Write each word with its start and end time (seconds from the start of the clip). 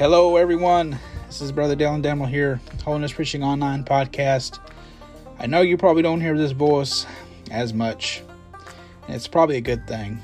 Hello, 0.00 0.36
everyone. 0.36 0.98
This 1.26 1.42
is 1.42 1.52
Brother 1.52 1.76
Dylan 1.76 2.02
Demel 2.02 2.26
here, 2.26 2.58
Holiness 2.86 3.12
Preaching 3.12 3.44
Online 3.44 3.84
podcast. 3.84 4.58
I 5.38 5.46
know 5.46 5.60
you 5.60 5.76
probably 5.76 6.00
don't 6.00 6.22
hear 6.22 6.38
this 6.38 6.52
voice 6.52 7.04
as 7.50 7.74
much, 7.74 8.22
it's 9.08 9.28
probably 9.28 9.58
a 9.58 9.60
good 9.60 9.86
thing. 9.86 10.18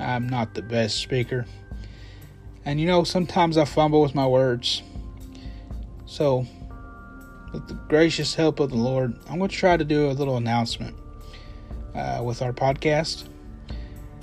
I'm 0.00 0.28
not 0.28 0.54
the 0.54 0.62
best 0.62 0.96
speaker, 0.96 1.46
and 2.64 2.80
you 2.80 2.88
know, 2.88 3.04
sometimes 3.04 3.56
I 3.56 3.64
fumble 3.64 4.02
with 4.02 4.16
my 4.16 4.26
words. 4.26 4.82
So, 6.06 6.44
with 7.52 7.68
the 7.68 7.74
gracious 7.74 8.34
help 8.34 8.58
of 8.58 8.70
the 8.70 8.76
Lord, 8.76 9.16
I'm 9.30 9.38
going 9.38 9.50
to 9.50 9.56
try 9.56 9.76
to 9.76 9.84
do 9.84 10.10
a 10.10 10.14
little 10.14 10.36
announcement 10.36 10.96
uh, 11.94 12.22
with 12.24 12.42
our 12.42 12.52
podcast. 12.52 13.28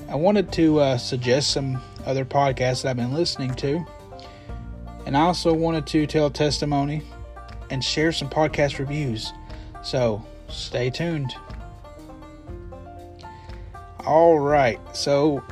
I 0.10 0.16
wanted 0.16 0.52
to 0.52 0.82
uh, 0.82 0.98
suggest 0.98 1.52
some 1.52 1.82
other 2.06 2.26
podcasts 2.26 2.84
that 2.84 2.90
I've 2.90 2.98
been 2.98 3.14
listening 3.14 3.54
to. 3.54 3.88
And 5.06 5.18
I 5.18 5.22
also 5.22 5.54
wanted 5.54 5.86
to 5.88 6.08
tell 6.08 6.30
testimony 6.30 7.04
and 7.70 7.84
share 7.84 8.12
some 8.12 8.30
podcast 8.30 8.80
reviews. 8.80 9.34
So 9.84 10.26
stay 10.50 10.90
tuned. 10.90 11.34
All 14.06 14.40
right. 14.40 14.80
So 14.96 15.44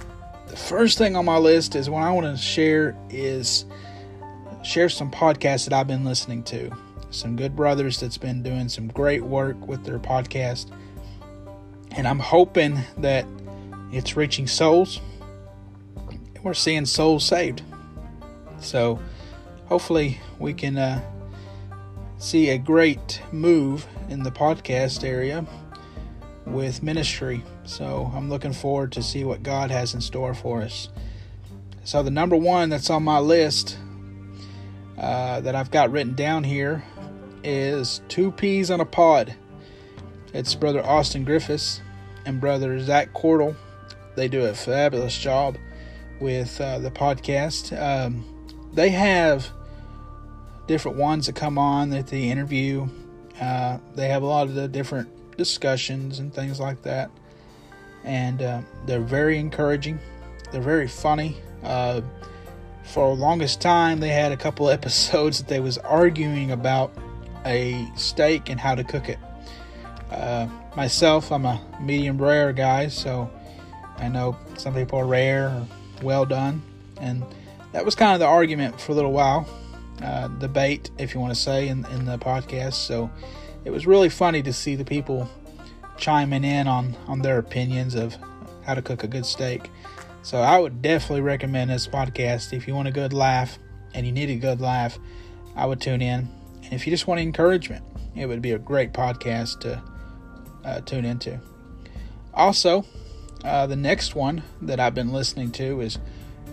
the 0.47 0.55
first 0.55 0.97
thing 0.97 1.15
on 1.15 1.25
my 1.25 1.37
list 1.37 1.75
is 1.75 1.89
what 1.89 2.03
I 2.03 2.11
want 2.11 2.27
to 2.27 2.41
share 2.41 2.95
is 3.09 3.65
share 4.63 4.89
some 4.89 5.09
podcasts 5.09 5.65
that 5.65 5.73
I've 5.73 5.87
been 5.87 6.03
listening 6.05 6.43
to. 6.43 6.69
Some 7.09 7.35
good 7.35 7.55
brothers 7.55 7.99
that's 7.99 8.17
been 8.17 8.43
doing 8.43 8.69
some 8.69 8.87
great 8.87 9.23
work 9.23 9.67
with 9.67 9.83
their 9.83 9.99
podcast. 9.99 10.71
And 11.91 12.07
I'm 12.07 12.19
hoping 12.19 12.79
that 12.97 13.25
it's 13.91 14.15
reaching 14.15 14.47
souls. 14.47 15.01
We're 16.43 16.53
seeing 16.53 16.85
souls 16.85 17.25
saved. 17.25 17.61
So 18.59 18.99
hopefully 19.71 20.19
we 20.37 20.53
can 20.53 20.77
uh, 20.77 21.01
see 22.17 22.49
a 22.49 22.57
great 22.57 23.21
move 23.31 23.87
in 24.09 24.21
the 24.21 24.29
podcast 24.29 25.01
area 25.07 25.45
with 26.45 26.83
ministry. 26.83 27.41
So 27.63 28.11
I'm 28.13 28.29
looking 28.29 28.51
forward 28.51 28.91
to 28.91 29.01
see 29.01 29.23
what 29.23 29.43
God 29.43 29.71
has 29.71 29.93
in 29.93 30.01
store 30.01 30.33
for 30.33 30.61
us. 30.61 30.89
So 31.85 32.03
the 32.03 32.11
number 32.11 32.35
one 32.35 32.67
that's 32.67 32.89
on 32.89 33.03
my 33.03 33.19
list 33.19 33.77
uh, 34.97 35.39
that 35.39 35.55
I've 35.55 35.71
got 35.71 35.89
written 35.89 36.15
down 36.15 36.43
here 36.43 36.83
is 37.41 38.01
Two 38.09 38.29
Peas 38.33 38.69
on 38.69 38.81
a 38.81 38.85
Pod. 38.85 39.33
It's 40.33 40.53
Brother 40.53 40.85
Austin 40.85 41.23
Griffiths 41.23 41.79
and 42.25 42.41
Brother 42.41 42.77
Zach 42.81 43.13
Cordell 43.13 43.55
they 44.17 44.27
do 44.27 44.43
a 44.47 44.53
fabulous 44.53 45.17
job 45.17 45.55
with 46.19 46.59
uh, 46.59 46.79
the 46.79 46.91
podcast. 46.91 47.71
Um, 47.81 48.25
they 48.73 48.89
have 48.89 49.49
different 50.71 50.97
ones 50.97 51.25
that 51.25 51.35
come 51.35 51.57
on 51.57 51.89
that 51.89 52.07
they 52.07 52.29
interview. 52.29 52.87
Uh, 53.41 53.77
they 53.93 54.07
have 54.07 54.23
a 54.23 54.25
lot 54.25 54.47
of 54.47 54.55
the 54.55 54.69
different 54.69 55.09
discussions 55.35 56.19
and 56.19 56.33
things 56.33 56.61
like 56.61 56.81
that. 56.83 57.11
And 58.05 58.41
uh, 58.41 58.61
they're 58.85 59.01
very 59.01 59.37
encouraging. 59.37 59.99
They're 60.51 60.61
very 60.61 60.87
funny. 60.87 61.35
Uh, 61.61 61.99
for 62.85 63.13
the 63.13 63.21
longest 63.21 63.59
time, 63.59 63.99
they 63.99 64.09
had 64.09 64.31
a 64.31 64.37
couple 64.37 64.69
episodes 64.77 65.39
that 65.39 65.49
they 65.49 65.59
was 65.59 65.77
arguing 65.77 66.51
about 66.51 66.93
a 67.45 67.85
steak 67.97 68.49
and 68.49 68.57
how 68.57 68.73
to 68.73 68.85
cook 68.85 69.09
it. 69.09 69.19
Uh, 70.09 70.47
myself, 70.77 71.33
I'm 71.33 71.45
a 71.45 71.61
medium 71.81 72.17
rare 72.17 72.53
guy, 72.53 72.87
so 72.87 73.29
I 73.97 74.07
know 74.07 74.37
some 74.57 74.73
people 74.73 74.99
are 74.99 75.05
rare 75.05 75.49
or 75.49 75.67
well 76.01 76.25
done, 76.25 76.61
and 77.01 77.25
that 77.73 77.83
was 77.83 77.93
kind 77.93 78.13
of 78.13 78.19
the 78.19 78.25
argument 78.25 78.79
for 78.79 78.93
a 78.93 78.95
little 78.95 79.11
while, 79.11 79.45
uh, 80.01 80.27
debate, 80.27 80.91
if 80.97 81.13
you 81.13 81.19
want 81.19 81.33
to 81.33 81.39
say, 81.39 81.67
in, 81.67 81.85
in 81.87 82.05
the 82.05 82.17
podcast. 82.17 82.73
So 82.73 83.09
it 83.65 83.71
was 83.71 83.85
really 83.85 84.09
funny 84.09 84.41
to 84.43 84.53
see 84.53 84.75
the 84.75 84.85
people 84.85 85.29
chiming 85.97 86.43
in 86.43 86.67
on, 86.67 86.95
on 87.07 87.21
their 87.21 87.37
opinions 87.37 87.95
of 87.95 88.15
how 88.65 88.73
to 88.73 88.81
cook 88.81 89.03
a 89.03 89.07
good 89.07 89.25
steak. 89.25 89.69
So 90.23 90.39
I 90.39 90.59
would 90.59 90.81
definitely 90.81 91.21
recommend 91.21 91.71
this 91.71 91.87
podcast 91.87 92.53
if 92.53 92.67
you 92.67 92.75
want 92.75 92.87
a 92.87 92.91
good 92.91 93.13
laugh 93.13 93.57
and 93.93 94.05
you 94.05 94.11
need 94.11 94.29
a 94.29 94.35
good 94.35 94.61
laugh. 94.61 94.97
I 95.55 95.65
would 95.65 95.81
tune 95.81 96.01
in, 96.01 96.29
and 96.63 96.73
if 96.73 96.85
you 96.85 96.91
just 96.91 97.07
want 97.07 97.19
encouragement, 97.19 97.83
it 98.15 98.25
would 98.25 98.41
be 98.41 98.51
a 98.51 98.59
great 98.59 98.93
podcast 98.93 99.59
to 99.61 99.81
uh, 100.63 100.81
tune 100.81 101.05
into. 101.05 101.39
Also, 102.33 102.85
uh, 103.43 103.67
the 103.67 103.75
next 103.75 104.15
one 104.15 104.43
that 104.61 104.79
I've 104.79 104.95
been 104.95 105.11
listening 105.11 105.51
to 105.53 105.81
is 105.81 105.97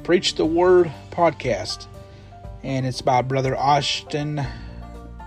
Preach 0.02 0.34
the 0.34 0.46
Word 0.46 0.90
podcast, 1.10 1.86
and 2.62 2.86
it's 2.86 3.02
by 3.02 3.22
Brother 3.22 3.54
Ashton. 3.54 4.44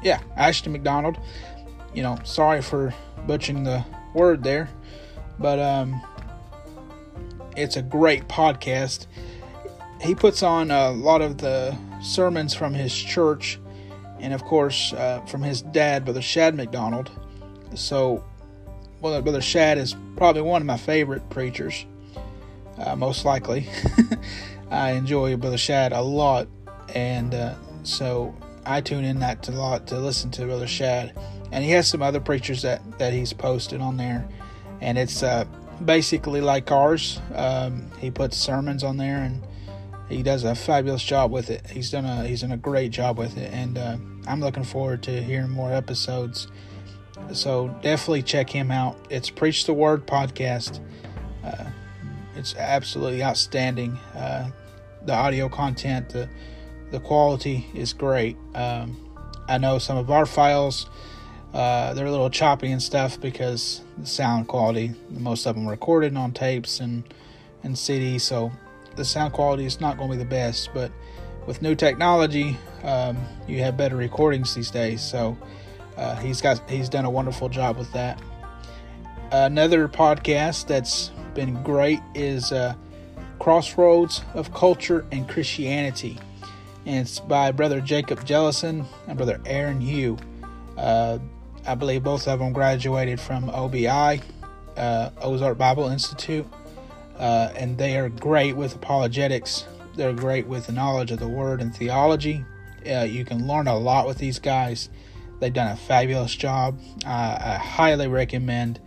Yeah, 0.03 0.22
Ashton 0.36 0.72
McDonald. 0.72 1.18
You 1.94 2.03
know, 2.03 2.18
sorry 2.24 2.62
for 2.62 2.94
butchering 3.28 3.64
the 3.64 3.84
word 4.14 4.44
there, 4.44 4.69
but 5.40 5.59
um, 5.59 6.02
it's 7.56 7.75
a 7.75 7.81
great 7.81 8.28
podcast. 8.28 9.08
He 10.02 10.16
puts 10.16 10.42
on 10.42 10.72
a 10.72 10.92
lot 10.92 11.22
of 11.22 11.38
the 11.38 11.78
sermons 12.02 12.53
from 12.53 12.74
his 12.74 12.94
church, 12.94 13.59
and 14.19 14.34
of 14.34 14.44
course 14.44 14.94
uh, 14.94 15.22
from 15.28 15.44
his 15.44 15.62
dad, 15.62 16.06
Brother 16.06 16.22
Shad 16.22 16.56
McDonald. 16.56 17.12
So 17.75 18.24
well, 19.02 19.19
Brother 19.22 19.42
Shad 19.42 19.78
is 19.78 19.96
probably 20.16 20.44
one 20.44 20.62
of 20.62 20.66
my 20.68 20.78
favorite 20.78 21.28
preachers, 21.31 21.86
uh, 22.78 22.96
most 22.96 23.25
likely. 23.25 23.68
I 24.72 24.92
enjoy 24.92 25.36
Brother 25.38 25.58
Shad 25.58 25.92
a 25.92 26.02
lot, 26.02 26.48
and 26.96 27.34
uh, 27.34 27.56
so 27.84 28.35
I 28.66 28.81
tune 28.81 29.03
in 29.03 29.19
that 29.19 29.47
a 29.47 29.52
lot 29.52 29.88
to 29.88 30.00
listen 30.00 30.31
to 30.31 30.46
Brother 30.46 30.68
Shad. 30.68 31.13
And 31.52 31.63
he 31.63 31.72
has 31.72 31.88
some 31.88 32.02
other 32.02 32.22
preachers 32.22 32.62
that, 32.62 32.81
that 32.97 33.12
he's 33.12 33.34
posted 33.34 33.81
on 33.81 33.97
there, 33.97 34.28
and 34.79 34.97
it's 34.97 35.22
uh, 35.22 35.44
basically 35.84 36.40
like 36.40 36.72
ours. 36.72 37.19
Um, 37.35 37.91
he 38.00 38.09
puts 38.09 38.38
sermons 38.38 38.84
on 38.84 38.96
there, 38.96 39.18
and 39.18 39.44
he 40.07 40.24
does 40.24 40.46
a 40.46 40.56
fabulous 40.56 41.03
job 41.03 41.30
with 41.30 41.50
it. 41.50 41.69
He's 41.69 41.91
done 41.91 42.06
a 42.06 42.25
he's 42.25 42.41
done 42.41 42.53
a 42.53 42.57
great 42.57 42.91
job 42.91 43.18
with 43.18 43.38
it, 43.38 43.51
and 43.51 43.78
uh, 43.78 43.97
I'm 44.28 44.40
looking 44.40 44.63
forward 44.63 45.03
to 45.03 45.22
hearing 45.22 45.50
more 45.50 45.74
episodes 45.74 46.47
so 47.34 47.69
definitely 47.81 48.24
check 48.24 48.50
him 48.50 48.72
out. 48.72 48.97
It's 49.09 49.30
Preach 49.30 49.66
the 49.66 49.74
Word 49.74 50.06
podcast. 50.06 50.80
Uh, 51.44 51.66
it's 52.35 52.56
absolutely 52.56 53.24
outstanding. 53.24 53.97
Uh, 54.16 54.51
the 55.06 55.13
audio 55.13 55.50
content, 55.50 56.09
the 56.09 56.30
the 56.91 57.00
quality 57.00 57.68
is 57.74 57.94
great. 57.94 58.38
Um, 58.53 58.97
I 59.47 59.57
know 59.57 59.79
some 59.79 59.97
of 59.97 60.12
our 60.12 60.25
files 60.25 60.88
uh, 61.53 61.94
they're 61.94 62.06
a 62.06 62.12
little 62.12 62.29
choppy 62.29 62.72
and 62.72 62.81
stuff 62.81 63.19
because 63.19 63.81
the 63.97 64.06
sound 64.06 64.47
quality. 64.47 64.94
Most 65.09 65.46
of 65.46 65.56
them 65.56 65.68
recorded 65.68 66.16
on 66.16 66.31
tapes 66.31 66.80
and 66.80 67.03
and 67.63 67.75
CDs, 67.75 68.22
so 68.22 68.51
the 68.96 69.06
sound 69.06 69.34
quality 69.34 69.66
is 69.66 69.80
not 69.80 69.97
going 69.97 70.09
to 70.09 70.18
be 70.18 70.24
the 70.24 70.30
best. 70.30 70.69
But 70.74 70.91
with 71.46 71.62
new 71.62 71.75
technology, 71.75 72.57
um, 72.84 73.18
you 73.47 73.59
have 73.59 73.78
better 73.78 73.97
recordings 73.97 74.56
these 74.56 74.72
days. 74.72 75.01
So 75.01 75.38
uh, 75.97 76.16
he's 76.18 76.41
got 76.41 76.68
he's 76.69 76.88
done 76.88 77.06
a 77.06 77.09
wonderful 77.09 77.50
job 77.50 77.78
with 77.78 77.91
that. 77.91 78.22
Another 79.31 79.88
podcast 79.88 80.68
that's 80.68 81.12
been 81.34 81.62
great 81.63 82.00
is 82.16 82.51
uh, 82.53 82.75
Crossroads 83.40 84.22
of 84.34 84.53
Culture 84.53 85.06
and 85.12 85.28
Christianity, 85.28 86.18
and 86.86 87.00
it's 87.08 87.19
by 87.19 87.52
Brother 87.52 87.81
Jacob 87.81 88.25
Jellison 88.25 88.86
and 89.07 89.18
Brother 89.18 89.39
Aaron 89.45 89.81
Hugh. 89.81 90.18
Uh, 90.78 91.19
I 91.66 91.75
believe 91.75 92.04
both 92.04 92.28
of 92.28 92.39
them 92.39 92.54
graduated 92.54 93.19
from 93.19 93.50
OBI, 93.50 94.22
uh, 94.78 95.10
Ozark 95.22 95.57
Bible 95.57 95.88
Institute, 95.88 96.48
uh, 97.18 97.51
and 97.56 97.78
they 97.78 97.98
are 97.98 98.10
great 98.10 98.56
with 98.56 98.75
apologetics. 98.75 99.66
They're 99.95 100.13
great 100.13 100.48
with 100.48 100.68
the 100.68 100.72
knowledge 100.72 101.12
of 101.12 101.19
the 101.19 101.28
Word 101.28 101.62
and 101.62 101.75
theology. 101.75 102.44
Uh, 102.89 103.01
you 103.01 103.25
can 103.25 103.48
learn 103.48 103.68
a 103.68 103.78
lot 103.78 104.07
with 104.07 104.18
these 104.18 104.39
guys 104.39 104.89
They've 105.42 105.51
done 105.51 105.72
a 105.72 105.75
fabulous 105.75 106.36
job. 106.36 106.80
I 107.04 107.56
highly 107.56 108.07
recommend 108.07 108.80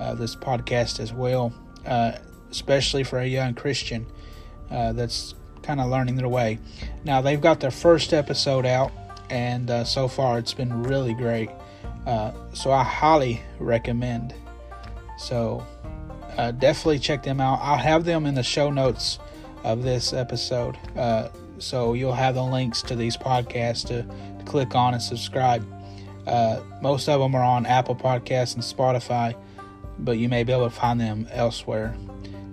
uh, 0.00 0.14
this 0.14 0.34
podcast 0.34 1.00
as 1.00 1.12
well, 1.12 1.52
uh, 1.84 2.12
especially 2.50 3.04
for 3.04 3.18
a 3.18 3.26
young 3.26 3.54
Christian 3.54 4.06
that's 4.70 5.34
kind 5.68 5.82
of 5.82 5.90
learning 5.90 6.16
their 6.16 6.28
way. 6.28 6.58
Now, 7.04 7.20
they've 7.20 7.40
got 7.40 7.60
their 7.60 7.70
first 7.70 8.14
episode 8.14 8.64
out, 8.64 8.90
and 9.28 9.68
uh, 9.68 9.84
so 9.84 10.08
far 10.08 10.38
it's 10.38 10.54
been 10.54 10.82
really 10.82 11.12
great. 11.12 11.50
Uh, 12.06 12.32
so 12.54 12.72
I 12.72 12.82
highly 12.82 13.42
recommend. 13.58 14.32
So 15.18 15.62
definitely 16.36 17.00
check 17.00 17.22
them 17.22 17.38
out. 17.38 17.58
I'll 17.60 17.76
have 17.76 18.06
them 18.06 18.24
in 18.24 18.34
the 18.34 18.42
show 18.42 18.70
notes 18.70 19.18
of 19.62 19.82
this 19.82 20.14
episode. 20.14 20.78
so 21.58 21.92
you'll 21.92 22.14
have 22.14 22.34
the 22.34 22.42
links 22.42 22.80
to 22.84 22.96
these 22.96 23.18
podcasts 23.18 23.86
to, 23.88 24.04
to 24.04 24.44
click 24.46 24.74
on 24.74 24.94
and 24.94 25.02
subscribe. 25.02 25.66
Uh, 26.26 26.60
most 26.80 27.10
of 27.10 27.20
them 27.20 27.34
are 27.34 27.44
on 27.44 27.66
Apple 27.66 27.94
Podcasts 27.94 28.54
and 28.54 28.62
Spotify, 28.62 29.34
but 29.98 30.16
you 30.16 30.30
may 30.30 30.44
be 30.44 30.52
able 30.52 30.64
to 30.64 30.74
find 30.74 30.98
them 30.98 31.28
elsewhere. 31.30 31.94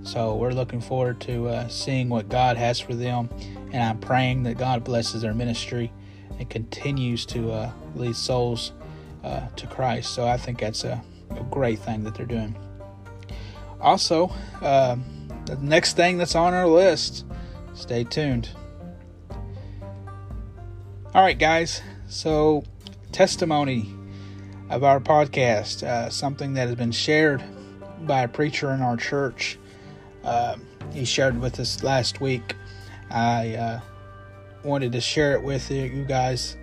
So 0.06 0.36
we're 0.36 0.52
looking 0.52 0.82
forward 0.82 1.20
to 1.22 1.48
uh, 1.48 1.68
seeing 1.68 2.10
what 2.10 2.30
God 2.30 2.58
has 2.58 2.80
for 2.80 2.94
them 2.94 3.28
and 3.74 3.84
I'm 3.84 4.00
praying 4.00 4.44
that 4.44 4.58
God 4.58 4.84
blesses 4.84 5.24
their 5.24 5.34
ministry 5.34 5.92
and 6.40 6.48
continues 6.50 7.26
to 7.26 7.52
uh, 7.52 7.72
lead 7.96 8.16
souls 8.16 8.72
uh, 9.24 9.48
to 9.56 9.68
Christ. 9.68 10.14
So 10.14 10.28
I 10.28 10.38
think 10.38 10.60
that's 10.60 10.84
a, 10.84 11.04
a, 11.32 11.44
great 11.46 11.80
thing 11.80 12.04
that 12.04 12.14
they're 12.14 12.28
doing. 12.28 12.56
Also, 13.82 14.32
uh, 14.62 14.96
the 15.46 15.58
next 15.58 15.96
thing 15.96 16.20
that's 16.20 16.36
on 16.36 16.54
our 16.54 16.68
list, 16.68 17.26
stay 17.74 18.04
tuned. 18.04 18.50
All 21.14 21.22
right, 21.22 21.38
guys. 21.38 21.82
So, 22.08 22.64
testimony 23.12 23.92
of 24.70 24.84
our 24.84 25.00
podcast, 25.00 25.84
uh, 25.84 26.10
something 26.10 26.54
that 26.54 26.68
has 26.68 26.76
been 26.76 26.92
shared 26.92 27.44
by 28.02 28.22
a 28.22 28.28
preacher 28.28 28.72
in 28.72 28.82
our 28.82 28.98
church. 28.98 29.58
Uh, 30.26 30.58
he 30.92 31.06
shared 31.06 31.40
with 31.40 31.60
us 31.60 31.84
last 31.84 32.20
week. 32.20 32.56
I 33.12 33.56
uh, 33.56 33.80
wanted 34.64 34.92
to 34.94 35.02
share 35.02 35.34
it 35.34 35.44
with 35.44 35.70
you 35.70 36.06
guys. 36.06 36.58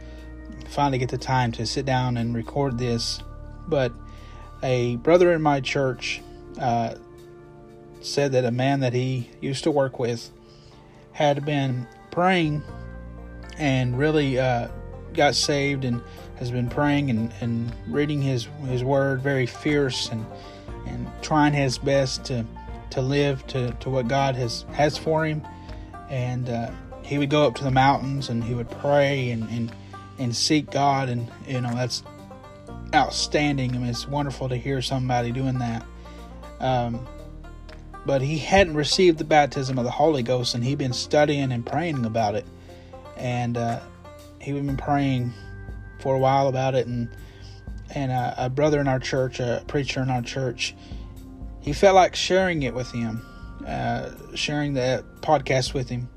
Finally, 0.69 0.99
get 0.99 1.11
the 1.11 1.19
time 1.19 1.53
to 1.53 1.67
sit 1.67 1.87
down 1.87 2.17
and 2.17 2.35
record 2.35 2.79
this. 2.79 3.21
But 3.69 3.93
a 4.63 4.97
brother 4.97 5.33
in 5.33 5.43
my 5.43 5.61
church 5.61 6.21
uh, 6.61 6.95
said 8.01 8.33
that 8.33 8.45
a 8.45 8.51
man 8.51 8.81
that 8.81 8.93
he 8.93 9.31
used 9.41 9.65
to 9.65 9.71
work 9.71 9.99
with 9.99 10.31
had 11.13 11.45
been 11.45 11.87
praying 12.11 12.63
and 13.59 13.99
really 13.99 14.39
uh, 14.39 14.69
got 15.15 15.35
saved 15.35 15.85
and 15.85 16.03
has 16.37 16.51
been 16.51 16.69
praying 16.69 17.11
and, 17.11 17.33
and 17.41 17.73
reading 17.87 18.21
his 18.21 18.49
his 18.67 18.83
word 18.83 19.21
very 19.21 19.47
fierce 19.47 20.09
and 20.09 20.25
and 20.87 21.07
trying 21.23 21.53
his 21.53 21.79
best 21.79 22.25
to 22.25 22.45
to 22.93 23.01
live 23.01 23.47
to, 23.49 23.73
to 23.73 23.91
what 23.91 24.09
God 24.09 24.37
has 24.37 24.65
has 24.73 24.97
for 24.97 25.25
him. 25.25 25.43
And 26.09 26.49
uh, 26.49 26.71
he 27.03 27.19
would 27.19 27.31
go 27.31 27.47
up 27.47 27.55
to 27.57 27.65
the 27.65 27.71
mountains 27.71 28.29
and 28.29 28.45
he 28.45 28.55
would 28.55 28.71
pray 28.71 29.31
and, 29.31 29.49
and 29.51 29.73
and 30.19 30.35
seek 30.35 30.71
God. 30.71 31.09
And 31.09 31.31
you 31.47 31.61
know 31.61 31.75
that's 31.75 32.03
outstanding. 32.95 33.75
I 33.75 33.79
mean 33.79 33.89
it's 33.89 34.07
wonderful 34.07 34.49
to 34.49 34.57
hear 34.57 34.83
somebody 34.83 35.33
doing 35.33 35.59
that. 35.59 35.85
Um, 36.61 37.07
but 38.05 38.21
he 38.21 38.39
hadn't 38.39 38.75
received 38.75 39.19
the 39.19 39.25
baptism 39.25 39.79
of 39.79 39.85
the 39.85 39.91
Holy 39.91 40.23
Ghost 40.23 40.55
and 40.55 40.65
he'd 40.65 40.79
been 40.79 40.93
studying 40.93 41.53
and 41.53 41.65
praying 41.65 42.05
about 42.05 42.35
it. 42.35 42.45
And 43.17 43.57
uh, 43.57 43.81
he'd 44.41 44.55
been 44.55 44.77
praying 44.77 45.33
for 46.03 46.17
a 46.17 46.19
while 46.19 46.49
about 46.49 46.75
it, 46.75 46.87
and 46.87 47.09
and 47.95 48.11
a, 48.11 48.35
a 48.37 48.51
brother 48.51 48.81
in 48.81 48.89
our 48.89 48.99
church, 48.99 49.41
a 49.41 49.63
preacher 49.67 50.03
in 50.03 50.11
our 50.11 50.23
church, 50.23 50.75
he 51.63 51.73
felt 51.73 51.95
like 51.95 52.15
sharing 52.15 52.65
it 52.65 52.75
with 52.75 52.91
him, 52.91 53.25
uh, 53.67 54.11
sharing 54.35 54.75
the 54.75 55.05
podcast 55.21 55.73
with 55.73 55.89
him. 55.89 56.09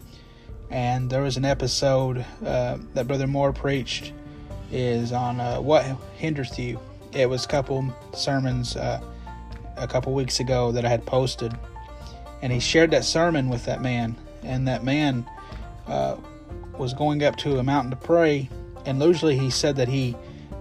And 0.71 1.09
there 1.09 1.21
was 1.21 1.37
an 1.37 1.45
episode 1.45 2.25
uh, 2.43 2.77
that 2.95 3.07
Brother 3.07 3.27
Moore 3.27 3.53
preached 3.53 4.11
is 4.71 5.11
on 5.11 5.39
uh, 5.39 5.61
what 5.61 5.85
hinders 6.17 6.57
you. 6.57 6.79
It 7.13 7.29
was 7.29 7.45
a 7.45 7.47
couple 7.47 7.93
sermons 8.13 8.75
uh, 8.75 8.99
a 9.77 9.87
couple 9.87 10.13
weeks 10.13 10.39
ago 10.39 10.71
that 10.71 10.83
I 10.83 10.89
had 10.89 11.05
posted, 11.05 11.53
and 12.41 12.51
he 12.51 12.59
shared 12.59 12.91
that 12.91 13.05
sermon 13.05 13.47
with 13.47 13.63
that 13.65 13.81
man, 13.81 14.15
and 14.43 14.67
that 14.67 14.83
man 14.83 15.25
uh, 15.87 16.17
was 16.77 16.93
going 16.93 17.23
up 17.23 17.35
to 17.37 17.59
a 17.59 17.63
mountain 17.63 17.91
to 17.91 17.97
pray, 17.97 18.49
and 18.85 19.01
usually 19.01 19.37
he 19.37 19.51
said 19.51 19.75
that 19.75 19.87
he 19.87 20.15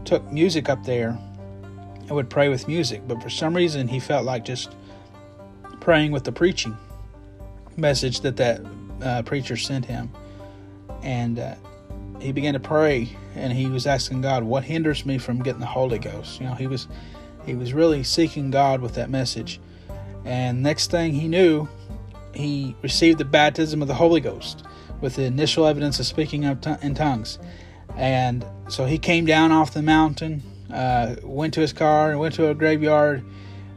took 0.05 0.31
music 0.31 0.69
up 0.69 0.85
there 0.85 1.19
and 2.07 2.11
would 2.11 2.31
pray 2.31 2.49
with 2.49 2.69
music, 2.69 3.03
but 3.07 3.23
for 3.23 3.31
some 3.31 3.55
reason 3.55 3.89
he 3.89 4.01
felt 4.01 4.25
like 4.25 4.45
just 4.45 4.75
praying 5.81 6.13
with 6.13 6.25
the 6.25 6.33
preaching 6.33 6.77
message 7.77 8.21
that 8.21 8.37
that 8.37 8.61
uh, 9.03 9.23
preacher 9.23 9.57
sent 9.57 9.85
him, 9.85 10.11
and 11.03 11.39
uh, 11.39 11.55
he 12.21 12.33
began 12.33 12.55
to 12.55 12.61
pray 12.61 13.09
and 13.35 13.53
he 13.53 13.67
was 13.67 13.87
asking 13.87 14.21
God, 14.21 14.45
"What 14.45 14.65
hinders 14.65 15.05
me 15.05 15.19
from 15.19 15.43
getting 15.43 15.61
the 15.61 15.67
Holy 15.67 15.99
Ghost?" 15.99 16.41
You 16.41 16.47
know, 16.47 16.55
he 16.55 16.67
was 16.67 16.89
he 17.47 17.55
was 17.55 17.73
really 17.73 18.05
seeking 18.05 18.51
God 18.51 18.81
with 18.81 18.95
that 18.95 19.11
message, 19.11 19.61
and 20.25 20.63
next 20.63 20.91
thing 20.91 21.15
he 21.15 21.29
knew, 21.29 21.69
he 22.33 22.77
received 22.83 23.19
the 23.19 23.25
baptism 23.25 23.83
of 23.83 23.89
the 23.89 23.95
Holy 23.95 24.21
Ghost 24.21 24.65
with 25.01 25.17
the 25.17 25.25
initial 25.25 25.67
evidence 25.67 26.01
of 26.01 26.07
speaking 26.07 26.45
in 26.45 26.95
tongues. 26.95 27.39
And 27.97 28.45
so 28.69 28.87
he 28.87 28.99
came 28.99 29.27
down 29.27 29.53
off 29.53 29.73
the 29.73 29.83
mountain, 29.83 30.43
uh, 30.75 31.17
went 31.23 31.55
to 31.55 31.61
his 31.61 31.73
car, 31.73 32.11
and 32.11 32.21
went 32.21 32.35
to 32.35 32.51
a 32.51 32.55
graveyard 32.55 33.25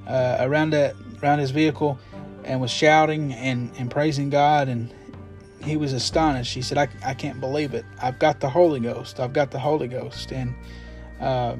uh, 0.07 0.37
around 0.41 0.71
that 0.71 0.95
around 1.21 1.39
his 1.39 1.51
vehicle, 1.51 1.97
and 2.43 2.59
was 2.59 2.71
shouting 2.71 3.33
and, 3.33 3.71
and 3.77 3.89
praising 3.89 4.29
God. 4.29 4.67
And 4.67 4.93
he 5.63 5.77
was 5.77 5.93
astonished. 5.93 6.53
He 6.53 6.61
said, 6.61 6.77
I, 6.77 6.87
I 7.05 7.13
can't 7.13 7.39
believe 7.39 7.73
it. 7.73 7.85
I've 8.01 8.19
got 8.19 8.39
the 8.39 8.49
Holy 8.49 8.79
Ghost. 8.79 9.19
I've 9.19 9.33
got 9.33 9.51
the 9.51 9.59
Holy 9.59 9.87
Ghost. 9.87 10.31
And, 10.31 10.55
uh, 11.19 11.55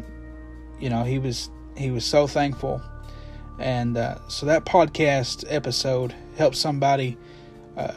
you 0.80 0.90
know, 0.90 1.04
he 1.04 1.20
was 1.20 1.50
he 1.76 1.92
was 1.92 2.06
so 2.06 2.28
thankful. 2.28 2.82
And 3.60 3.98
uh, 3.98 4.20
so 4.28 4.46
that 4.46 4.66
podcast 4.66 5.46
episode 5.48 6.14
helped 6.38 6.56
somebody 6.56 7.18
uh, 7.76 7.94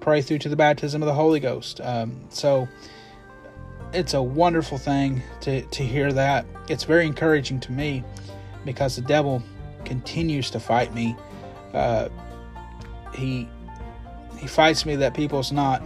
pray 0.00 0.20
through 0.20 0.38
to 0.40 0.48
the 0.48 0.56
baptism 0.56 1.02
of 1.02 1.06
the 1.06 1.14
Holy 1.14 1.40
Ghost. 1.40 1.80
Um, 1.80 2.20
so 2.28 2.68
it's 3.94 4.14
a 4.14 4.22
wonderful 4.22 4.76
thing 4.76 5.22
to, 5.42 5.62
to 5.62 5.84
hear 5.84 6.12
that. 6.12 6.44
It's 6.68 6.84
very 6.84 7.06
encouraging 7.06 7.60
to 7.60 7.72
me 7.72 8.04
because 8.64 8.96
the 8.96 9.02
devil 9.02 9.42
continues 9.84 10.50
to 10.50 10.60
fight 10.60 10.92
me. 10.94 11.16
Uh, 11.72 12.08
he 13.14 13.48
he 14.38 14.46
fights 14.46 14.84
me 14.84 14.96
that 14.96 15.14
people's 15.14 15.52
not 15.52 15.82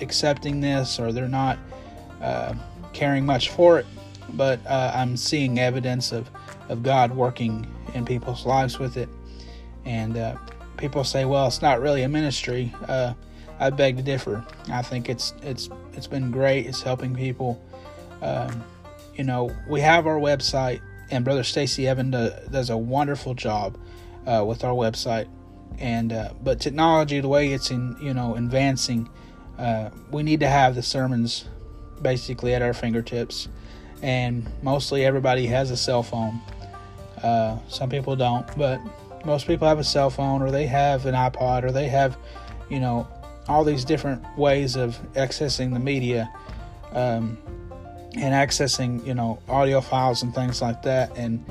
accepting 0.00 0.60
this 0.60 0.98
or 0.98 1.12
they're 1.12 1.28
not 1.28 1.58
uh, 2.20 2.54
caring 2.92 3.24
much 3.24 3.50
for 3.50 3.78
it. 3.78 3.86
But 4.34 4.60
uh, 4.66 4.92
I'm 4.94 5.16
seeing 5.16 5.58
evidence 5.58 6.12
of, 6.12 6.30
of 6.68 6.82
God 6.82 7.12
working 7.12 7.66
in 7.94 8.04
people's 8.04 8.44
lives 8.44 8.78
with 8.78 8.96
it. 8.96 9.08
And 9.84 10.16
uh, 10.16 10.36
people 10.76 11.04
say, 11.04 11.24
well, 11.24 11.46
it's 11.46 11.62
not 11.62 11.80
really 11.80 12.02
a 12.02 12.08
ministry. 12.08 12.74
I 13.58 13.70
beg 13.70 13.96
to 13.96 14.02
differ. 14.02 14.44
I 14.70 14.82
think 14.82 15.08
it's 15.08 15.34
it's 15.42 15.68
it's 15.92 16.06
been 16.06 16.30
great. 16.30 16.66
It's 16.66 16.82
helping 16.82 17.14
people. 17.14 17.62
Um, 18.20 18.64
you 19.14 19.24
know, 19.24 19.54
we 19.68 19.80
have 19.80 20.06
our 20.06 20.18
website, 20.18 20.80
and 21.10 21.24
Brother 21.24 21.44
Stacy 21.44 21.86
Evan 21.86 22.10
does 22.10 22.70
a 22.70 22.76
wonderful 22.76 23.34
job 23.34 23.78
uh, 24.26 24.44
with 24.46 24.64
our 24.64 24.72
website. 24.72 25.28
And 25.78 26.12
uh, 26.12 26.32
but 26.42 26.60
technology, 26.60 27.20
the 27.20 27.28
way 27.28 27.52
it's 27.52 27.70
in 27.70 27.96
you 28.00 28.14
know 28.14 28.36
advancing, 28.36 29.08
uh, 29.58 29.90
we 30.10 30.22
need 30.22 30.40
to 30.40 30.48
have 30.48 30.74
the 30.74 30.82
sermons 30.82 31.46
basically 32.00 32.54
at 32.54 32.62
our 32.62 32.74
fingertips. 32.74 33.48
And 34.02 34.50
mostly 34.62 35.04
everybody 35.04 35.46
has 35.46 35.70
a 35.70 35.76
cell 35.76 36.02
phone. 36.02 36.40
Uh, 37.22 37.58
some 37.68 37.88
people 37.88 38.16
don't, 38.16 38.46
but 38.56 38.80
most 39.24 39.46
people 39.46 39.68
have 39.68 39.78
a 39.78 39.84
cell 39.84 40.10
phone, 40.10 40.42
or 40.42 40.50
they 40.50 40.66
have 40.66 41.06
an 41.06 41.14
iPod, 41.14 41.62
or 41.62 41.70
they 41.70 41.88
have, 41.88 42.18
you 42.68 42.80
know, 42.80 43.06
all 43.48 43.64
these 43.64 43.84
different 43.84 44.22
ways 44.38 44.76
of 44.76 44.98
accessing 45.14 45.72
the 45.72 45.80
media 45.80 46.32
um, 46.92 47.38
and 48.14 48.34
accessing 48.34 49.04
you 49.06 49.14
know 49.14 49.38
audio 49.48 49.80
files 49.80 50.22
and 50.22 50.34
things 50.34 50.62
like 50.62 50.82
that. 50.82 51.16
And 51.16 51.44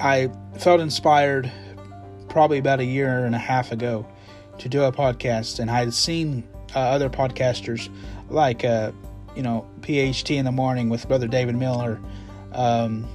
i 0.00 0.30
felt 0.58 0.80
inspired 0.80 1.50
probably 2.28 2.58
about 2.58 2.78
a 2.78 2.84
year 2.84 3.24
and 3.24 3.34
a 3.34 3.38
half 3.38 3.72
ago 3.72 4.06
to 4.58 4.68
do 4.68 4.82
a 4.84 4.92
podcast. 4.92 5.58
And 5.60 5.70
i 5.70 5.78
had 5.78 5.92
seen 5.94 6.44
uh, 6.74 6.80
other 6.80 7.08
podcasters 7.08 7.88
like 8.28 8.64
uh, 8.64 8.92
you 9.34 9.42
know 9.42 9.66
pht 9.80 10.30
in 10.36 10.44
the 10.44 10.52
morning 10.52 10.88
with 10.88 11.06
brother 11.08 11.26
david 11.26 11.56
miller 11.56 12.00
um, 12.52 13.06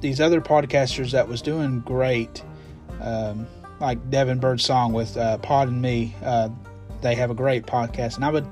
these 0.00 0.20
other 0.20 0.40
podcasters 0.40 1.10
that 1.12 1.26
was 1.26 1.40
doing 1.42 1.80
great 1.80 2.42
um, 3.00 3.46
like 3.80 4.10
devin 4.10 4.38
birdsong 4.38 4.92
with 4.92 5.16
uh, 5.16 5.38
pod 5.38 5.68
and 5.68 5.80
me 5.80 6.14
uh, 6.22 6.48
they 7.04 7.14
have 7.14 7.30
a 7.30 7.34
great 7.34 7.66
podcast, 7.66 8.16
and 8.16 8.24
I 8.24 8.30
would 8.30 8.48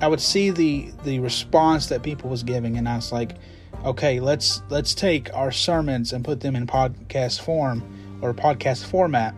I 0.00 0.06
would 0.06 0.20
see 0.20 0.50
the 0.50 0.90
the 1.02 1.18
response 1.18 1.86
that 1.86 2.02
people 2.02 2.30
was 2.30 2.44
giving, 2.44 2.76
and 2.76 2.88
I 2.88 2.96
was 2.96 3.10
like, 3.10 3.36
okay, 3.84 4.20
let's 4.20 4.62
let's 4.68 4.94
take 4.94 5.34
our 5.34 5.50
sermons 5.50 6.12
and 6.12 6.24
put 6.24 6.40
them 6.40 6.54
in 6.54 6.66
podcast 6.66 7.40
form 7.40 7.82
or 8.20 8.32
podcast 8.34 8.84
format, 8.84 9.34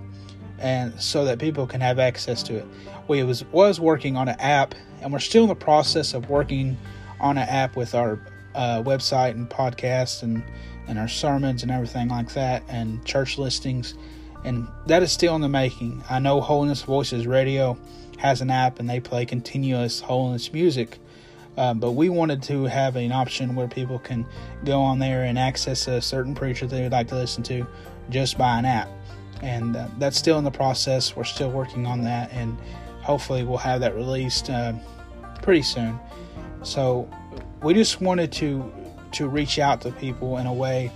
and 0.59 1.01
so 1.01 1.25
that 1.25 1.39
people 1.39 1.67
can 1.67 1.81
have 1.81 1.99
access 1.99 2.43
to 2.43 2.57
it. 2.57 2.67
We 3.09 3.23
was 3.23 3.45
was 3.53 3.79
working 3.81 4.17
on 4.17 4.29
an 4.29 4.39
app, 4.41 4.75
and 5.01 5.13
we're 5.13 5.21
still 5.21 5.45
in 5.45 5.49
the 5.49 5.55
process 5.55 6.13
of 6.13 6.29
working 6.29 6.77
on 7.21 7.39
an 7.39 7.49
app 7.49 7.77
with 7.77 7.95
our 7.95 8.19
uh, 8.57 8.83
website 8.83 9.31
and 9.31 9.49
podcast 9.49 10.25
and 10.25 10.43
and 10.89 10.99
our 10.99 11.09
sermons 11.09 11.63
and 11.63 11.71
everything 11.71 12.09
like 12.09 12.35
that, 12.35 12.65
and 12.69 13.05
church 13.05 13.39
listings, 13.39 13.95
and 14.45 14.67
that 14.87 15.05
is 15.05 15.13
still 15.13 15.37
in 15.37 15.41
the 15.41 15.49
making. 15.49 16.03
I 16.11 16.19
know 16.19 16.41
Holiness 16.41 16.83
Voices 16.83 17.29
Radio 17.29 17.79
has 18.21 18.43
an 18.43 18.51
app 18.51 18.79
and 18.81 18.89
they 18.89 19.01
play 19.01 19.25
continuous 19.25 20.01
holiness 20.01 20.53
music. 20.53 20.99
Uh, 21.57 21.75
but 21.75 21.93
we 21.93 22.09
wanted 22.09 22.43
to 22.43 22.65
have 22.65 22.97
an 22.97 23.13
option 23.13 23.55
where 23.55 23.67
people 23.67 23.99
can 23.99 24.27
go 24.65 24.83
on 24.83 24.99
there 24.99 25.25
and 25.25 25.39
access 25.39 25.89
a 25.89 26.01
certain 26.01 26.35
preacher 26.35 26.67
they 26.67 26.83
would 26.83 26.93
like 26.93 27.09
to 27.09 27.15
listen 27.15 27.43
to 27.43 27.67
just 28.11 28.37
by 28.37 28.59
an 28.59 28.67
app. 28.67 28.89
And 29.43 29.75
uh, 29.75 29.89
that's 29.99 30.19
still 30.19 30.39
in 30.39 30.45
the 30.45 30.51
process. 30.51 31.17
We're 31.17 31.25
still 31.25 31.51
working 31.51 31.87
on 31.87 32.03
that. 32.05 32.31
And 32.33 32.59
hopefully 33.03 33.43
we'll 33.43 33.57
have 33.57 33.81
that 33.81 33.95
released 33.95 34.51
uh, 34.51 34.75
pretty 35.43 35.63
soon. 35.63 35.99
So 36.63 37.11
we 37.63 37.73
just 37.75 38.01
wanted 38.01 38.33
to 38.33 38.71
to 39.13 39.27
reach 39.27 39.59
out 39.59 39.81
to 39.81 39.91
people 39.91 40.39
in 40.39 40.47
a 40.47 40.53
way 40.53 40.93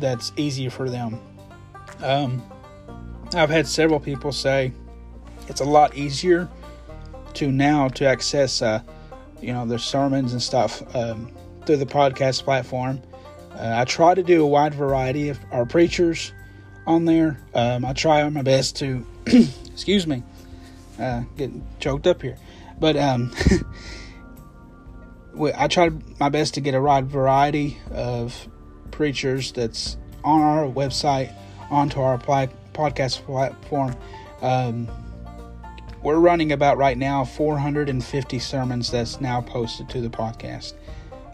that's 0.00 0.32
easier 0.36 0.68
for 0.68 0.90
them. 0.90 1.20
Um, 2.02 2.42
I've 3.34 3.50
had 3.50 3.68
several 3.68 4.00
people 4.00 4.32
say 4.32 4.72
it's 5.48 5.60
a 5.60 5.64
lot 5.64 5.94
easier 5.94 6.48
to 7.34 7.50
now 7.50 7.88
to 7.88 8.06
access, 8.06 8.62
uh, 8.62 8.80
you 9.40 9.52
know, 9.52 9.66
their 9.66 9.78
sermons 9.78 10.32
and 10.32 10.42
stuff 10.42 10.82
um, 10.94 11.30
through 11.66 11.76
the 11.76 11.86
podcast 11.86 12.44
platform. 12.44 13.00
Uh, 13.52 13.74
I 13.76 13.84
try 13.84 14.14
to 14.14 14.22
do 14.22 14.42
a 14.42 14.46
wide 14.46 14.74
variety 14.74 15.28
of 15.28 15.38
our 15.50 15.66
preachers 15.66 16.32
on 16.86 17.04
there. 17.04 17.38
Um, 17.54 17.84
I 17.84 17.92
try 17.92 18.28
my 18.28 18.42
best 18.42 18.76
to, 18.76 19.06
excuse 19.26 20.06
me, 20.06 20.22
uh, 20.98 21.22
getting 21.36 21.66
choked 21.80 22.06
up 22.06 22.22
here, 22.22 22.38
but 22.78 22.96
um, 22.96 23.32
I 25.56 25.68
try 25.68 25.90
my 26.20 26.28
best 26.28 26.54
to 26.54 26.60
get 26.60 26.74
a 26.74 26.80
wide 26.80 27.06
variety 27.06 27.78
of 27.90 28.48
preachers 28.90 29.52
that's 29.52 29.96
on 30.24 30.40
our 30.40 30.64
website 30.64 31.34
onto 31.70 32.00
our 32.00 32.18
podcast 32.18 33.22
platform. 33.24 33.96
Um, 34.40 34.88
we're 36.02 36.18
running 36.18 36.52
about 36.52 36.78
right 36.78 36.98
now 36.98 37.24
450 37.24 38.38
sermons 38.38 38.90
that's 38.90 39.20
now 39.20 39.40
posted 39.40 39.88
to 39.90 40.00
the 40.00 40.10
podcast. 40.10 40.74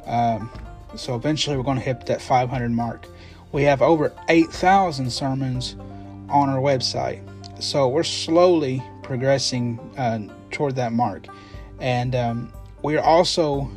Um, 0.07 0.51
so 0.95 1.15
eventually 1.15 1.57
we're 1.57 1.63
going 1.63 1.79
to 1.79 1.85
hit 1.85 2.07
that 2.07 2.21
500 2.21 2.71
mark. 2.71 3.07
We 3.53 3.63
have 3.63 3.81
over 3.81 4.13
8,000 4.29 5.11
sermons 5.11 5.77
on 6.29 6.49
our 6.49 6.59
website. 6.59 7.23
So 7.63 7.89
we're 7.89 8.03
slowly 8.03 8.83
progressing 9.03 9.79
uh, 9.97 10.21
toward 10.51 10.77
that 10.77 10.93
mark. 10.93 11.27
And 11.81 12.15
um, 12.15 12.53
we're 12.83 13.01
also 13.01 13.71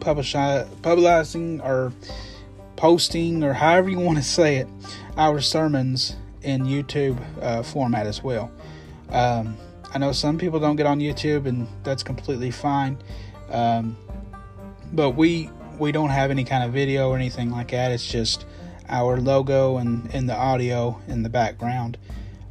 publishing 0.00 1.60
or 1.60 1.92
posting 2.76 3.42
or 3.42 3.52
however 3.52 3.88
you 3.88 3.98
want 3.98 4.18
to 4.18 4.24
say 4.24 4.56
it 4.56 4.68
our 5.16 5.40
sermons 5.40 6.16
in 6.42 6.64
YouTube 6.64 7.18
uh, 7.40 7.62
format 7.62 8.06
as 8.06 8.22
well. 8.22 8.50
Um, 9.10 9.56
I 9.94 9.98
know 9.98 10.12
some 10.12 10.38
people 10.38 10.58
don't 10.58 10.76
get 10.76 10.86
on 10.86 10.98
YouTube, 10.98 11.46
and 11.46 11.68
that's 11.84 12.02
completely 12.02 12.50
fine. 12.50 12.98
Um, 13.50 13.96
but 14.92 15.10
we 15.10 15.50
we 15.78 15.92
don't 15.92 16.10
have 16.10 16.30
any 16.30 16.44
kind 16.44 16.64
of 16.64 16.72
video 16.72 17.08
or 17.10 17.16
anything 17.16 17.50
like 17.50 17.70
that. 17.70 17.92
It's 17.92 18.06
just 18.06 18.44
our 18.88 19.20
logo 19.20 19.78
and, 19.78 20.08
and 20.14 20.28
the 20.28 20.36
audio 20.36 21.00
in 21.08 21.22
the 21.22 21.28
background. 21.28 21.98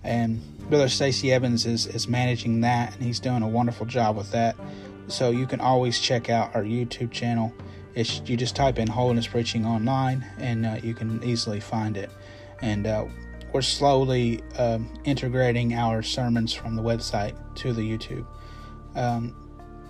And 0.03 0.41
Brother 0.69 0.89
Stacy 0.89 1.31
Evans 1.31 1.65
is, 1.65 1.87
is 1.87 2.07
managing 2.07 2.61
that, 2.61 2.93
and 2.93 3.03
he's 3.03 3.19
doing 3.19 3.41
a 3.43 3.47
wonderful 3.47 3.85
job 3.85 4.17
with 4.17 4.31
that. 4.31 4.55
So 5.07 5.31
you 5.31 5.45
can 5.45 5.61
always 5.61 5.99
check 5.99 6.29
out 6.29 6.55
our 6.55 6.63
YouTube 6.63 7.11
channel. 7.11 7.53
It's, 7.95 8.21
you 8.25 8.35
just 8.35 8.55
type 8.55 8.79
in 8.79 8.87
Holiness 8.87 9.27
Preaching 9.27 9.65
online, 9.65 10.25
and 10.39 10.65
uh, 10.65 10.77
you 10.83 10.93
can 10.93 11.23
easily 11.23 11.59
find 11.59 11.95
it. 11.95 12.09
And 12.61 12.87
uh, 12.87 13.05
we're 13.53 13.61
slowly 13.61 14.41
um, 14.57 14.91
integrating 15.05 15.73
our 15.73 16.01
sermons 16.01 16.53
from 16.53 16.75
the 16.75 16.81
website 16.81 17.35
to 17.55 17.71
the 17.71 17.81
YouTube. 17.81 18.25
Um, 18.95 19.35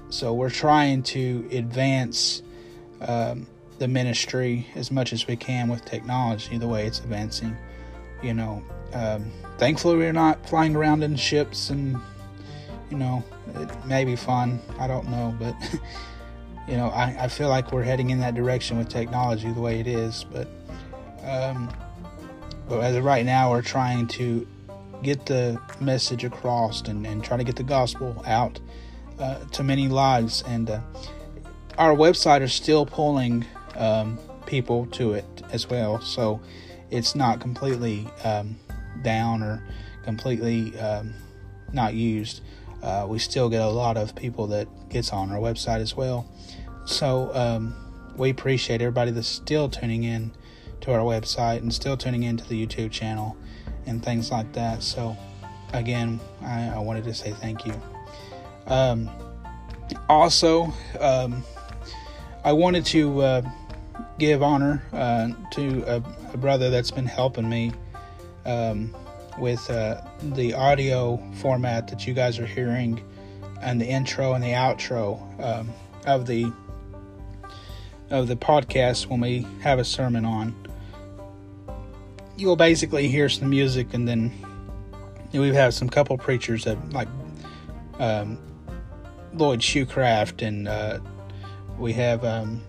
so 0.09 0.33
we're 0.33 0.49
trying 0.49 1.01
to 1.03 1.47
advance 1.51 2.43
um, 3.01 3.47
the 3.79 3.87
ministry 3.87 4.67
as 4.75 4.91
much 4.91 5.13
as 5.13 5.27
we 5.27 5.35
can 5.35 5.69
with 5.69 5.83
technology, 5.85 6.57
the 6.57 6.67
way 6.67 6.85
it's 6.85 6.99
advancing. 6.99 7.57
You 8.21 8.33
know, 8.33 8.63
um, 8.93 9.31
thankfully 9.57 9.97
we're 9.97 10.13
not 10.13 10.47
flying 10.47 10.75
around 10.75 11.03
in 11.03 11.15
ships 11.15 11.69
and 11.69 11.97
you 12.91 12.97
know, 12.97 13.23
it 13.55 13.85
may 13.85 14.05
be 14.05 14.15
fun. 14.15 14.59
I 14.77 14.85
don't 14.85 15.09
know, 15.09 15.35
but 15.39 15.55
you 16.67 16.77
know, 16.77 16.89
I, 16.89 17.23
I 17.23 17.27
feel 17.27 17.49
like 17.49 17.71
we're 17.71 17.83
heading 17.83 18.11
in 18.11 18.19
that 18.19 18.35
direction 18.35 18.77
with 18.77 18.89
technology 18.89 19.51
the 19.51 19.61
way 19.61 19.79
it 19.79 19.87
is. 19.87 20.25
But 20.31 20.47
um, 21.23 21.73
but 22.67 22.79
as 22.79 22.95
of 22.95 23.03
right 23.03 23.25
now, 23.25 23.51
we're 23.51 23.61
trying 23.61 24.07
to 24.07 24.47
get 25.01 25.25
the 25.25 25.59
message 25.79 26.23
across 26.23 26.81
and, 26.81 27.05
and 27.05 27.23
try 27.23 27.37
to 27.37 27.43
get 27.43 27.55
the 27.55 27.63
gospel 27.63 28.23
out 28.25 28.59
uh, 29.19 29.39
to 29.45 29.63
many 29.63 29.87
lives. 29.87 30.43
And 30.47 30.69
uh, 30.69 30.79
our 31.77 31.93
website 31.93 32.41
is 32.41 32.53
still 32.53 32.85
pulling 32.85 33.45
um, 33.75 34.17
people 34.45 34.85
to 34.87 35.13
it 35.13 35.43
as 35.51 35.69
well, 35.69 36.01
so 36.01 36.41
it's 36.89 37.15
not 37.15 37.39
completely 37.39 38.07
um, 38.23 38.57
down 39.01 39.43
or 39.43 39.63
completely 40.03 40.77
um, 40.79 41.13
not 41.71 41.93
used 41.93 42.41
uh, 42.83 43.05
we 43.07 43.17
still 43.17 43.49
get 43.49 43.61
a 43.61 43.69
lot 43.69 43.95
of 43.95 44.13
people 44.13 44.45
that 44.47 44.67
gets 44.89 45.13
on 45.13 45.31
our 45.31 45.39
website 45.39 45.79
as 45.79 45.95
well. 45.95 46.29
So 46.85 47.33
um, 47.33 47.73
we 48.17 48.29
appreciate 48.29 48.81
everybody 48.81 49.11
that's 49.11 49.27
still 49.27 49.69
tuning 49.69 50.03
in 50.03 50.33
to 50.83 50.91
our 50.91 50.99
website 50.99 51.57
and 51.57 51.73
still 51.73 51.95
tuning 51.95 52.23
into 52.23 52.45
the 52.47 52.65
YouTube 52.65 52.91
channel 52.91 53.37
and 53.85 54.03
things 54.03 54.31
like 54.31 54.51
that. 54.53 54.83
So 54.83 55.17
again, 55.73 56.19
I, 56.41 56.69
I 56.69 56.79
wanted 56.79 57.05
to 57.05 57.13
say 57.13 57.31
thank 57.31 57.65
you. 57.65 57.73
Um, 58.67 59.09
also, 60.09 60.73
um, 60.99 61.43
I 62.43 62.51
wanted 62.51 62.85
to 62.87 63.21
uh, 63.21 63.41
give 64.19 64.43
honor 64.43 64.83
uh, 64.91 65.29
to 65.51 65.83
a, 65.87 66.03
a, 66.33 66.37
brother 66.37 66.69
that's 66.69 66.91
been 66.91 67.05
helping 67.05 67.49
me 67.49 67.71
um, 68.45 68.95
with 69.37 69.69
uh, 69.69 70.01
the 70.21 70.53
audio 70.53 71.17
format 71.35 71.87
that 71.87 72.05
you 72.05 72.13
guys 72.13 72.39
are 72.39 72.45
hearing 72.45 73.01
and 73.61 73.79
the 73.79 73.85
intro 73.85 74.33
and 74.33 74.43
the 74.43 74.49
outro 74.49 75.21
um, 75.41 75.69
of 76.05 76.25
the 76.25 76.51
of 78.09 78.27
the 78.27 78.35
podcast 78.35 79.07
when 79.07 79.21
we 79.21 79.47
have 79.61 79.79
a 79.79 79.85
sermon 79.85 80.25
on 80.25 80.62
you'll 82.35 82.55
basically 82.55 83.07
hear 83.07 83.29
some 83.29 83.49
music 83.49 83.93
and 83.93 84.07
then 84.07 84.31
we 85.31 85.49
have 85.49 85.73
some 85.73 85.89
couple 85.89 86.17
preachers 86.17 86.63
that 86.65 86.77
like 86.93 87.07
um, 87.99 88.37
Lloyd 89.33 89.59
Shoecraft 89.59 90.45
and 90.45 90.67
uh, 90.67 90.99
we 91.77 91.93
have 91.93 92.23
um, 92.23 92.61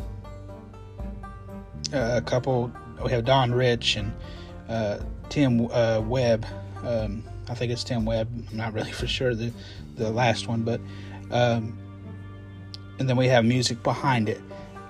a 1.92 2.23
couple 2.23 2.73
we 3.02 3.11
have 3.11 3.25
Don 3.25 3.52
Rich 3.52 3.97
and 3.97 4.12
uh, 4.68 4.99
Tim 5.28 5.68
uh, 5.71 6.00
Webb. 6.00 6.47
Um, 6.83 7.25
I 7.49 7.54
think 7.54 7.73
it's 7.73 7.85
Tim 7.85 8.04
Webb. 8.04 8.28
I'm 8.50 8.56
not 8.56 8.73
really 8.73 8.92
for 9.00 9.06
sure 9.06 9.35
the 9.35 9.52
the 9.97 10.11
last 10.11 10.49
one, 10.49 10.62
but 10.62 10.80
um, 11.30 11.78
and 12.99 13.09
then 13.09 13.16
we 13.16 13.28
have 13.28 13.44
music 13.44 13.83
behind 13.83 14.28
it. 14.28 14.40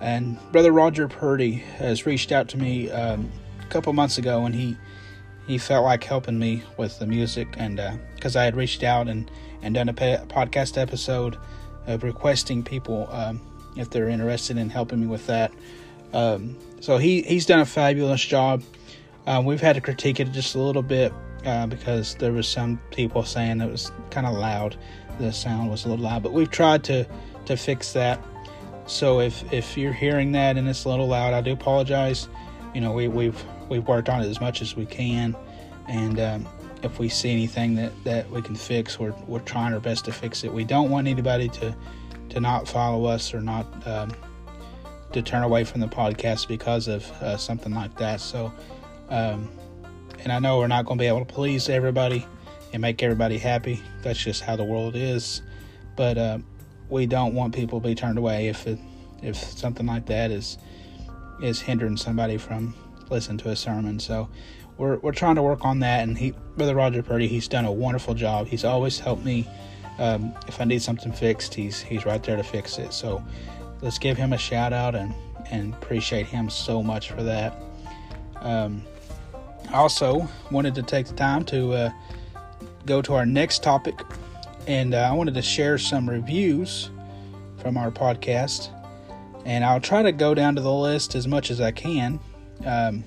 And 0.00 0.38
Brother 0.52 0.72
Roger 0.72 1.08
Purdy 1.08 1.52
has 1.52 2.06
reached 2.06 2.30
out 2.30 2.48
to 2.48 2.58
me 2.58 2.90
um, 2.90 3.30
a 3.64 3.68
couple 3.70 3.92
months 3.92 4.18
ago, 4.18 4.42
when 4.42 4.52
he 4.52 4.76
he 5.46 5.58
felt 5.58 5.84
like 5.84 6.04
helping 6.04 6.38
me 6.38 6.62
with 6.76 6.98
the 6.98 7.06
music, 7.06 7.48
and 7.58 7.80
because 8.14 8.36
uh, 8.36 8.40
I 8.40 8.44
had 8.44 8.56
reached 8.56 8.82
out 8.82 9.08
and 9.08 9.30
and 9.62 9.74
done 9.74 9.88
a 9.88 9.94
podcast 9.94 10.76
episode 10.76 11.36
of 11.86 12.02
requesting 12.02 12.62
people 12.62 13.08
um, 13.10 13.40
if 13.76 13.90
they're 13.90 14.08
interested 14.08 14.56
in 14.56 14.70
helping 14.70 15.00
me 15.00 15.06
with 15.06 15.26
that. 15.26 15.52
Um, 16.12 16.56
so 16.80 16.98
he 16.98 17.22
he's 17.22 17.46
done 17.46 17.60
a 17.60 17.66
fabulous 17.66 18.24
job. 18.24 18.62
Um, 19.26 19.44
we've 19.44 19.60
had 19.60 19.74
to 19.74 19.80
critique 19.80 20.20
it 20.20 20.32
just 20.32 20.54
a 20.54 20.58
little 20.58 20.82
bit 20.82 21.12
uh, 21.44 21.66
because 21.66 22.14
there 22.16 22.32
was 22.32 22.46
some 22.46 22.78
people 22.90 23.24
saying 23.24 23.60
it 23.60 23.70
was 23.70 23.90
kind 24.10 24.26
of 24.26 24.34
loud. 24.34 24.76
The 25.18 25.32
sound 25.32 25.70
was 25.70 25.84
a 25.84 25.88
little 25.88 26.04
loud, 26.04 26.22
but 26.22 26.32
we've 26.32 26.50
tried 26.50 26.84
to 26.84 27.06
to 27.46 27.56
fix 27.56 27.92
that. 27.92 28.22
So 28.86 29.20
if 29.20 29.50
if 29.52 29.76
you're 29.76 29.92
hearing 29.92 30.32
that 30.32 30.56
and 30.56 30.68
it's 30.68 30.84
a 30.84 30.88
little 30.88 31.08
loud, 31.08 31.34
I 31.34 31.40
do 31.40 31.52
apologize. 31.52 32.28
You 32.74 32.80
know, 32.80 32.92
we, 32.92 33.06
we've 33.06 33.42
we've 33.68 33.86
worked 33.86 34.08
on 34.08 34.22
it 34.22 34.28
as 34.28 34.40
much 34.40 34.62
as 34.62 34.76
we 34.76 34.86
can, 34.86 35.36
and 35.88 36.20
um, 36.20 36.48
if 36.82 36.98
we 36.98 37.08
see 37.08 37.32
anything 37.32 37.74
that, 37.76 37.92
that 38.04 38.30
we 38.30 38.42
can 38.42 38.54
fix, 38.54 38.98
we're 38.98 39.14
we're 39.26 39.40
trying 39.40 39.72
our 39.72 39.80
best 39.80 40.04
to 40.06 40.12
fix 40.12 40.44
it. 40.44 40.52
We 40.52 40.64
don't 40.64 40.90
want 40.90 41.08
anybody 41.08 41.48
to 41.50 41.74
to 42.30 42.40
not 42.40 42.68
follow 42.68 43.04
us 43.04 43.34
or 43.34 43.40
not 43.40 43.66
um, 43.86 44.12
to 45.12 45.22
turn 45.22 45.42
away 45.42 45.64
from 45.64 45.80
the 45.80 45.88
podcast 45.88 46.48
because 46.48 46.88
of 46.88 47.10
uh, 47.22 47.36
something 47.36 47.74
like 47.74 47.96
that. 47.98 48.20
So 48.20 48.52
um, 49.08 49.50
and 50.20 50.32
I 50.32 50.38
know 50.38 50.58
we're 50.58 50.66
not 50.66 50.86
going 50.86 50.98
to 50.98 51.02
be 51.02 51.06
able 51.06 51.24
to 51.24 51.32
please 51.32 51.68
everybody 51.68 52.26
and 52.72 52.80
make 52.80 53.02
everybody 53.02 53.38
happy. 53.38 53.80
That's 54.02 54.18
just 54.18 54.42
how 54.42 54.56
the 54.56 54.64
world 54.64 54.96
is. 54.96 55.42
But 55.96 56.18
uh, 56.18 56.38
we 56.88 57.06
don't 57.06 57.34
want 57.34 57.54
people 57.54 57.80
to 57.80 57.86
be 57.86 57.94
turned 57.94 58.18
away 58.18 58.48
if 58.48 58.66
it, 58.66 58.78
if 59.22 59.36
something 59.36 59.86
like 59.86 60.06
that 60.06 60.30
is 60.30 60.58
is 61.42 61.60
hindering 61.60 61.96
somebody 61.96 62.36
from 62.38 62.74
listening 63.10 63.38
to 63.38 63.50
a 63.50 63.56
sermon. 63.56 63.98
So 64.00 64.28
we're 64.76 64.98
we're 64.98 65.12
trying 65.12 65.36
to 65.36 65.42
work 65.42 65.64
on 65.64 65.80
that. 65.80 66.02
And 66.02 66.16
he, 66.16 66.32
Brother 66.56 66.74
Roger 66.74 67.02
Purdy, 67.02 67.28
he's 67.28 67.48
done 67.48 67.64
a 67.64 67.72
wonderful 67.72 68.14
job. 68.14 68.46
He's 68.46 68.64
always 68.64 68.98
helped 68.98 69.24
me. 69.24 69.48
Um, 69.98 70.34
if 70.48 70.60
I 70.60 70.64
need 70.64 70.82
something 70.82 71.12
fixed, 71.12 71.54
he's 71.54 71.80
he's 71.80 72.04
right 72.04 72.22
there 72.22 72.36
to 72.36 72.42
fix 72.42 72.78
it. 72.78 72.92
So 72.92 73.24
let's 73.80 73.98
give 73.98 74.16
him 74.16 74.32
a 74.32 74.38
shout 74.38 74.72
out 74.72 74.94
and 74.94 75.14
and 75.50 75.74
appreciate 75.74 76.26
him 76.26 76.50
so 76.50 76.82
much 76.82 77.10
for 77.10 77.22
that. 77.22 77.56
Um, 78.40 78.82
also 79.72 80.28
wanted 80.50 80.74
to 80.74 80.82
take 80.82 81.06
the 81.06 81.14
time 81.14 81.44
to 81.46 81.72
uh, 81.72 81.90
go 82.86 83.00
to 83.02 83.14
our 83.14 83.26
next 83.26 83.62
topic 83.62 84.00
and 84.66 84.94
uh, 84.94 84.98
I 84.98 85.12
wanted 85.12 85.34
to 85.34 85.42
share 85.42 85.76
some 85.78 86.08
reviews 86.08 86.90
from 87.58 87.76
our 87.76 87.90
podcast. 87.90 88.70
And 89.44 89.62
I'll 89.64 89.80
try 89.80 90.02
to 90.02 90.12
go 90.12 90.34
down 90.34 90.56
to 90.56 90.62
the 90.62 90.72
list 90.72 91.14
as 91.14 91.28
much 91.28 91.50
as 91.50 91.60
I 91.60 91.70
can. 91.70 92.18
Um, 92.64 93.04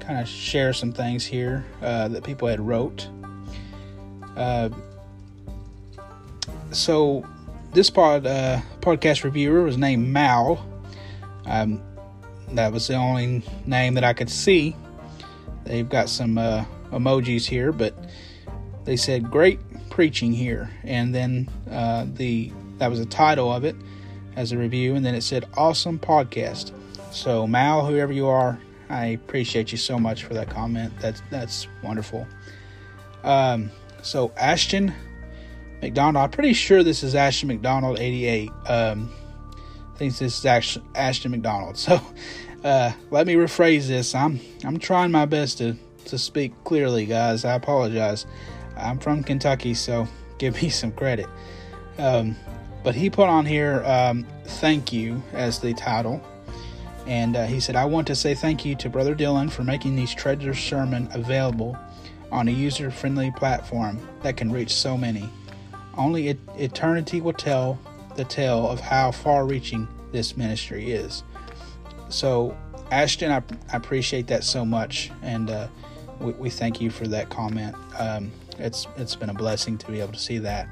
kind 0.00 0.18
of 0.18 0.28
share 0.28 0.72
some 0.72 0.92
things 0.92 1.24
here 1.24 1.64
uh, 1.80 2.08
that 2.08 2.24
people 2.24 2.48
had 2.48 2.60
wrote. 2.60 3.08
Uh, 4.36 4.68
so 6.72 7.24
this 7.72 7.90
pod 7.90 8.26
uh, 8.26 8.60
podcast 8.80 9.24
reviewer 9.24 9.62
was 9.62 9.78
named 9.78 10.08
Mal. 10.08 10.64
Um, 11.46 11.80
that 12.52 12.72
was 12.72 12.88
the 12.88 12.94
only 12.94 13.42
name 13.66 13.94
that 13.94 14.04
I 14.04 14.12
could 14.12 14.30
see. 14.30 14.76
They've 15.64 15.88
got 15.88 16.08
some 16.08 16.38
uh, 16.38 16.64
emojis 16.90 17.46
here, 17.46 17.72
but 17.72 17.94
they 18.84 18.96
said 18.96 19.30
great 19.30 19.60
preaching 19.90 20.32
here, 20.32 20.70
and 20.82 21.14
then 21.14 21.48
uh, 21.70 22.06
the 22.14 22.52
that 22.78 22.90
was 22.90 22.98
the 22.98 23.06
title 23.06 23.52
of 23.52 23.64
it 23.64 23.76
as 24.34 24.52
a 24.52 24.58
review, 24.58 24.94
and 24.94 25.04
then 25.04 25.14
it 25.14 25.22
said 25.22 25.46
awesome 25.56 25.98
podcast. 25.98 26.72
So 27.12 27.46
Mal, 27.46 27.84
whoever 27.84 28.12
you 28.12 28.26
are, 28.26 28.58
I 28.88 29.06
appreciate 29.06 29.70
you 29.70 29.78
so 29.78 29.98
much 29.98 30.24
for 30.24 30.34
that 30.34 30.48
comment. 30.48 30.92
That's 30.98 31.22
that's 31.30 31.68
wonderful. 31.82 32.26
Um, 33.22 33.70
so 34.02 34.32
Ashton 34.36 34.92
McDonald, 35.80 36.24
I'm 36.24 36.30
pretty 36.30 36.54
sure 36.54 36.82
this 36.82 37.02
is 37.02 37.14
Ashton 37.14 37.48
McDonald 37.48 37.98
88. 38.00 38.50
Um, 38.66 39.12
this 39.98 40.22
is 40.22 40.44
Ashton, 40.44 40.82
Ashton 40.94 41.30
McDonald. 41.30 41.76
So 41.78 42.00
uh, 42.64 42.92
let 43.10 43.26
me 43.26 43.34
rephrase 43.34 43.88
this. 43.88 44.14
I'm 44.14 44.40
I'm 44.64 44.78
trying 44.78 45.10
my 45.10 45.26
best 45.26 45.58
to 45.58 45.76
to 46.06 46.18
speak 46.18 46.52
clearly, 46.64 47.06
guys. 47.06 47.44
I 47.44 47.54
apologize. 47.54 48.26
I'm 48.76 48.98
from 48.98 49.22
Kentucky, 49.22 49.74
so 49.74 50.08
give 50.38 50.60
me 50.62 50.70
some 50.70 50.92
credit. 50.92 51.26
Um, 51.98 52.36
but 52.82 52.94
he 52.94 53.10
put 53.10 53.28
on 53.28 53.46
here, 53.46 53.82
um, 53.84 54.26
thank 54.44 54.92
you, 54.92 55.22
as 55.32 55.60
the 55.60 55.72
title. 55.74 56.20
And 57.06 57.36
uh, 57.36 57.46
he 57.46 57.60
said, 57.60 57.76
I 57.76 57.84
want 57.84 58.06
to 58.08 58.14
say 58.14 58.34
thank 58.34 58.64
you 58.64 58.74
to 58.76 58.88
Brother 58.88 59.14
Dylan 59.14 59.50
for 59.50 59.64
making 59.64 59.96
these 59.96 60.14
treasure 60.14 60.54
sermon 60.54 61.08
available 61.12 61.76
on 62.30 62.48
a 62.48 62.50
user 62.50 62.90
friendly 62.90 63.30
platform 63.32 63.98
that 64.22 64.36
can 64.36 64.50
reach 64.50 64.72
so 64.72 64.96
many. 64.96 65.28
Only 65.96 66.28
it, 66.28 66.38
eternity 66.56 67.20
will 67.20 67.32
tell 67.32 67.78
the 68.16 68.24
tale 68.24 68.68
of 68.68 68.80
how 68.80 69.10
far 69.10 69.46
reaching 69.46 69.88
this 70.12 70.36
ministry 70.36 70.92
is. 70.92 71.22
So, 72.08 72.56
Ashton, 72.90 73.30
I, 73.30 73.42
I 73.72 73.76
appreciate 73.76 74.26
that 74.28 74.44
so 74.44 74.64
much. 74.64 75.10
And 75.22 75.50
uh, 75.50 75.68
we, 76.20 76.32
we, 76.32 76.50
thank 76.50 76.80
you 76.80 76.90
for 76.90 77.06
that 77.08 77.30
comment. 77.30 77.74
Um, 77.98 78.30
it's 78.58 78.86
it's 78.96 79.16
been 79.16 79.30
a 79.30 79.34
blessing 79.34 79.78
to 79.78 79.90
be 79.90 80.00
able 80.00 80.12
to 80.12 80.18
see 80.18 80.38
that. 80.38 80.68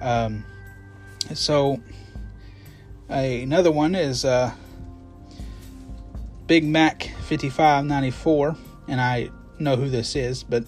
Um, 0.00 0.44
so 1.34 1.80
another 3.08 3.70
one 3.70 3.94
is 3.94 4.24
uh, 4.24 4.52
Big 6.50 6.64
Mac 6.64 7.04
fifty 7.22 7.48
five 7.48 7.84
ninety 7.84 8.10
four, 8.10 8.56
and 8.88 9.00
I 9.00 9.30
know 9.60 9.76
who 9.76 9.88
this 9.88 10.16
is, 10.16 10.42
but 10.42 10.64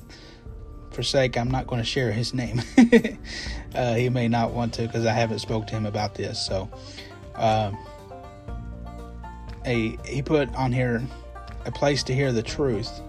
for 0.93 1.03
sake, 1.03 1.37
I'm 1.37 1.51
not 1.51 1.67
going 1.67 1.81
to 1.81 1.85
share 1.85 2.13
his 2.13 2.33
name. 2.33 2.63
uh, 3.75 3.95
he 3.95 4.09
may 4.09 4.29
not 4.29 4.53
want 4.53 4.75
to 4.75 4.83
because 4.83 5.07
I 5.07 5.13
haven't 5.13 5.41
spoke 5.41 5.67
to 5.67 5.75
him 5.75 5.85
about 5.85 6.15
this. 6.15 6.39
So, 6.47 6.71
um, 7.35 7.77
a 9.65 9.99
he 10.07 10.23
put 10.23 10.55
on 10.55 10.71
here 10.71 11.03
a 11.67 11.73
place 11.73 12.05
to 12.05 12.15
hear 12.15 12.31
the 12.31 12.45
truth 12.45 13.01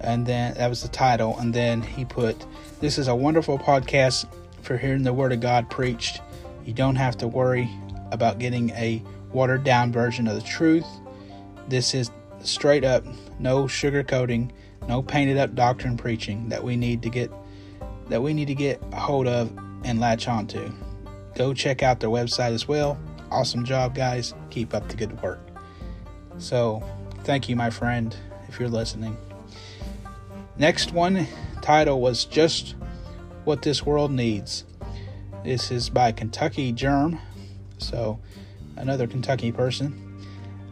and 0.00 0.24
then 0.24 0.54
that 0.54 0.68
was 0.68 0.80
the 0.80 0.88
title. 0.88 1.38
And 1.38 1.52
then 1.52 1.82
he 1.82 2.06
put, 2.06 2.46
This 2.80 2.96
is 2.96 3.08
a 3.08 3.14
wonderful 3.14 3.58
podcast 3.58 4.24
for 4.62 4.78
hearing 4.78 5.02
the 5.02 5.12
Word 5.12 5.32
of 5.32 5.40
God 5.40 5.68
preached. 5.68 6.22
You 6.64 6.72
don't 6.72 6.96
have 6.96 7.18
to 7.18 7.28
worry 7.28 7.68
about 8.10 8.38
getting 8.38 8.70
a 8.70 9.02
watered 9.32 9.64
down 9.64 9.92
version 9.92 10.26
of 10.26 10.34
the 10.34 10.48
truth. 10.48 10.86
This 11.68 11.94
is 11.94 12.10
straight 12.40 12.84
up, 12.84 13.04
no 13.38 13.64
sugarcoating, 13.64 14.50
no 14.88 15.02
painted 15.02 15.36
up 15.36 15.54
doctrine 15.54 15.96
preaching 15.96 16.48
that 16.48 16.62
we 16.62 16.76
need 16.76 17.02
to 17.02 17.10
get 17.10 17.30
that 18.08 18.22
we 18.22 18.32
need 18.32 18.46
to 18.46 18.54
get 18.54 18.80
a 18.92 18.96
hold 18.96 19.26
of 19.26 19.52
and 19.84 19.98
latch 19.98 20.28
onto. 20.28 20.72
Go 21.34 21.52
check 21.52 21.82
out 21.82 22.00
their 22.00 22.08
website 22.08 22.52
as 22.52 22.68
well. 22.68 22.98
Awesome 23.30 23.64
job, 23.64 23.94
guys. 23.94 24.32
Keep 24.50 24.74
up 24.74 24.88
the 24.88 24.96
good 24.96 25.20
work. 25.22 25.40
So, 26.38 26.82
thank 27.24 27.48
you, 27.48 27.56
my 27.56 27.70
friend, 27.70 28.14
if 28.48 28.60
you're 28.60 28.68
listening. 28.68 29.16
Next 30.56 30.92
one 30.92 31.26
title 31.62 32.00
was 32.00 32.24
Just 32.24 32.76
What 33.44 33.62
This 33.62 33.84
World 33.84 34.12
Needs. 34.12 34.64
This 35.44 35.70
is 35.70 35.90
by 35.90 36.12
Kentucky 36.12 36.72
Germ, 36.72 37.20
so 37.78 38.18
another 38.76 39.06
Kentucky 39.06 39.52
person. 39.52 40.22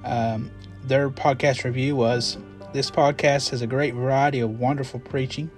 Um, 0.04 0.50
their 0.84 1.08
podcast 1.08 1.64
review 1.64 1.96
was 1.96 2.36
This 2.74 2.90
podcast 2.90 3.50
has 3.50 3.62
a 3.62 3.66
great 3.66 3.94
variety 3.94 4.40
of 4.40 4.58
wonderful 4.58 5.00
preaching. 5.00 5.50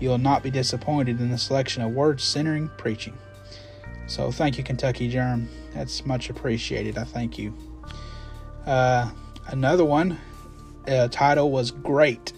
You 0.00 0.08
will 0.08 0.18
not 0.18 0.42
be 0.42 0.50
disappointed 0.50 1.20
in 1.20 1.30
the 1.30 1.38
selection 1.38 1.82
of 1.82 1.92
word 1.92 2.20
centering 2.20 2.68
preaching. 2.76 3.16
So 4.08 4.32
thank 4.32 4.58
you, 4.58 4.64
Kentucky 4.64 5.08
Germ. 5.08 5.48
That's 5.74 6.04
much 6.04 6.28
appreciated. 6.28 6.98
I 6.98 7.04
thank 7.04 7.38
you. 7.38 7.54
Uh, 8.66 9.10
another 9.46 9.84
one, 9.84 10.18
uh, 10.88 11.08
title 11.08 11.50
was 11.52 11.70
Great 11.70 12.32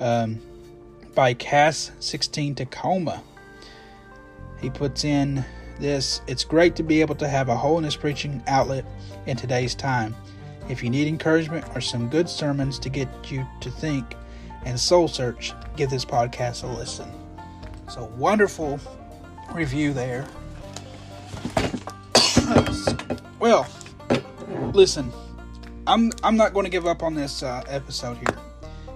um, 0.00 0.40
by 1.14 1.34
Cass 1.34 1.90
16 2.00 2.54
Tacoma. 2.54 3.22
He 4.60 4.70
puts 4.70 5.04
in 5.04 5.44
this 5.78 6.22
It's 6.26 6.44
great 6.44 6.76
to 6.76 6.82
be 6.82 7.02
able 7.02 7.16
to 7.16 7.28
have 7.28 7.50
a 7.50 7.56
holiness 7.56 7.94
preaching 7.94 8.42
outlet 8.46 8.86
in 9.26 9.36
today's 9.36 9.74
time. 9.74 10.14
If 10.68 10.82
you 10.82 10.90
need 10.90 11.06
encouragement 11.06 11.64
or 11.74 11.80
some 11.80 12.08
good 12.08 12.28
sermons 12.28 12.78
to 12.80 12.88
get 12.88 13.08
you 13.30 13.46
to 13.60 13.70
think 13.70 14.16
and 14.64 14.78
soul 14.78 15.06
search, 15.06 15.52
give 15.76 15.90
this 15.90 16.04
podcast 16.04 16.64
a 16.64 16.66
listen. 16.66 17.08
So, 17.88 18.10
wonderful 18.16 18.80
review 19.52 19.92
there. 19.92 20.26
well, 23.38 23.68
listen, 24.72 25.12
I'm 25.86 26.10
I'm 26.24 26.36
not 26.36 26.52
going 26.52 26.64
to 26.64 26.70
give 26.70 26.86
up 26.86 27.02
on 27.02 27.14
this 27.14 27.42
uh, 27.44 27.62
episode 27.68 28.16
here. 28.16 28.36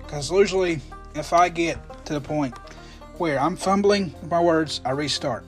Because 0.03 0.31
usually, 0.31 0.81
if 1.15 1.33
I 1.33 1.49
get 1.49 1.79
to 2.07 2.15
the 2.15 2.21
point 2.21 2.59
where 3.19 3.39
I'm 3.39 3.55
fumbling 3.55 4.13
my 4.29 4.41
words, 4.41 4.81
I 4.85 4.91
restart. 4.91 5.45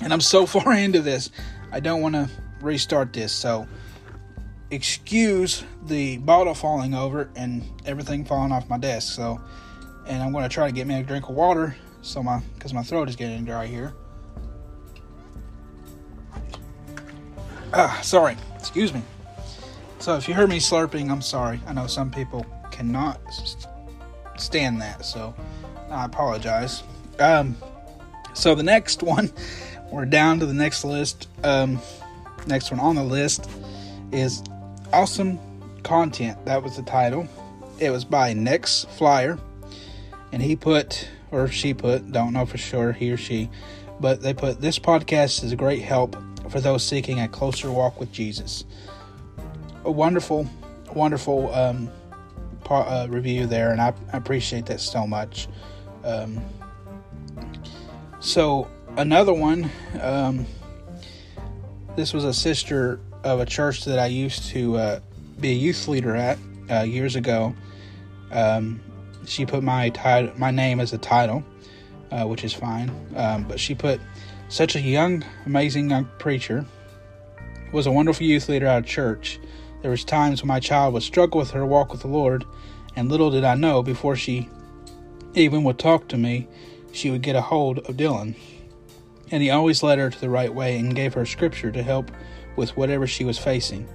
And 0.00 0.12
I'm 0.12 0.20
so 0.20 0.46
far 0.54 0.72
into 0.72 1.00
this, 1.00 1.30
I 1.72 1.80
don't 1.80 2.00
want 2.00 2.14
to 2.14 2.30
restart 2.60 3.12
this. 3.12 3.32
So, 3.32 3.66
excuse 4.72 5.64
the 5.84 6.16
bottle 6.16 6.54
falling 6.54 6.94
over 6.94 7.30
and 7.36 7.62
everything 7.84 8.24
falling 8.24 8.50
off 8.50 8.68
my 8.68 8.78
desk. 8.78 9.14
So, 9.14 9.40
and 10.06 10.22
I'm 10.22 10.32
going 10.32 10.44
to 10.44 10.48
try 10.48 10.66
to 10.66 10.72
get 10.72 10.86
me 10.86 10.98
a 10.98 11.02
drink 11.02 11.28
of 11.28 11.34
water 11.34 11.76
so 12.00 12.22
my 12.22 12.40
because 12.54 12.74
my 12.74 12.82
throat 12.82 13.08
is 13.08 13.14
getting 13.14 13.44
dry 13.44 13.66
here. 13.66 13.92
Ah, 17.74 18.00
sorry. 18.02 18.36
Excuse 18.56 18.92
me. 18.92 19.02
So 19.98 20.16
if 20.16 20.26
you 20.26 20.34
heard 20.34 20.48
me 20.48 20.58
slurping, 20.58 21.10
I'm 21.10 21.22
sorry. 21.22 21.60
I 21.66 21.72
know 21.72 21.86
some 21.86 22.10
people 22.10 22.44
cannot 22.70 23.20
stand 24.36 24.80
that. 24.80 25.04
So 25.04 25.34
I 25.90 26.04
apologize. 26.04 26.82
Um, 27.18 27.56
so 28.34 28.54
the 28.54 28.62
next 28.62 29.02
one, 29.02 29.30
we're 29.90 30.06
down 30.06 30.40
to 30.40 30.46
the 30.46 30.54
next 30.54 30.84
list. 30.84 31.28
Um, 31.44 31.78
next 32.46 32.70
one 32.70 32.80
on 32.80 32.96
the 32.96 33.04
list 33.04 33.48
is 34.10 34.42
awesome 34.92 35.38
content. 35.82 36.44
That 36.44 36.62
was 36.62 36.76
the 36.76 36.82
title. 36.82 37.28
It 37.78 37.90
was 37.90 38.04
by 38.04 38.32
Next 38.32 38.88
Flyer, 38.90 39.38
and 40.30 40.42
he 40.42 40.56
put 40.56 41.08
or 41.30 41.48
she 41.48 41.72
put, 41.74 42.12
don't 42.12 42.34
know 42.34 42.44
for 42.44 42.58
sure, 42.58 42.92
he 42.92 43.10
or 43.10 43.16
she, 43.16 43.50
but 43.98 44.20
they 44.20 44.34
put 44.34 44.60
this 44.60 44.78
podcast 44.78 45.42
is 45.42 45.50
a 45.50 45.56
great 45.56 45.82
help 45.82 46.16
for 46.50 46.60
those 46.60 46.84
seeking 46.84 47.20
a 47.20 47.28
closer 47.28 47.70
walk 47.72 47.98
with 47.98 48.12
Jesus. 48.12 48.64
A 49.84 49.90
wonderful, 49.90 50.48
wonderful 50.94 51.52
um, 51.54 51.90
uh, 52.68 53.06
review 53.10 53.46
there, 53.46 53.72
and 53.72 53.80
I, 53.80 53.94
I, 54.12 54.16
appreciate 54.16 54.66
that 54.66 54.80
so 54.80 55.06
much. 55.06 55.48
Um, 56.04 56.40
so 58.20 58.70
another 58.96 59.32
one, 59.32 59.70
um, 60.00 60.46
this 61.96 62.12
was 62.12 62.24
a 62.24 62.32
sister 62.32 63.00
of 63.24 63.40
a 63.40 63.46
church 63.46 63.84
that 63.84 63.98
I 63.98 64.06
used 64.06 64.46
to 64.50 64.76
uh, 64.76 65.00
be 65.40 65.50
a 65.50 65.54
youth 65.54 65.88
leader 65.88 66.14
at 66.16 66.38
uh, 66.70 66.82
years 66.82 67.16
ago. 67.16 67.54
Um, 68.30 68.80
she 69.26 69.46
put 69.46 69.62
my 69.62 69.90
title, 69.90 70.32
my 70.36 70.50
name 70.50 70.80
as 70.80 70.92
a 70.92 70.98
title, 70.98 71.44
uh, 72.10 72.24
which 72.24 72.44
is 72.44 72.52
fine. 72.52 72.90
Um, 73.16 73.44
but 73.44 73.60
she 73.60 73.74
put 73.74 74.00
such 74.48 74.74
a 74.76 74.80
young, 74.80 75.24
amazing 75.46 75.90
young 75.90 76.08
preacher 76.18 76.64
was 77.72 77.86
a 77.86 77.92
wonderful 77.92 78.26
youth 78.26 78.48
leader 78.48 78.66
at 78.66 78.84
church. 78.84 79.40
There 79.80 79.90
was 79.90 80.04
times 80.04 80.42
when 80.42 80.48
my 80.48 80.60
child 80.60 80.94
would 80.94 81.02
struggle 81.02 81.38
with 81.38 81.50
her 81.52 81.64
walk 81.64 81.90
with 81.90 82.02
the 82.02 82.08
Lord, 82.08 82.44
and 82.94 83.08
little 83.08 83.30
did 83.30 83.44
I 83.44 83.54
know 83.54 83.82
before 83.82 84.14
she 84.16 84.48
even 85.34 85.64
would 85.64 85.78
talk 85.78 86.08
to 86.08 86.18
me, 86.18 86.46
she 86.92 87.10
would 87.10 87.22
get 87.22 87.34
a 87.36 87.40
hold 87.40 87.78
of 87.78 87.96
Dylan. 87.96 88.34
and 89.30 89.42
he 89.42 89.50
always 89.50 89.82
led 89.82 89.98
her 89.98 90.10
to 90.10 90.20
the 90.20 90.28
right 90.28 90.54
way 90.54 90.78
and 90.78 90.94
gave 90.94 91.14
her 91.14 91.24
scripture 91.24 91.72
to 91.72 91.82
help 91.82 92.10
with 92.56 92.76
whatever 92.76 93.06
she 93.06 93.24
was 93.24 93.38
facing. 93.38 93.88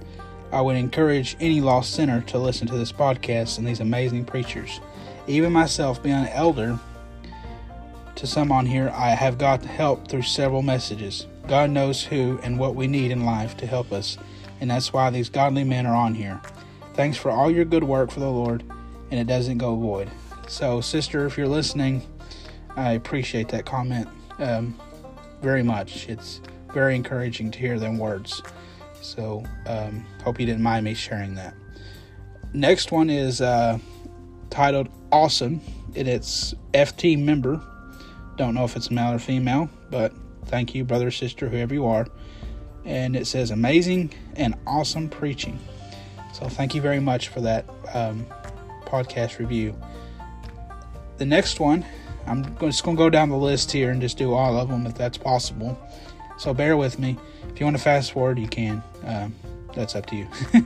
I 0.50 0.60
would 0.60 0.76
encourage 0.76 1.36
any 1.40 1.60
lost 1.60 1.94
sinner 1.94 2.22
to 2.22 2.38
listen 2.38 2.66
to 2.68 2.78
this 2.78 2.92
podcast 2.92 3.58
and 3.58 3.66
these 3.66 3.80
amazing 3.80 4.24
preachers. 4.24 4.80
Even 5.26 5.52
myself, 5.52 6.02
being 6.02 6.14
an 6.14 6.28
elder 6.28 6.78
to 8.14 8.26
some 8.26 8.50
on 8.50 8.64
here, 8.64 8.90
I 8.94 9.10
have 9.10 9.36
got 9.38 9.64
help 9.64 10.08
through 10.08 10.22
several 10.22 10.62
messages. 10.62 11.26
God 11.46 11.70
knows 11.70 12.02
who 12.02 12.40
and 12.42 12.58
what 12.58 12.74
we 12.74 12.86
need 12.86 13.10
in 13.10 13.24
life 13.24 13.56
to 13.58 13.66
help 13.66 13.92
us, 13.92 14.16
and 14.60 14.70
that's 14.70 14.92
why 14.92 15.10
these 15.10 15.28
godly 15.28 15.64
men 15.64 15.86
are 15.86 15.94
on 15.94 16.14
here. 16.14 16.40
Thanks 16.94 17.16
for 17.16 17.30
all 17.30 17.50
your 17.50 17.64
good 17.64 17.84
work 17.84 18.10
for 18.10 18.20
the 18.20 18.30
Lord, 18.30 18.64
and 19.10 19.20
it 19.20 19.26
doesn't 19.26 19.58
go 19.58 19.76
void. 19.76 20.10
So, 20.48 20.80
sister, 20.80 21.26
if 21.26 21.36
you're 21.36 21.46
listening, 21.46 22.02
I 22.74 22.92
appreciate 22.92 23.48
that 23.48 23.66
comment 23.66 24.08
um, 24.38 24.78
very 25.42 25.62
much. 25.62 26.08
It's 26.08 26.40
very 26.72 26.94
encouraging 26.94 27.50
to 27.52 27.58
hear 27.58 27.78
them 27.78 27.98
words. 27.98 28.42
So, 29.00 29.44
um, 29.66 30.04
hope 30.22 30.40
you 30.40 30.46
didn't 30.46 30.62
mind 30.62 30.84
me 30.84 30.94
sharing 30.94 31.34
that. 31.34 31.54
Next 32.52 32.92
one 32.92 33.10
is 33.10 33.40
uh, 33.40 33.78
titled 34.50 34.88
Awesome, 35.12 35.60
and 35.94 36.08
it's 36.08 36.54
FT 36.74 37.22
member. 37.22 37.60
Don't 38.36 38.54
know 38.54 38.64
if 38.64 38.76
it's 38.76 38.90
male 38.90 39.14
or 39.14 39.18
female, 39.18 39.68
but 39.90 40.12
thank 40.46 40.74
you, 40.74 40.84
brother, 40.84 41.10
sister, 41.10 41.48
whoever 41.48 41.74
you 41.74 41.86
are. 41.86 42.06
And 42.84 43.16
it 43.16 43.26
says 43.26 43.50
amazing 43.50 44.12
and 44.36 44.54
awesome 44.66 45.08
preaching. 45.08 45.58
So, 46.32 46.48
thank 46.48 46.74
you 46.74 46.80
very 46.80 47.00
much 47.00 47.28
for 47.28 47.40
that 47.40 47.68
um, 47.94 48.26
podcast 48.84 49.38
review. 49.38 49.76
The 51.18 51.26
next 51.26 51.60
one, 51.60 51.84
I'm 52.26 52.44
just 52.58 52.84
going 52.84 52.96
to 52.96 53.02
go 53.02 53.10
down 53.10 53.28
the 53.30 53.36
list 53.36 53.72
here 53.72 53.90
and 53.90 54.00
just 54.00 54.18
do 54.18 54.34
all 54.34 54.56
of 54.56 54.68
them 54.68 54.86
if 54.86 54.94
that's 54.94 55.18
possible. 55.18 55.78
So 56.38 56.54
bear 56.54 56.76
with 56.76 56.98
me. 56.98 57.18
If 57.50 57.58
you 57.58 57.66
want 57.66 57.76
to 57.76 57.82
fast 57.82 58.12
forward, 58.12 58.38
you 58.38 58.46
can. 58.46 58.82
Um, 59.04 59.34
that's 59.74 59.96
up 59.96 60.06
to 60.06 60.16
you. 60.16 60.28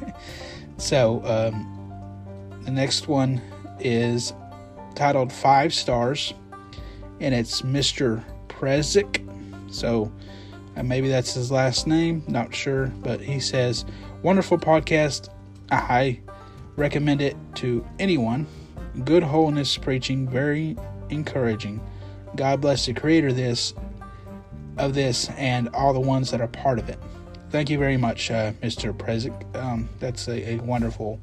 so 0.77 1.25
um, 1.25 2.61
the 2.65 2.71
next 2.71 3.09
one 3.09 3.41
is 3.81 4.35
titled 4.95 5.33
Five 5.33 5.73
Stars, 5.73 6.35
and 7.21 7.35
it's 7.35 7.63
Mr. 7.63 8.23
Prezik. 8.49 9.27
So 9.73 10.13
uh, 10.77 10.83
maybe 10.83 11.09
that's 11.09 11.33
his 11.33 11.51
last 11.51 11.87
name, 11.87 12.23
not 12.29 12.55
sure, 12.55 12.89
but 13.03 13.21
he 13.21 13.41
says, 13.41 13.87
Wonderful 14.23 14.59
podcast. 14.59 15.31
I 15.71 16.21
recommend 16.77 17.23
it 17.23 17.35
to 17.57 17.85
anyone. 17.99 18.47
Good 19.05 19.23
holiness 19.23 19.79
preaching, 19.79 20.29
very 20.29 20.77
encouraging. 21.09 21.81
God 22.37 22.61
bless 22.61 22.85
the 22.87 22.93
creator 22.93 23.33
this 23.33 23.73
of 24.79 24.95
this 24.95 25.29
and 25.31 25.69
all 25.71 25.93
the 25.93 26.01
ones 26.01 26.31
that 26.31 26.41
are 26.41 26.49
part 26.49 26.79
of 26.79 26.89
it. 26.89 26.99
Thank 27.51 27.69
you 27.69 27.79
very 27.79 27.97
much, 27.97 28.31
uh, 28.31 28.53
Mr. 28.63 28.97
President. 28.97 29.45
Um, 29.55 29.89
that's 30.01 30.29
a, 30.29 30.55
a, 30.55 30.57
wonderful 30.59 31.21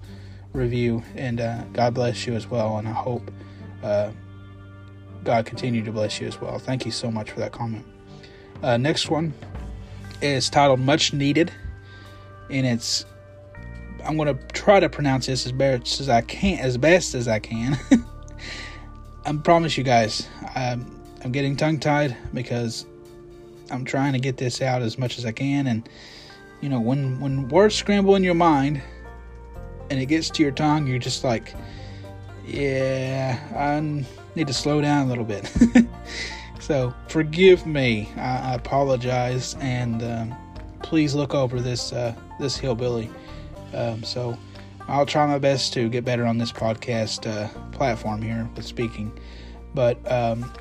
review, 0.54 1.04
and 1.16 1.42
uh, 1.42 1.64
God 1.74 1.96
bless 1.96 2.28
you 2.28 2.36
as 2.36 2.48
well. 2.48 2.78
And 2.78 2.88
I 2.88 2.92
hope 2.92 3.32
uh, 3.82 4.12
God 5.24 5.46
continue 5.48 5.84
to 5.84 5.92
bless 5.92 6.22
you 6.22 6.28
as 6.28 6.40
well. 6.40 6.60
Thank 6.60 6.86
you 6.86 6.92
so 6.92 7.10
much 7.10 7.32
for 7.32 7.40
that 7.40 7.52
comment. 7.52 7.86
Uh, 8.62 8.78
next 8.78 9.10
one 9.10 9.34
is 10.22 10.50
titled 10.52 10.80
"Much 10.80 11.14
Needed," 11.14 11.52
and 12.52 12.66
it's 12.68 13.06
I'm 14.06 14.18
to 14.18 14.34
try 14.54 14.80
to 14.80 14.90
pronounce 14.90 15.26
this 15.26 15.46
as 15.46 15.52
best 15.52 16.00
as 16.00 16.10
I 16.10 16.22
can, 16.22 16.60
as 16.60 16.78
best 16.78 17.16
as 17.16 17.28
I 17.28 17.40
can. 17.40 17.78
I 19.26 19.34
promise 19.34 19.78
you 19.78 19.84
guys, 19.84 20.28
I'm, 20.56 21.00
I'm 21.24 21.32
getting 21.32 21.56
tongue 21.56 21.80
tied 21.80 22.16
because 22.34 22.86
I'm 23.72 23.86
trying 23.86 24.14
to 24.14 24.20
get 24.20 24.38
this 24.38 24.62
out 24.62 24.82
as 24.82 24.98
much 24.98 25.18
as 25.18 25.26
I 25.26 25.32
can. 25.32 25.68
And 25.68 25.88
you 26.62 26.70
know, 26.70 26.80
when 26.80 27.20
when 27.20 27.48
words 27.50 27.76
scramble 27.76 28.16
in 28.16 28.24
your 28.24 28.36
mind 28.36 28.82
and 29.90 30.00
it 30.00 30.08
gets 30.08 30.30
to 30.32 30.44
your 30.44 30.52
tongue, 30.52 30.88
you're 30.88 31.00
just 31.00 31.24
like, 31.24 31.54
yeah, 32.46 33.40
I 33.56 34.06
need 34.36 34.48
to 34.48 34.54
slow 34.54 34.82
down 34.82 35.06
a 35.06 35.10
little 35.10 35.24
bit. 35.24 35.52
so 36.60 36.94
forgive 37.08 37.66
me. 37.66 38.10
I, 38.18 38.52
I 38.52 38.54
apologize, 38.56 39.56
and 39.60 40.04
um, 40.04 40.36
please 40.84 41.16
look 41.16 41.34
over 41.34 41.62
this 41.62 41.94
uh, 41.94 42.16
this 42.40 42.58
hillbilly. 42.58 43.10
Um, 43.74 44.04
so 44.04 44.38
I'll 44.88 45.06
try 45.06 45.26
my 45.28 45.38
best 45.38 45.74
to 45.74 45.88
get 45.88 46.04
better 46.04 46.26
on 46.26 46.38
this 46.38 46.52
podcast 46.52 47.28
uh, 47.28 47.48
platform 47.72 48.22
here 48.22 48.50
with 48.56 48.66
speaking. 48.66 49.18
But 49.76 50.00
um, 50.12 50.52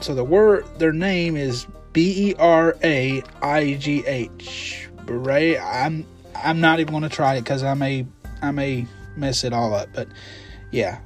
so 0.00 0.14
the 0.14 0.22
word, 0.22 0.64
their 0.78 0.92
name 0.92 1.36
is 1.36 1.66
B 1.92 2.30
E 2.30 2.34
R 2.38 2.76
A 2.82 3.22
I 3.42 3.74
G 3.74 4.04
H. 4.06 4.88
Bray. 5.04 5.58
I'm 5.58 6.06
I'm 6.34 6.60
not 6.60 6.80
even 6.80 7.02
to 7.02 7.08
try 7.08 7.36
it 7.36 7.42
because 7.42 7.62
I 7.62 7.74
may 7.74 8.06
I 8.42 8.50
may 8.50 8.86
mess 9.16 9.44
it 9.44 9.52
all 9.52 9.74
up. 9.74 9.88
But 9.94 10.08
yeah, 10.70 11.00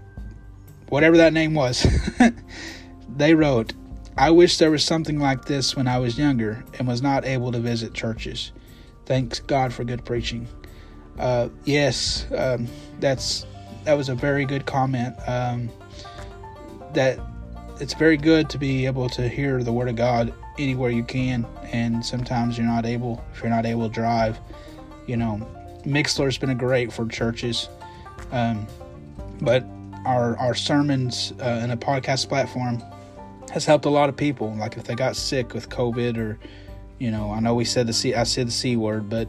whatever 0.88 1.16
that 1.18 1.33
name 1.33 1.55
was, 1.55 1.87
they 3.16 3.35
wrote. 3.35 3.73
I 4.16 4.31
wish 4.31 4.59
there 4.59 4.71
was 4.71 4.85
something 4.85 5.18
like 5.18 5.47
this 5.47 5.75
when 5.75 5.88
I 5.88 5.99
was 5.99 6.18
younger 6.18 6.62
and 6.79 6.87
was 6.87 7.01
not 7.01 7.25
able 7.25 7.51
to 7.53 7.59
visit 7.59 7.95
churches. 7.95 8.53
Thanks 9.07 9.40
God 9.40 9.73
for 9.73 9.85
good 9.85 10.05
preaching. 10.05 10.47
Uh, 11.18 11.49
yes, 11.64 12.27
um, 12.37 12.68
that's 13.01 13.47
that 13.85 13.95
was 13.95 14.09
a 14.09 14.14
very 14.14 14.45
good 14.45 14.66
comment. 14.66 15.14
Um, 15.27 15.71
that 16.92 17.18
it's 17.81 17.95
very 17.95 18.16
good 18.16 18.51
to 18.51 18.59
be 18.59 18.87
able 18.87 19.09
to 19.11 19.29
hear 19.29 19.62
the 19.62 19.73
word 19.73 19.88
of 19.88 19.97
God 19.97 20.35
anywhere 20.59 20.91
you 20.91 21.05
can, 21.05 21.47
and 21.65 22.05
sometimes 22.05 22.59
you're 22.59 22.67
not 22.67 22.87
able 22.87 23.25
if 23.33 23.41
you're 23.43 23.51
not 23.51 23.67
able 23.67 23.88
to 23.88 23.95
drive. 23.95 24.38
You 25.07 25.17
know, 25.17 25.47
Mixlr's 25.85 26.38
been 26.38 26.51
a 26.51 26.55
great 26.55 26.93
for 26.93 27.07
churches, 27.07 27.69
um, 28.31 28.67
but 29.41 29.65
our 30.05 30.37
our 30.38 30.55
sermons 30.55 31.33
uh, 31.41 31.61
and 31.62 31.73
a 31.73 31.77
podcast 31.77 32.29
platform 32.29 32.83
has 33.53 33.65
helped 33.65 33.85
a 33.85 33.91
lot 33.91 34.09
of 34.09 34.17
people. 34.17 34.55
Like 34.55 34.77
if 34.77 34.85
they 34.85 34.95
got 34.95 35.17
sick 35.17 35.55
with 35.55 35.69
COVID, 35.69 36.17
or 36.19 36.38
you 36.99 37.11
know, 37.11 37.31
I 37.31 37.41
know 37.41 37.55
we 37.55 37.65
said 37.65 37.87
the 37.87 37.93
c 37.93 38.15
I 38.15 38.25
said 38.25 38.49
the 38.49 38.53
c 38.53 38.77
word, 38.77 39.09
but 39.09 39.29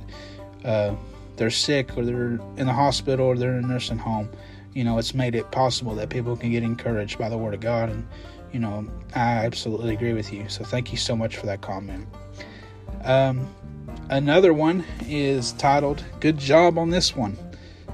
uh, 0.63 0.95
they're 1.35 1.49
sick 1.49 1.97
or 1.97 2.05
they're 2.05 2.39
in 2.57 2.65
the 2.65 2.73
hospital 2.73 3.25
or 3.25 3.37
they're 3.37 3.57
in 3.57 3.63
a 3.63 3.67
nursing 3.67 3.97
home. 3.97 4.29
You 4.73 4.83
know, 4.83 4.97
it's 4.97 5.13
made 5.13 5.35
it 5.35 5.51
possible 5.51 5.93
that 5.95 6.09
people 6.09 6.35
can 6.35 6.51
get 6.51 6.63
encouraged 6.63 7.19
by 7.19 7.29
the 7.29 7.37
Word 7.37 7.53
of 7.53 7.59
God 7.59 7.89
and 7.89 8.07
you 8.53 8.59
know, 8.59 8.87
I 9.15 9.45
absolutely 9.45 9.93
agree 9.93 10.13
with 10.13 10.31
you. 10.31 10.47
So 10.47 10.63
thank 10.63 10.91
you 10.91 10.97
so 10.97 11.15
much 11.15 11.37
for 11.37 11.47
that 11.47 11.61
comment. 11.61 12.07
Um, 13.03 13.53
another 14.09 14.53
one 14.53 14.85
is 15.07 15.51
titled 15.53 16.05
"Good 16.19 16.37
Job 16.37 16.77
on 16.77 16.89
This 16.89 17.15
One." 17.15 17.37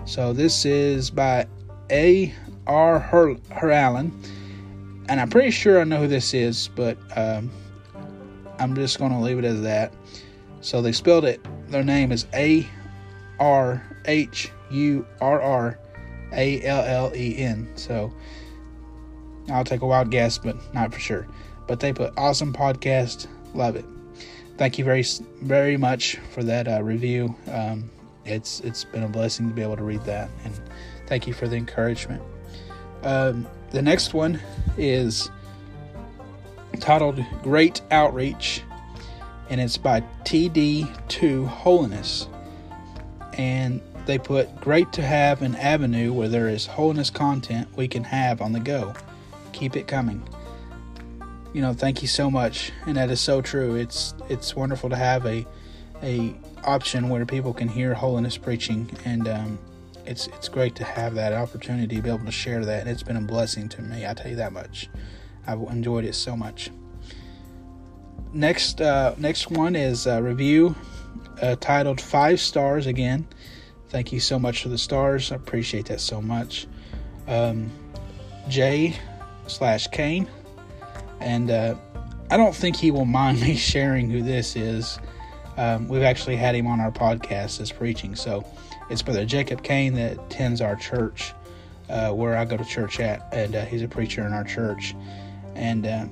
So 0.05 0.33
this 0.33 0.65
is 0.65 1.09
by 1.09 1.47
A. 1.89 2.33
R. 2.67 2.99
Her, 2.99 3.35
Her 3.49 3.71
Allen, 3.71 4.11
and 5.07 5.19
I'm 5.19 5.29
pretty 5.29 5.49
sure 5.49 5.81
I 5.81 5.85
know 5.85 5.97
who 5.97 6.07
this 6.07 6.35
is, 6.35 6.69
but 6.75 6.97
um, 7.17 7.49
I'm 8.59 8.75
just 8.75 8.99
going 8.99 9.11
to 9.11 9.17
leave 9.17 9.39
it 9.39 9.45
as 9.45 9.61
that. 9.63 9.91
So 10.61 10.81
they 10.81 10.91
spelled 10.91 11.25
it. 11.25 11.43
Their 11.69 11.83
name 11.83 12.11
is 12.11 12.27
A. 12.33 12.67
R. 13.39 13.83
H. 14.05 14.51
U. 14.69 15.05
R. 15.19 15.41
R. 15.41 15.79
A. 16.33 16.63
L. 16.63 16.83
L. 17.07 17.15
E. 17.15 17.37
N. 17.37 17.71
So 17.75 18.13
I'll 19.51 19.63
take 19.63 19.81
a 19.81 19.85
wild 19.85 20.11
guess, 20.11 20.37
but 20.37 20.57
not 20.73 20.93
for 20.93 20.99
sure. 20.99 21.27
But 21.67 21.79
they 21.79 21.93
put 21.93 22.13
awesome 22.17 22.53
podcast. 22.53 23.27
Love 23.53 23.75
it. 23.75 23.85
Thank 24.57 24.77
you 24.77 24.83
very 24.83 25.03
very 25.41 25.77
much 25.77 26.17
for 26.33 26.43
that 26.43 26.67
uh, 26.67 26.83
review. 26.83 27.35
Um, 27.51 27.89
it's 28.25 28.59
it's 28.61 28.83
been 28.83 29.03
a 29.03 29.07
blessing 29.07 29.47
to 29.49 29.55
be 29.55 29.61
able 29.61 29.77
to 29.77 29.83
read 29.83 30.03
that, 30.03 30.29
and 30.43 30.53
thank 31.07 31.27
you 31.27 31.33
for 31.33 31.47
the 31.47 31.55
encouragement. 31.55 32.21
Um, 33.03 33.47
the 33.71 33.81
next 33.81 34.13
one 34.13 34.39
is 34.77 35.29
titled 36.79 37.23
"Great 37.41 37.81
Outreach," 37.91 38.63
and 39.49 39.61
it's 39.61 39.77
by 39.77 40.01
TD2 40.25 41.47
Holiness. 41.47 42.27
And 43.33 43.81
they 44.05 44.17
put, 44.17 44.59
Great 44.59 44.91
to 44.93 45.01
have 45.01 45.41
an 45.41 45.55
avenue 45.55 46.11
where 46.11 46.27
there 46.27 46.49
is 46.49 46.65
holiness 46.65 47.09
content 47.09 47.69
we 47.77 47.87
can 47.87 48.03
have 48.03 48.41
on 48.41 48.51
the 48.51 48.59
go 48.59 48.93
keep 49.59 49.75
it 49.75 49.87
coming. 49.87 50.23
You 51.53 51.61
know, 51.61 51.73
thank 51.73 52.01
you 52.01 52.07
so 52.07 52.31
much, 52.31 52.71
and 52.85 52.95
that 52.95 53.09
is 53.09 53.19
so 53.19 53.41
true. 53.41 53.75
It's 53.75 54.13
it's 54.29 54.55
wonderful 54.55 54.89
to 54.89 54.95
have 54.95 55.25
a 55.25 55.45
a 56.01 56.33
option 56.63 57.09
where 57.09 57.25
people 57.25 57.53
can 57.53 57.67
hear 57.67 57.93
holiness 57.93 58.37
preaching, 58.37 58.89
and 59.03 59.27
um, 59.27 59.59
it's 60.05 60.27
it's 60.27 60.47
great 60.47 60.75
to 60.75 60.83
have 60.83 61.15
that 61.15 61.33
opportunity 61.33 61.97
to 61.97 62.01
be 62.01 62.09
able 62.09 62.25
to 62.25 62.31
share 62.31 62.63
that. 62.63 62.81
And 62.81 62.89
it's 62.89 63.03
been 63.03 63.17
a 63.17 63.21
blessing 63.21 63.67
to 63.69 63.81
me. 63.81 64.05
I 64.05 64.13
tell 64.13 64.29
you 64.29 64.37
that 64.37 64.53
much. 64.53 64.89
I've 65.45 65.61
enjoyed 65.61 66.05
it 66.05 66.15
so 66.15 66.37
much. 66.37 66.69
Next, 68.31 68.79
uh, 68.79 69.15
next 69.17 69.49
one 69.49 69.75
is 69.75 70.05
a 70.05 70.21
review 70.21 70.75
uh, 71.41 71.55
titled 71.59 71.99
Five 71.99 72.39
Stars 72.39 72.85
again. 72.85 73.27
Thank 73.89 74.13
you 74.13 74.19
so 74.19 74.37
much 74.37 74.61
for 74.61 74.69
the 74.69 74.77
stars. 74.77 75.31
I 75.31 75.35
appreciate 75.35 75.87
that 75.87 75.99
so 75.99 76.21
much. 76.21 76.67
Um, 77.27 77.71
Jay 78.47 78.95
slash 79.49 79.87
Kane. 79.87 80.29
And 81.19 81.51
uh, 81.51 81.75
I 82.31 82.37
don't 82.37 82.55
think 82.55 82.75
he 82.75 82.91
will 82.91 83.05
mind 83.05 83.41
me 83.41 83.55
sharing 83.57 84.09
who 84.09 84.21
this 84.21 84.55
is. 84.55 84.99
Um, 85.57 85.87
we've 85.87 86.03
actually 86.03 86.37
had 86.37 86.55
him 86.55 86.67
on 86.67 86.79
our 86.79 86.91
podcast 86.91 87.59
as 87.59 87.71
preaching. 87.71 88.15
So 88.15 88.45
it's 88.89 89.01
Brother 89.01 89.25
Jacob 89.25 89.63
Kane 89.63 89.93
that 89.95 90.13
attends 90.13 90.61
our 90.61 90.75
church, 90.75 91.33
uh, 91.89 92.11
where 92.11 92.37
I 92.37 92.45
go 92.45 92.55
to 92.55 92.63
church 92.63 92.99
at, 92.99 93.27
and 93.33 93.55
uh, 93.55 93.65
he's 93.65 93.81
a 93.81 93.87
preacher 93.87 94.25
in 94.25 94.31
our 94.31 94.43
church. 94.43 94.95
And 95.55 95.85
uh, 95.85 96.05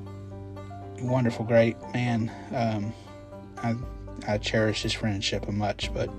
wonderful, 1.02 1.46
great 1.46 1.78
man. 1.94 2.32
Um, 2.54 2.94
I, 3.58 4.34
I 4.34 4.38
cherish 4.38 4.82
his 4.82 4.94
friendship 4.94 5.48
much, 5.48 5.94
but 5.94 6.10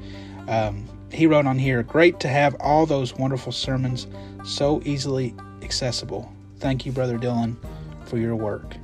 um, 0.49 0.89
he 1.13 1.27
wrote 1.27 1.47
on 1.47 1.59
here, 1.59 1.83
great 1.83 2.21
to 2.21 2.29
have 2.29 2.57
all 2.61 2.87
those 2.87 3.15
wonderful 3.15 3.53
sermons 3.53 4.07
so 4.45 4.81
easily 4.85 5.35
accessible. 5.63 6.33
Thank 6.59 6.87
you, 6.87 6.93
Brother 6.93 7.19
Dylan, 7.19 7.57
for 8.05 8.19
your 8.19 8.35
work. 8.35 8.77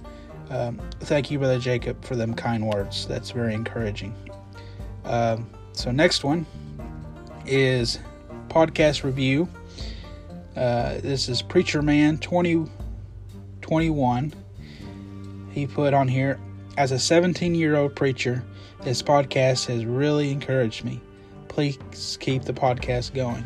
Um, 0.50 0.78
thank 1.00 1.30
you, 1.30 1.38
Brother 1.38 1.58
Jacob, 1.58 2.04
for 2.04 2.16
them 2.16 2.34
kind 2.34 2.68
words. 2.68 3.06
That's 3.06 3.30
very 3.30 3.54
encouraging. 3.54 4.14
Um, 5.04 5.48
so, 5.72 5.90
next 5.90 6.24
one 6.24 6.44
is 7.46 7.98
podcast 8.48 9.02
review. 9.02 9.48
Uh, 10.56 11.00
this 11.00 11.28
is 11.28 11.42
Preacher 11.42 11.82
Man 11.82 12.16
2021. 12.18 14.32
he 15.50 15.66
put 15.66 15.92
on 15.94 16.06
here, 16.06 16.38
as 16.76 16.92
a 16.92 16.98
17 16.98 17.54
year 17.54 17.76
old 17.76 17.96
preacher, 17.96 18.44
this 18.82 19.02
podcast 19.02 19.66
has 19.66 19.84
really 19.84 20.30
encouraged 20.30 20.84
me. 20.84 21.00
Please 21.48 22.18
keep 22.20 22.44
the 22.44 22.52
podcast 22.52 23.14
going. 23.14 23.44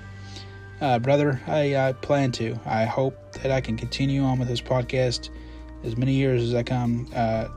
Uh, 0.80 0.98
brother, 0.98 1.40
I, 1.46 1.76
I 1.76 1.92
plan 1.92 2.30
to. 2.32 2.58
I 2.64 2.84
hope 2.84 3.32
that 3.42 3.50
I 3.50 3.60
can 3.60 3.76
continue 3.76 4.22
on 4.22 4.38
with 4.38 4.48
this 4.48 4.60
podcast 4.60 5.30
as 5.82 5.96
many 5.96 6.12
years 6.12 6.42
as 6.42 6.54
I 6.54 6.62
come 6.62 7.08
uh, 7.14 7.48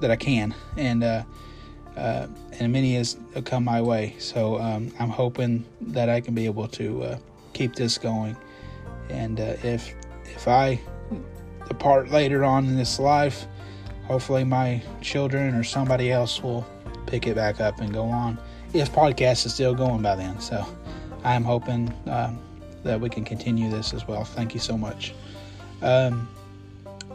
that 0.00 0.10
I 0.10 0.16
can, 0.16 0.54
and 0.76 1.02
uh, 1.02 1.24
uh, 1.96 2.28
and 2.58 2.72
many 2.72 2.96
as 2.96 3.16
come 3.44 3.64
my 3.64 3.82
way. 3.82 4.14
So 4.18 4.58
um, 4.60 4.92
I'm 5.00 5.08
hoping 5.08 5.64
that 5.80 6.08
I 6.08 6.20
can 6.20 6.34
be 6.34 6.46
able 6.46 6.68
to 6.68 7.02
uh, 7.02 7.18
keep 7.52 7.74
this 7.74 7.98
going. 7.98 8.36
And 9.08 9.40
uh, 9.40 9.56
if 9.64 9.92
if 10.24 10.46
I 10.46 10.80
depart 11.66 12.10
later 12.10 12.44
on 12.44 12.66
in 12.66 12.76
this 12.76 13.00
life, 13.00 13.46
hopefully 14.04 14.44
my 14.44 14.80
children 15.00 15.54
or 15.54 15.64
somebody 15.64 16.12
else 16.12 16.40
will 16.42 16.64
pick 17.06 17.26
it 17.26 17.34
back 17.34 17.60
up 17.60 17.80
and 17.80 17.92
go 17.92 18.04
on. 18.04 18.38
If 18.72 18.92
podcast 18.92 19.46
is 19.46 19.54
still 19.54 19.74
going 19.74 20.00
by 20.00 20.14
then, 20.14 20.38
so 20.38 20.64
I'm 21.24 21.44
hoping 21.44 21.92
um, 22.06 22.38
that 22.82 23.00
we 23.00 23.08
can 23.08 23.24
continue 23.24 23.70
this 23.70 23.92
as 23.92 24.06
well. 24.06 24.24
Thank 24.24 24.54
you 24.54 24.60
so 24.60 24.76
much. 24.76 25.14
Um, 25.82 26.28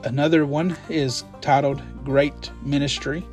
another 0.03 0.45
one 0.45 0.77
is 0.89 1.23
titled 1.41 1.81
Great 2.03 2.51
Ministry. 2.63 3.25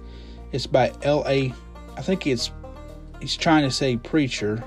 It's 0.53 0.67
by 0.67 0.93
L.A. 1.03 1.55
I 1.97 2.03
think 2.03 2.27
it's 2.27 2.51
he's 3.21 3.37
trying 3.37 3.63
to 3.63 3.71
say 3.71 3.97
preacher 3.97 4.63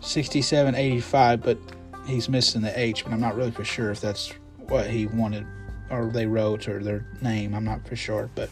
6785, 0.00 1.42
but 1.42 1.58
he's 2.06 2.28
missing 2.28 2.62
the 2.62 2.78
H, 2.78 3.04
but 3.04 3.12
I'm 3.12 3.20
not 3.20 3.36
really 3.36 3.50
for 3.50 3.64
sure 3.64 3.90
if 3.90 4.00
that's 4.00 4.32
what 4.56 4.88
he 4.88 5.06
wanted 5.06 5.46
or 5.90 6.06
they 6.06 6.26
wrote 6.26 6.68
or 6.68 6.82
their 6.82 7.06
name. 7.20 7.54
I'm 7.54 7.64
not 7.64 7.86
for 7.86 7.96
sure, 7.96 8.30
but 8.34 8.50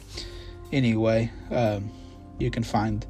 anyway, 0.73 1.31
um, 1.51 1.91
you 2.39 2.51
can 2.51 2.63
find 2.63 3.05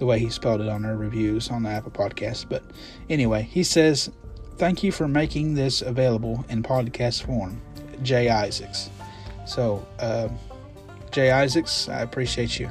the 0.00 0.06
way 0.06 0.18
he 0.18 0.30
spelled 0.30 0.62
it 0.62 0.68
on 0.68 0.84
our 0.84 0.96
reviews 0.96 1.50
on 1.50 1.62
the 1.62 1.68
Apple 1.68 1.92
Podcast. 1.92 2.46
But 2.48 2.64
anyway, 3.08 3.42
he 3.42 3.62
says, 3.62 4.10
Thank 4.56 4.82
you 4.82 4.92
for 4.92 5.08
making 5.08 5.54
this 5.54 5.80
available 5.80 6.44
in 6.50 6.62
podcast 6.62 7.22
form. 7.22 7.62
Jay 8.02 8.28
Isaacs. 8.28 8.90
So, 9.46 9.86
uh, 9.98 10.28
Jay 11.12 11.30
Isaacs, 11.30 11.88
I 11.88 12.02
appreciate 12.02 12.58
you. 12.58 12.70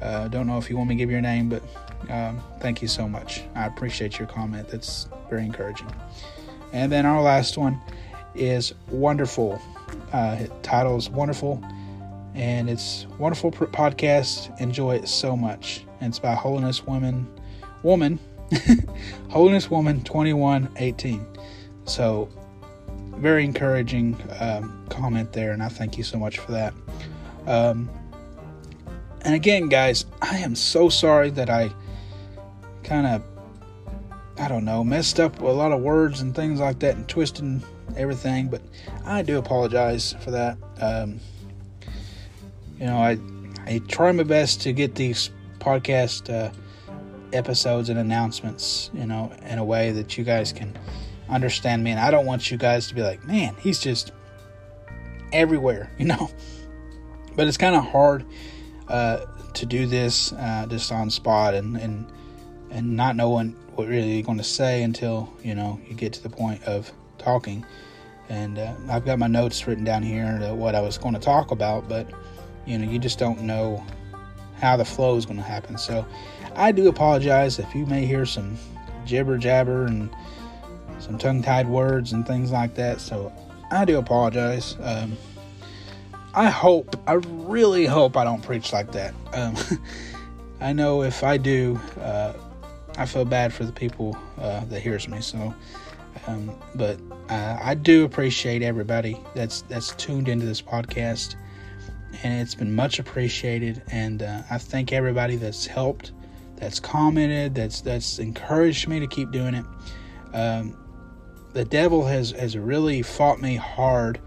Uh, 0.00 0.26
don't 0.28 0.48
know 0.48 0.58
if 0.58 0.68
you 0.68 0.76
want 0.76 0.88
me 0.88 0.96
to 0.96 0.98
give 0.98 1.10
your 1.10 1.20
name, 1.20 1.48
but 1.48 1.62
um, 2.10 2.42
thank 2.58 2.82
you 2.82 2.88
so 2.88 3.08
much. 3.08 3.42
I 3.54 3.66
appreciate 3.66 4.18
your 4.18 4.26
comment. 4.26 4.68
That's 4.68 5.08
very 5.30 5.44
encouraging. 5.44 5.92
And 6.72 6.90
then 6.90 7.06
our 7.06 7.22
last 7.22 7.56
one 7.56 7.80
is 8.34 8.74
Wonderful. 8.88 9.60
Uh, 10.12 10.38
it 10.40 10.62
titles 10.62 11.08
Wonderful, 11.08 11.62
and 12.34 12.68
it's 12.68 13.06
wonderful 13.18 13.52
podcast. 13.52 14.58
Enjoy 14.60 14.96
it 14.96 15.06
so 15.08 15.36
much. 15.36 15.84
It's 16.04 16.18
by 16.18 16.34
Holiness 16.34 16.86
Woman, 16.86 17.26
Woman, 17.82 18.18
Holiness 19.30 19.70
Woman 19.70 20.02
2118. 20.02 21.26
So 21.84 22.28
very 23.16 23.44
encouraging 23.44 24.16
um, 24.40 24.84
comment 24.88 25.32
there, 25.32 25.52
and 25.52 25.62
I 25.62 25.68
thank 25.68 25.96
you 25.96 26.04
so 26.04 26.18
much 26.18 26.38
for 26.38 26.52
that. 26.52 26.74
Um, 27.46 27.88
and 29.22 29.34
again, 29.34 29.68
guys, 29.68 30.06
I 30.20 30.38
am 30.38 30.54
so 30.54 30.88
sorry 30.88 31.30
that 31.30 31.48
I 31.48 31.70
kind 32.82 33.06
of, 33.06 33.22
I 34.38 34.48
don't 34.48 34.64
know, 34.64 34.82
messed 34.82 35.20
up 35.20 35.40
a 35.40 35.46
lot 35.46 35.72
of 35.72 35.80
words 35.80 36.20
and 36.20 36.34
things 36.34 36.60
like 36.60 36.80
that 36.80 36.96
and 36.96 37.08
twisting 37.08 37.62
everything, 37.96 38.48
but 38.48 38.62
I 39.04 39.22
do 39.22 39.38
apologize 39.38 40.14
for 40.20 40.32
that. 40.32 40.58
Um, 40.80 41.20
you 42.78 42.86
know, 42.86 42.96
I 42.96 43.18
I 43.66 43.78
try 43.86 44.10
my 44.10 44.24
best 44.24 44.60
to 44.62 44.72
get 44.72 44.96
these 44.96 45.30
podcast 45.62 46.32
uh, 46.32 46.52
episodes 47.32 47.88
and 47.88 47.98
announcements, 47.98 48.90
you 48.92 49.06
know, 49.06 49.32
in 49.46 49.58
a 49.58 49.64
way 49.64 49.92
that 49.92 50.18
you 50.18 50.24
guys 50.24 50.52
can 50.52 50.76
understand 51.28 51.82
me. 51.84 51.92
And 51.92 52.00
I 52.00 52.10
don't 52.10 52.26
want 52.26 52.50
you 52.50 52.56
guys 52.56 52.88
to 52.88 52.94
be 52.94 53.02
like, 53.02 53.24
man, 53.24 53.54
he's 53.60 53.78
just 53.78 54.12
everywhere, 55.32 55.90
you 55.98 56.06
know. 56.06 56.30
But 57.34 57.46
it's 57.46 57.56
kind 57.56 57.74
of 57.74 57.84
hard 57.84 58.24
uh, 58.88 59.24
to 59.54 59.66
do 59.66 59.86
this 59.86 60.32
uh, 60.32 60.66
just 60.68 60.90
on 60.92 61.10
spot 61.10 61.54
and, 61.54 61.76
and 61.76 62.06
and 62.70 62.96
not 62.96 63.16
knowing 63.16 63.50
what 63.74 63.86
really 63.86 64.14
you're 64.14 64.22
going 64.22 64.38
to 64.38 64.44
say 64.44 64.82
until 64.82 65.32
you 65.42 65.54
know 65.54 65.80
you 65.86 65.94
get 65.94 66.12
to 66.14 66.22
the 66.22 66.30
point 66.30 66.62
of 66.64 66.90
talking. 67.18 67.64
And 68.28 68.58
uh, 68.58 68.74
I've 68.88 69.04
got 69.04 69.18
my 69.18 69.26
notes 69.26 69.66
written 69.66 69.84
down 69.84 70.02
here 70.02 70.38
what 70.54 70.74
I 70.74 70.80
was 70.80 70.96
going 70.96 71.14
to 71.14 71.20
talk 71.20 71.50
about, 71.50 71.88
but 71.88 72.10
you 72.66 72.78
know 72.78 72.90
you 72.90 72.98
just 72.98 73.18
don't 73.18 73.42
know 73.42 73.84
how 74.62 74.76
the 74.76 74.84
flow 74.84 75.16
is 75.16 75.26
going 75.26 75.36
to 75.36 75.42
happen. 75.42 75.76
So 75.76 76.06
I 76.54 76.72
do 76.72 76.88
apologize 76.88 77.58
if 77.58 77.74
you 77.74 77.84
may 77.84 78.06
hear 78.06 78.24
some 78.24 78.56
jibber 79.04 79.36
jabber 79.36 79.86
and 79.86 80.08
some 81.00 81.18
tongue 81.18 81.42
tied 81.42 81.68
words 81.68 82.12
and 82.12 82.26
things 82.26 82.52
like 82.52 82.76
that. 82.76 83.00
So 83.00 83.32
I 83.72 83.84
do 83.84 83.98
apologize. 83.98 84.76
Um, 84.80 85.18
I 86.34 86.48
hope, 86.48 86.96
I 87.06 87.14
really 87.14 87.84
hope 87.84 88.16
I 88.16 88.24
don't 88.24 88.40
preach 88.42 88.72
like 88.72 88.92
that. 88.92 89.14
Um, 89.34 89.56
I 90.60 90.72
know 90.72 91.02
if 91.02 91.24
I 91.24 91.36
do, 91.36 91.78
uh, 92.00 92.32
I 92.96 93.04
feel 93.06 93.24
bad 93.24 93.52
for 93.52 93.64
the 93.64 93.72
people 93.72 94.16
uh, 94.38 94.64
that 94.66 94.80
hears 94.80 95.08
me. 95.08 95.20
So, 95.20 95.52
um, 96.28 96.54
but 96.76 97.00
uh, 97.28 97.58
I 97.60 97.74
do 97.74 98.04
appreciate 98.04 98.62
everybody 98.62 99.18
that's 99.34 99.62
that's 99.62 99.94
tuned 99.96 100.28
into 100.28 100.46
this 100.46 100.62
podcast, 100.62 101.34
and 102.22 102.40
it's 102.40 102.54
been 102.54 102.74
much 102.74 102.98
appreciated. 102.98 103.82
And 103.90 104.22
uh, 104.22 104.42
I 104.50 104.58
thank 104.58 104.92
everybody 104.92 105.36
that's 105.36 105.66
helped, 105.66 106.12
that's 106.56 106.78
commented, 106.80 107.54
that's 107.54 107.80
that's 107.80 108.18
encouraged 108.18 108.88
me 108.88 109.00
to 109.00 109.06
keep 109.06 109.30
doing 109.30 109.54
it. 109.54 109.64
Um, 110.34 110.76
the 111.52 111.64
devil 111.64 112.06
has 112.06 112.30
has 112.32 112.56
really 112.56 113.02
fought 113.02 113.40
me 113.40 113.56
hard 113.56 114.20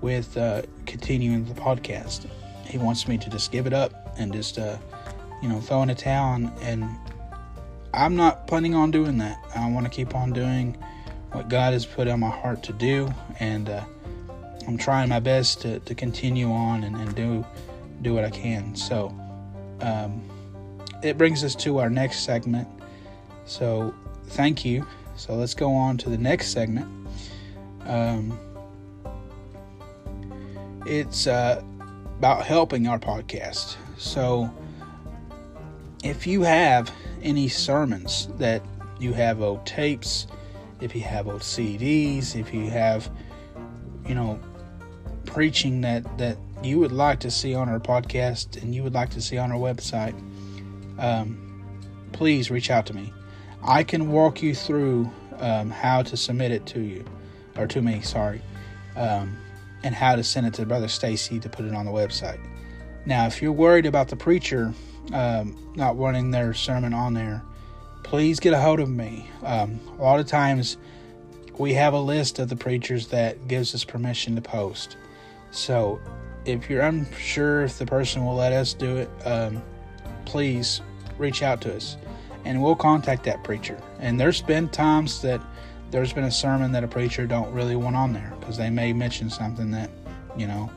with 0.00 0.36
uh, 0.36 0.62
continuing 0.86 1.44
the 1.44 1.54
podcast. 1.54 2.26
He 2.64 2.78
wants 2.78 3.08
me 3.08 3.18
to 3.18 3.30
just 3.30 3.50
give 3.50 3.66
it 3.66 3.72
up 3.72 4.14
and 4.18 4.32
just 4.32 4.58
uh, 4.58 4.78
you 5.42 5.48
know 5.48 5.60
throw 5.60 5.82
in 5.82 5.90
a 5.90 5.94
towel, 5.94 6.52
and 6.60 6.88
I'm 7.92 8.16
not 8.16 8.46
planning 8.46 8.74
on 8.74 8.90
doing 8.90 9.18
that. 9.18 9.42
I 9.54 9.68
want 9.70 9.86
to 9.86 9.90
keep 9.90 10.14
on 10.14 10.32
doing 10.32 10.76
what 11.32 11.48
God 11.48 11.72
has 11.72 11.86
put 11.86 12.08
on 12.08 12.20
my 12.20 12.30
heart 12.30 12.62
to 12.64 12.72
do, 12.72 13.12
and 13.40 13.68
uh, 13.68 13.84
I'm 14.66 14.78
trying 14.78 15.08
my 15.08 15.20
best 15.20 15.62
to, 15.62 15.80
to 15.80 15.94
continue 15.94 16.50
on 16.50 16.84
and, 16.84 16.96
and 16.96 17.14
do 17.14 17.44
do 18.02 18.14
what 18.14 18.24
I 18.24 18.30
can. 18.30 18.74
So 18.74 19.08
um, 19.80 20.22
it 21.02 21.18
brings 21.18 21.44
us 21.44 21.54
to 21.56 21.78
our 21.78 21.90
next 21.90 22.20
segment. 22.20 22.68
So 23.44 23.94
thank 24.26 24.64
you 24.64 24.86
so 25.20 25.34
let's 25.34 25.52
go 25.52 25.74
on 25.74 25.98
to 25.98 26.08
the 26.08 26.16
next 26.16 26.48
segment. 26.48 26.88
Um, 27.84 28.38
it's 30.86 31.26
uh, 31.26 31.62
about 32.16 32.46
helping 32.46 32.86
our 32.86 32.98
podcast. 32.98 33.76
So 33.98 34.50
if 36.02 36.26
you 36.26 36.40
have 36.40 36.90
any 37.22 37.48
sermons 37.48 38.28
that 38.38 38.62
you 38.98 39.12
have 39.12 39.42
old 39.42 39.66
tapes, 39.66 40.26
if 40.80 40.94
you 40.94 41.02
have 41.02 41.28
old 41.28 41.42
CDs, 41.42 42.34
if 42.34 42.54
you 42.54 42.70
have, 42.70 43.10
you 44.08 44.14
know, 44.14 44.40
preaching 45.30 45.80
that 45.80 46.18
that 46.18 46.36
you 46.62 46.78
would 46.78 46.92
like 46.92 47.20
to 47.20 47.30
see 47.30 47.54
on 47.54 47.68
our 47.68 47.80
podcast 47.80 48.60
and 48.62 48.74
you 48.74 48.82
would 48.82 48.92
like 48.92 49.10
to 49.10 49.20
see 49.20 49.38
on 49.38 49.50
our 49.50 49.58
website, 49.58 50.14
um, 50.98 51.64
please 52.12 52.50
reach 52.50 52.70
out 52.70 52.86
to 52.86 52.94
me. 52.94 53.12
I 53.62 53.82
can 53.82 54.10
walk 54.10 54.42
you 54.42 54.54
through 54.54 55.10
um, 55.38 55.70
how 55.70 56.02
to 56.02 56.16
submit 56.16 56.52
it 56.52 56.66
to 56.66 56.80
you, 56.80 57.04
or 57.56 57.66
to 57.66 57.80
me, 57.80 58.00
sorry. 58.02 58.42
Um, 58.96 59.38
and 59.82 59.94
how 59.94 60.14
to 60.14 60.22
send 60.22 60.46
it 60.46 60.54
to 60.54 60.66
Brother 60.66 60.88
Stacy 60.88 61.40
to 61.40 61.48
put 61.48 61.64
it 61.64 61.74
on 61.74 61.86
the 61.86 61.92
website. 61.92 62.38
Now, 63.06 63.26
if 63.26 63.40
you're 63.40 63.52
worried 63.52 63.86
about 63.86 64.08
the 64.08 64.16
preacher 64.16 64.74
um, 65.12 65.72
not 65.74 65.96
wanting 65.96 66.30
their 66.30 66.52
sermon 66.52 66.92
on 66.92 67.14
there, 67.14 67.42
please 68.02 68.40
get 68.40 68.52
a 68.52 68.60
hold 68.60 68.80
of 68.80 68.90
me. 68.90 69.30
Um, 69.42 69.80
a 69.98 70.02
lot 70.02 70.20
of 70.20 70.26
times 70.26 70.76
we 71.58 71.72
have 71.74 71.94
a 71.94 72.00
list 72.00 72.38
of 72.38 72.48
the 72.48 72.56
preachers 72.56 73.08
that 73.08 73.48
gives 73.48 73.74
us 73.74 73.84
permission 73.84 74.34
to 74.36 74.42
post. 74.42 74.96
So 75.50 76.00
if 76.44 76.70
you're 76.70 76.82
unsure 76.82 77.62
if 77.62 77.78
the 77.78 77.86
person 77.86 78.24
will 78.24 78.36
let 78.36 78.52
us 78.52 78.74
do 78.74 78.96
it, 78.96 79.10
um, 79.24 79.62
please 80.24 80.80
reach 81.18 81.42
out 81.42 81.60
to 81.62 81.74
us 81.74 81.96
and 82.44 82.62
we'll 82.62 82.76
contact 82.76 83.24
that 83.24 83.44
preacher. 83.44 83.78
And 83.98 84.18
there's 84.18 84.40
been 84.40 84.68
times 84.68 85.20
that 85.22 85.40
there's 85.90 86.12
been 86.12 86.24
a 86.24 86.30
sermon 86.30 86.72
that 86.72 86.84
a 86.84 86.88
preacher 86.88 87.26
don't 87.26 87.52
really 87.52 87.76
want 87.76 87.96
on 87.96 88.12
there 88.12 88.32
because 88.40 88.56
they 88.56 88.70
may 88.70 88.92
mention 88.92 89.28
something 89.28 89.70
that, 89.72 89.90
you 90.36 90.46
know, 90.46 90.70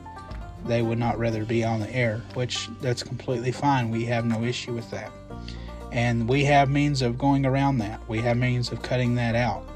they 0.66 0.82
would 0.82 0.98
not 0.98 1.18
rather 1.18 1.44
be 1.44 1.62
on 1.62 1.80
the 1.80 1.90
air, 1.94 2.22
which 2.34 2.68
that's 2.80 3.02
completely 3.02 3.52
fine. 3.52 3.90
We 3.90 4.04
have 4.06 4.24
no 4.24 4.42
issue 4.42 4.72
with 4.72 4.90
that. 4.90 5.12
And 5.92 6.28
we 6.28 6.44
have 6.44 6.68
means 6.68 7.02
of 7.02 7.16
going 7.18 7.46
around 7.46 7.78
that. 7.78 8.00
We 8.08 8.20
have 8.22 8.36
means 8.36 8.72
of 8.72 8.82
cutting 8.82 9.14
that 9.14 9.34
out. 9.34 9.68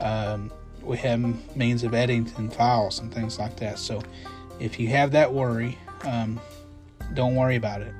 Um, 0.00 0.52
we 0.82 0.98
have 0.98 1.56
means 1.56 1.82
of 1.82 1.94
editing 1.94 2.26
files 2.50 2.98
and 2.98 3.12
things 3.12 3.38
like 3.38 3.56
that. 3.56 3.78
So 3.78 4.02
if 4.64 4.80
you 4.80 4.88
have 4.88 5.12
that 5.12 5.30
worry, 5.30 5.78
um, 6.04 6.40
don't 7.12 7.36
worry 7.36 7.56
about 7.56 7.82
it. 7.82 7.92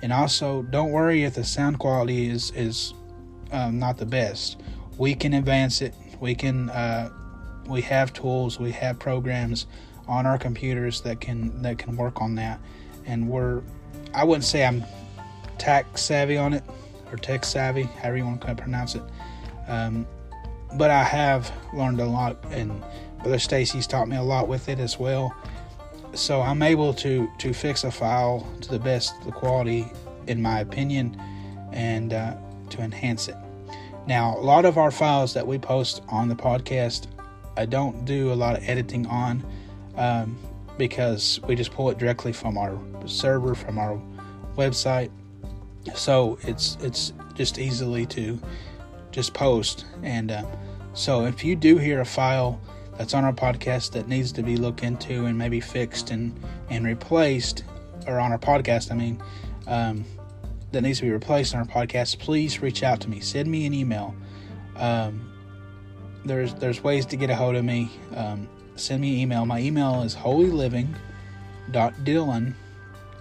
And 0.00 0.10
also, 0.10 0.62
don't 0.62 0.90
worry 0.90 1.24
if 1.24 1.34
the 1.34 1.44
sound 1.44 1.78
quality 1.78 2.30
is 2.30 2.50
is 2.52 2.94
um, 3.52 3.78
not 3.78 3.98
the 3.98 4.06
best. 4.06 4.58
We 4.96 5.14
can 5.14 5.34
advance 5.34 5.82
it. 5.82 5.94
We 6.18 6.34
can. 6.34 6.70
Uh, 6.70 7.10
we 7.66 7.82
have 7.82 8.14
tools. 8.14 8.58
We 8.58 8.72
have 8.72 8.98
programs 8.98 9.66
on 10.06 10.24
our 10.24 10.38
computers 10.38 11.02
that 11.02 11.20
can 11.20 11.60
that 11.62 11.76
can 11.76 11.94
work 11.96 12.22
on 12.22 12.34
that. 12.36 12.58
And 13.04 13.28
we're. 13.28 13.62
I 14.14 14.24
wouldn't 14.24 14.44
say 14.44 14.64
I'm 14.64 14.84
tech 15.58 15.98
savvy 15.98 16.38
on 16.38 16.54
it 16.54 16.64
or 17.10 17.18
tech 17.18 17.44
savvy, 17.44 17.82
however 17.82 18.16
you 18.16 18.24
want 18.24 18.40
to 18.42 18.54
pronounce 18.54 18.94
it. 18.94 19.02
Um, 19.66 20.06
but 20.74 20.90
I 20.90 21.02
have 21.02 21.52
learned 21.74 22.00
a 22.00 22.06
lot, 22.06 22.42
and 22.50 22.82
Brother 23.22 23.38
Stacy's 23.38 23.86
taught 23.86 24.08
me 24.08 24.16
a 24.16 24.22
lot 24.22 24.48
with 24.48 24.70
it 24.70 24.78
as 24.78 24.98
well 24.98 25.36
so 26.18 26.42
I'm 26.42 26.62
able 26.62 26.92
to 26.94 27.30
to 27.38 27.52
fix 27.52 27.84
a 27.84 27.90
file 27.90 28.46
to 28.62 28.68
the 28.68 28.78
best 28.78 29.14
the 29.24 29.32
quality 29.32 29.86
in 30.26 30.42
my 30.42 30.60
opinion 30.60 31.20
and 31.72 32.12
uh, 32.12 32.36
to 32.70 32.80
enhance 32.80 33.28
it. 33.28 33.36
Now, 34.06 34.36
a 34.36 34.40
lot 34.40 34.64
of 34.64 34.78
our 34.78 34.90
files 34.90 35.34
that 35.34 35.46
we 35.46 35.58
post 35.58 36.02
on 36.08 36.28
the 36.28 36.34
podcast, 36.34 37.06
I 37.56 37.66
don't 37.66 38.04
do 38.04 38.32
a 38.32 38.34
lot 38.34 38.56
of 38.56 38.68
editing 38.68 39.06
on 39.06 39.44
um, 39.96 40.38
because 40.78 41.40
we 41.46 41.54
just 41.54 41.72
pull 41.72 41.90
it 41.90 41.98
directly 41.98 42.32
from 42.32 42.56
our 42.56 42.78
server, 43.06 43.54
from 43.54 43.78
our 43.78 44.00
website. 44.56 45.10
So 45.94 46.38
it's 46.42 46.76
it's 46.80 47.12
just 47.34 47.58
easily 47.58 48.06
to 48.06 48.40
just 49.12 49.34
post. 49.34 49.84
And 50.02 50.30
uh, 50.30 50.44
so 50.94 51.26
if 51.26 51.44
you 51.44 51.54
do 51.54 51.76
hear 51.76 52.00
a 52.00 52.06
file 52.06 52.60
that's 52.98 53.14
on 53.14 53.24
our 53.24 53.32
podcast 53.32 53.92
that 53.92 54.08
needs 54.08 54.32
to 54.32 54.42
be 54.42 54.56
looked 54.56 54.82
into 54.82 55.26
and 55.26 55.38
maybe 55.38 55.60
fixed 55.60 56.10
and, 56.10 56.36
and 56.68 56.84
replaced, 56.84 57.62
or 58.06 58.18
on 58.18 58.32
our 58.32 58.38
podcast, 58.38 58.90
I 58.90 58.96
mean, 58.96 59.22
um, 59.66 60.04
that 60.72 60.82
needs 60.82 60.98
to 60.98 61.04
be 61.04 61.10
replaced 61.10 61.54
on 61.54 61.60
our 61.60 61.66
podcast, 61.66 62.18
please 62.18 62.60
reach 62.60 62.82
out 62.82 63.00
to 63.00 63.08
me. 63.08 63.20
Send 63.20 63.50
me 63.50 63.64
an 63.66 63.72
email. 63.72 64.14
Um, 64.76 65.32
there's 66.24 66.52
there's 66.54 66.82
ways 66.82 67.06
to 67.06 67.16
get 67.16 67.30
a 67.30 67.36
hold 67.36 67.56
of 67.56 67.64
me. 67.64 67.90
Um, 68.14 68.46
send 68.76 69.00
me 69.00 69.14
an 69.14 69.20
email. 69.20 69.46
My 69.46 69.60
email 69.60 70.02
is 70.02 70.14
holyliving.dylan 70.14 72.54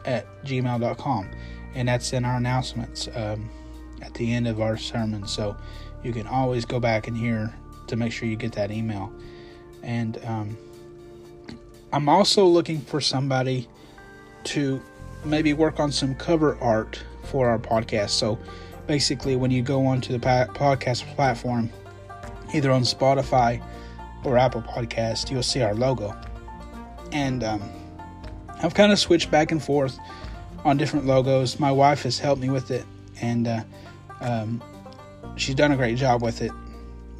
at 0.05 0.43
gmail.com. 0.43 1.29
And 1.75 1.87
that's 1.87 2.11
in 2.13 2.25
our 2.25 2.37
announcements 2.37 3.07
um, 3.13 3.47
at 4.01 4.15
the 4.15 4.33
end 4.33 4.47
of 4.47 4.59
our 4.59 4.75
sermon. 4.77 5.27
So 5.27 5.55
you 6.03 6.11
can 6.13 6.25
always 6.25 6.65
go 6.65 6.79
back 6.79 7.07
and 7.07 7.15
hear 7.15 7.53
to 7.87 7.95
make 7.95 8.11
sure 8.11 8.27
you 8.27 8.35
get 8.35 8.53
that 8.53 8.71
email. 8.71 9.13
And 9.87 10.23
um, 10.25 10.57
I'm 11.93 12.09
also 12.09 12.45
looking 12.45 12.81
for 12.81 13.01
somebody 13.01 13.67
to 14.43 14.81
maybe 15.25 15.53
work 15.53 15.79
on 15.79 15.91
some 15.91 16.13
cover 16.13 16.57
art 16.61 17.01
for 17.23 17.49
our 17.49 17.57
podcast. 17.57 18.09
So 18.09 18.37
basically, 18.85 19.37
when 19.37 19.49
you 19.49 19.61
go 19.63 19.85
onto 19.85 20.11
the 20.11 20.19
podcast 20.19 21.03
platform, 21.15 21.69
either 22.53 22.69
on 22.69 22.81
Spotify 22.81 23.63
or 24.23 24.37
Apple 24.37 24.61
Podcast, 24.61 25.31
you'll 25.31 25.41
see 25.41 25.61
our 25.61 25.73
logo. 25.73 26.13
And 27.13 27.43
um, 27.43 27.61
I've 28.61 28.73
kind 28.73 28.91
of 28.91 28.99
switched 28.99 29.31
back 29.31 29.51
and 29.51 29.63
forth 29.63 29.97
on 30.65 30.75
different 30.75 31.05
logos. 31.05 31.61
My 31.61 31.71
wife 31.71 32.03
has 32.03 32.19
helped 32.19 32.41
me 32.41 32.49
with 32.49 32.71
it, 32.71 32.85
and 33.21 33.47
uh, 33.47 33.63
um, 34.19 34.61
she's 35.37 35.55
done 35.55 35.71
a 35.71 35.77
great 35.77 35.97
job 35.97 36.21
with 36.21 36.41
it. 36.41 36.51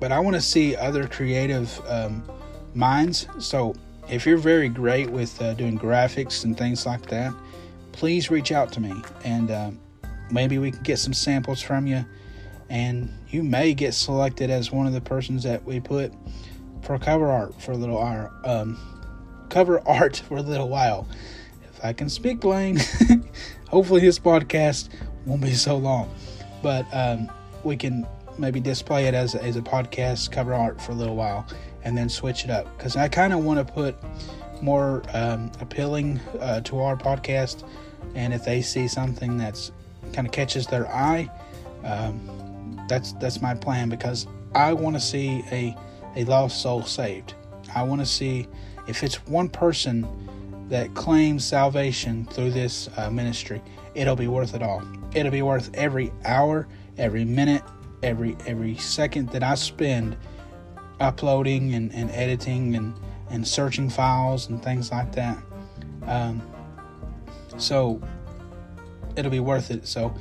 But 0.02 0.12
I 0.12 0.20
want 0.20 0.36
to 0.36 0.42
see 0.42 0.76
other 0.76 1.08
creative 1.08 1.82
um, 1.88 2.24
minds. 2.78 3.28
So 3.40 3.76
if 4.10 4.26
you're 4.26 4.38
very 4.38 4.70
great 4.70 5.10
with 5.10 5.42
uh, 5.42 5.54
doing 5.56 5.78
graphics 5.78 6.46
and 6.46 6.58
things 6.58 6.86
like 6.86 7.08
that, 7.08 7.34
please 7.92 8.30
reach 8.30 8.52
out 8.52 8.72
to 8.74 8.80
me 8.80 8.94
and 9.26 9.52
uh, 9.52 9.72
maybe 10.32 10.60
we 10.60 10.72
can 10.72 10.84
get 10.84 11.00
some 11.00 11.14
samples 11.14 11.62
from 11.62 11.88
you. 11.88 12.06
And 12.70 13.10
you 13.30 13.44
may 13.44 13.74
get 13.74 13.94
selected 13.94 14.50
as 14.50 14.72
one 14.72 14.88
of 14.88 14.94
the 14.94 15.02
persons 15.02 15.44
that 15.44 15.64
we 15.64 15.80
put 15.80 16.14
for 16.82 16.98
cover 17.00 17.30
art 17.30 17.60
for 17.62 17.72
a 17.72 17.78
little 17.78 17.96
while. 17.96 18.32
Um, 18.46 18.78
cover 19.50 19.82
art 19.88 20.18
for 20.28 20.38
a 20.38 20.42
little 20.42 20.70
while. 20.70 21.08
If 21.64 21.84
I 21.84 21.94
can 21.94 22.10
speak 22.10 22.40
Blaine, 22.40 22.80
hopefully 23.70 24.02
this 24.02 24.20
podcast 24.20 24.90
won't 25.26 25.42
be 25.42 25.54
so 25.54 25.78
long. 25.78 26.14
But 26.62 26.86
um, 26.92 27.30
we 27.64 27.78
can 27.78 28.08
maybe 28.38 28.60
display 28.60 29.06
it 29.08 29.14
as, 29.14 29.36
as 29.36 29.56
a 29.56 29.62
podcast 29.62 30.32
cover 30.32 30.54
art 30.54 30.82
for 30.82 30.92
a 30.92 30.96
little 30.96 31.16
while 31.16 31.48
and 31.88 31.98
then 31.98 32.10
switch 32.10 32.44
it 32.44 32.50
up 32.50 32.78
because 32.78 32.98
I 32.98 33.08
kind 33.08 33.32
of 33.32 33.46
want 33.46 33.66
to 33.66 33.74
put 33.74 33.96
more 34.62 35.04
um, 35.14 35.50
appealing 35.62 36.20
uh, 36.42 36.60
to 36.62 36.80
our 36.82 36.98
podcast. 36.98 37.64
And 38.14 38.34
if 38.34 38.44
they 38.44 38.62
see 38.62 38.90
something 38.90 39.38
that's 39.38 39.72
kind 40.12 40.28
of 40.28 40.34
catches 40.34 40.68
their 40.68 40.86
eye, 40.94 41.32
um, 41.86 42.86
that's 42.90 43.14
that's 43.14 43.42
my 43.42 43.56
plan 43.56 43.88
because 43.88 44.28
I 44.54 44.74
want 44.74 44.98
to 44.98 45.00
see 45.00 45.46
a 45.50 45.74
a 46.18 46.26
lost 46.26 46.62
soul 46.62 46.84
saved. 46.84 47.36
I 47.74 47.84
want 47.84 48.02
to 48.02 48.06
see 48.06 48.48
if 48.88 49.02
it's 49.02 49.26
one 49.26 49.48
person 49.48 50.06
that 50.68 50.94
claims 50.94 51.46
salvation 51.46 52.26
through 52.26 52.52
this 52.52 52.90
uh, 52.98 53.10
ministry, 53.10 53.62
it'll 53.96 54.18
be 54.18 54.28
worth 54.28 54.54
it 54.54 54.62
all. 54.62 54.84
It'll 55.14 55.32
be 55.32 55.42
worth 55.42 55.74
every 55.74 56.12
hour, 56.26 56.68
every 56.98 57.24
minute, 57.24 57.64
every 58.04 58.36
every 58.46 58.76
second 58.76 59.30
that 59.30 59.42
I 59.42 59.56
spend 59.56 60.18
uploading 61.00 61.74
and, 61.74 61.94
and 61.94 62.10
editing 62.12 62.76
and, 62.76 62.94
and 63.30 63.48
searching 63.48 63.90
files 63.90 64.50
and 64.50 64.64
things 64.64 64.92
like 64.92 65.12
that. 65.14 65.38
Um, 66.06 66.42
so 67.58 68.02
it'll 69.16 69.32
be 69.32 69.40
worth 69.40 69.72
it. 69.72 69.88
So 69.88 70.14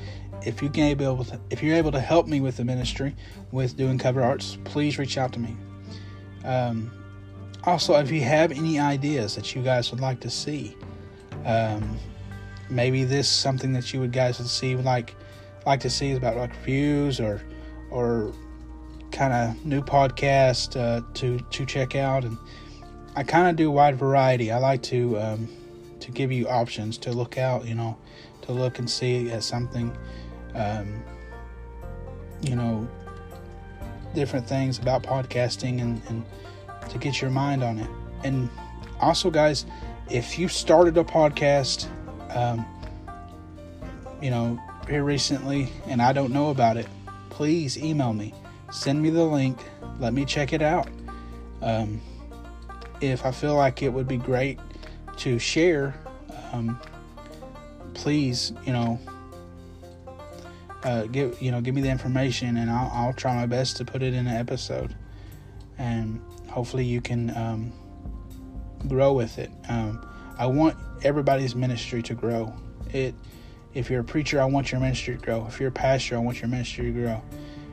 if 0.44 0.62
you 0.62 0.68
can 0.68 0.84
able 0.84 1.24
to, 1.24 1.40
if 1.50 1.62
you're 1.62 1.76
able 1.76 1.92
to 1.92 2.00
help 2.00 2.26
me 2.26 2.40
with 2.40 2.56
the 2.56 2.64
ministry 2.64 3.14
with 3.52 3.76
doing 3.76 3.98
cover 3.98 4.22
arts, 4.22 4.58
please 4.64 4.98
reach 4.98 5.18
out 5.18 5.32
to 5.32 5.40
me. 5.40 5.56
Um, 6.44 6.90
also, 7.64 7.94
if 7.98 8.10
you 8.10 8.20
have 8.22 8.52
any 8.52 8.78
ideas 8.78 9.34
that 9.34 9.54
you 9.54 9.62
guys 9.62 9.90
would 9.90 10.00
like 10.00 10.20
to 10.20 10.30
see, 10.30 10.76
um, 11.44 11.98
maybe 12.70 13.04
this 13.04 13.28
something 13.28 13.72
that 13.72 13.92
you 13.92 14.00
would 14.00 14.12
guys 14.12 14.38
would 14.38 14.48
see 14.48 14.76
like 14.76 15.14
like 15.66 15.80
to 15.80 15.90
see 15.90 16.10
is 16.10 16.18
about 16.18 16.36
like 16.36 16.50
reviews 16.50 17.20
or 17.20 17.42
or 17.90 18.32
kind 19.16 19.32
of 19.32 19.64
new 19.64 19.80
podcast 19.80 20.78
uh, 20.78 21.00
to 21.14 21.38
to 21.38 21.64
check 21.64 21.96
out, 21.96 22.22
and 22.24 22.36
I 23.16 23.22
kind 23.22 23.48
of 23.48 23.56
do 23.56 23.70
wide 23.70 23.96
variety. 23.96 24.52
I 24.52 24.58
like 24.58 24.82
to 24.84 25.18
um, 25.18 25.48
to 26.00 26.10
give 26.10 26.30
you 26.30 26.46
options 26.48 26.98
to 26.98 27.12
look 27.12 27.38
out, 27.38 27.64
you 27.64 27.74
know, 27.74 27.96
to 28.42 28.52
look 28.52 28.78
and 28.78 28.88
see 28.88 29.30
at 29.30 29.42
something, 29.42 29.96
um, 30.54 31.02
you 32.42 32.54
know, 32.54 32.86
different 34.14 34.46
things 34.46 34.78
about 34.78 35.02
podcasting 35.02 35.80
and, 35.80 36.02
and 36.08 36.22
to 36.90 36.98
get 36.98 37.22
your 37.22 37.30
mind 37.30 37.64
on 37.64 37.78
it. 37.78 37.88
And 38.22 38.50
also, 39.00 39.30
guys, 39.30 39.64
if 40.10 40.38
you 40.38 40.46
started 40.46 40.98
a 40.98 41.04
podcast, 41.04 41.88
um, 42.36 42.66
you 44.20 44.30
know, 44.30 44.60
here 44.88 45.04
recently 45.04 45.72
and 45.86 46.02
I 46.02 46.12
don't 46.12 46.32
know 46.32 46.50
about 46.50 46.76
it, 46.76 46.86
please 47.30 47.78
email 47.78 48.12
me 48.12 48.34
send 48.70 49.02
me 49.02 49.10
the 49.10 49.24
link. 49.24 49.58
Let 49.98 50.12
me 50.12 50.24
check 50.24 50.52
it 50.52 50.62
out. 50.62 50.88
Um, 51.62 52.00
if 53.00 53.24
I 53.24 53.30
feel 53.30 53.54
like 53.54 53.82
it 53.82 53.88
would 53.88 54.08
be 54.08 54.16
great 54.16 54.58
to 55.18 55.38
share, 55.38 55.94
um, 56.52 56.80
please, 57.94 58.52
you 58.64 58.72
know, 58.72 58.98
uh, 60.84 61.04
give 61.04 61.40
you 61.42 61.50
know, 61.50 61.60
give 61.60 61.74
me 61.74 61.80
the 61.80 61.90
information, 61.90 62.56
and 62.58 62.70
I'll, 62.70 62.90
I'll, 62.92 63.12
try 63.12 63.34
my 63.34 63.46
best 63.46 63.76
to 63.78 63.84
put 63.84 64.02
it 64.02 64.14
in 64.14 64.26
an 64.26 64.36
episode, 64.36 64.94
and 65.78 66.22
hopefully 66.48 66.84
you 66.84 67.00
can, 67.00 67.36
um, 67.36 67.72
grow 68.86 69.12
with 69.12 69.38
it. 69.38 69.50
Um, 69.68 70.06
I 70.38 70.46
want 70.46 70.76
everybody's 71.02 71.54
ministry 71.54 72.02
to 72.04 72.14
grow. 72.14 72.54
It. 72.92 73.14
If 73.74 73.90
you're 73.90 74.00
a 74.00 74.04
preacher, 74.04 74.40
I 74.40 74.44
want 74.44 74.72
your 74.72 74.80
ministry 74.80 75.16
to 75.16 75.20
grow. 75.20 75.46
If 75.46 75.60
you're 75.60 75.70
a 75.70 75.72
pastor, 75.72 76.16
I 76.16 76.18
want 76.18 76.40
your 76.40 76.48
ministry 76.48 76.86
to 76.86 76.92
grow. 76.92 77.22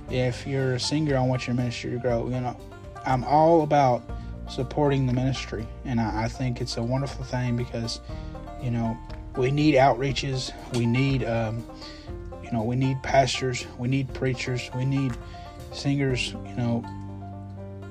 If 0.10 0.46
you're 0.46 0.76
a 0.76 0.80
singer, 0.80 1.18
I 1.18 1.22
want 1.22 1.48
your 1.48 1.56
ministry 1.56 1.92
to 1.92 1.98
grow. 1.98 2.26
You 2.26 2.42
know, 2.42 2.58
I'm 3.06 3.24
all 3.24 3.64
about 3.64 4.04
supporting 4.50 5.08
the 5.08 5.14
ministry, 5.14 5.66
and 5.86 6.00
I, 6.00 6.24
I 6.24 6.28
think 6.28 6.62
it's 6.62 6.78
a 6.78 6.84
wonderful 6.84 7.24
thing 7.24 7.56
because, 7.56 8.02
you 8.62 8.72
know, 8.72 8.98
we 9.36 9.52
need 9.52 9.76
outreaches. 9.76 10.52
We 10.74 10.86
need, 10.86 11.24
um, 11.24 11.66
you 12.44 12.52
know, 12.52 12.64
we 12.64 12.76
need 12.76 13.02
pastors. 13.02 13.66
We 13.78 13.88
need 13.88 14.14
preachers. 14.14 14.70
We 14.76 14.86
need 14.86 15.14
singers. 15.72 16.34
You 16.34 16.56
know, 16.56 16.86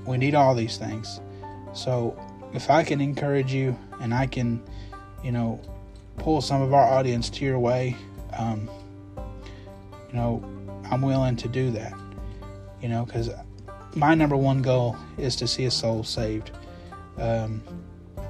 we 0.06 0.18
need 0.18 0.34
all 0.34 0.54
these 0.54 0.76
things. 0.76 1.20
So 1.72 2.16
if 2.52 2.70
I 2.70 2.84
can 2.84 3.00
encourage 3.00 3.52
you 3.52 3.76
and 4.00 4.14
I 4.14 4.26
can, 4.26 4.62
you 5.24 5.32
know, 5.32 5.60
pull 6.18 6.40
some 6.40 6.62
of 6.62 6.74
our 6.74 6.86
audience 6.86 7.30
to 7.30 7.44
your 7.44 7.58
way, 7.58 7.96
um, 8.36 8.70
you 10.08 10.14
know, 10.14 10.44
I'm 10.90 11.02
willing 11.02 11.36
to 11.36 11.48
do 11.48 11.70
that. 11.72 11.94
You 12.82 12.88
know, 12.88 13.04
because 13.04 13.30
my 13.94 14.14
number 14.14 14.36
one 14.36 14.60
goal 14.60 14.96
is 15.16 15.36
to 15.36 15.46
see 15.46 15.64
a 15.64 15.70
soul 15.70 16.04
saved. 16.04 16.50
Um, 17.18 17.62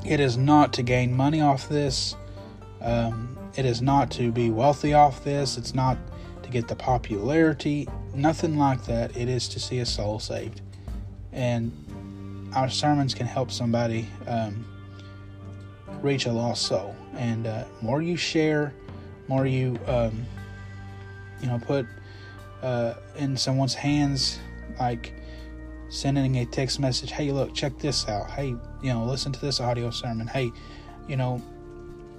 it 0.04 0.20
is 0.20 0.36
not 0.36 0.72
to 0.74 0.82
gain 0.82 1.16
money 1.16 1.40
off 1.40 1.68
this. 1.68 2.16
Um, 2.80 3.38
it 3.56 3.64
is 3.64 3.80
not 3.80 4.10
to 4.12 4.32
be 4.32 4.50
wealthy 4.50 4.92
off 4.92 5.24
this. 5.24 5.56
It's 5.56 5.74
not 5.74 5.96
to 6.42 6.50
get 6.50 6.68
the 6.68 6.74
popularity. 6.74 7.88
Nothing 8.14 8.58
like 8.58 8.84
that. 8.84 9.16
It 9.16 9.28
is 9.28 9.48
to 9.48 9.60
see 9.60 9.78
a 9.78 9.86
soul 9.86 10.18
saved. 10.18 10.60
And 11.32 11.72
our 12.54 12.68
sermons 12.68 13.14
can 13.14 13.26
help 13.26 13.50
somebody 13.50 14.08
um, 14.26 14.66
reach 16.02 16.26
a 16.26 16.32
lost 16.32 16.62
soul. 16.62 16.94
And 17.14 17.46
uh, 17.46 17.64
more 17.80 18.02
you 18.02 18.16
share, 18.16 18.74
more 19.28 19.46
you 19.46 19.78
um, 19.86 20.26
you 21.40 21.46
know 21.46 21.58
put 21.58 21.86
uh, 22.62 22.94
in 23.16 23.36
someone's 23.36 23.74
hands, 23.74 24.38
like 24.78 25.12
sending 25.88 26.38
a 26.38 26.46
text 26.46 26.80
message. 26.80 27.10
Hey, 27.10 27.30
look, 27.32 27.54
check 27.54 27.78
this 27.78 28.08
out. 28.08 28.30
Hey, 28.30 28.48
you 28.82 28.92
know, 28.92 29.04
listen 29.04 29.32
to 29.32 29.40
this 29.40 29.60
audio 29.60 29.90
sermon. 29.90 30.26
Hey, 30.26 30.50
you 31.08 31.16
know, 31.16 31.42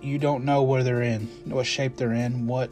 you 0.02 0.18
don't 0.18 0.44
know 0.44 0.64
where 0.64 0.84
they're 0.84 1.02
in, 1.02 1.28
what 1.46 1.66
shape 1.66 1.96
they're 1.96 2.14
in, 2.14 2.46
what 2.46 2.70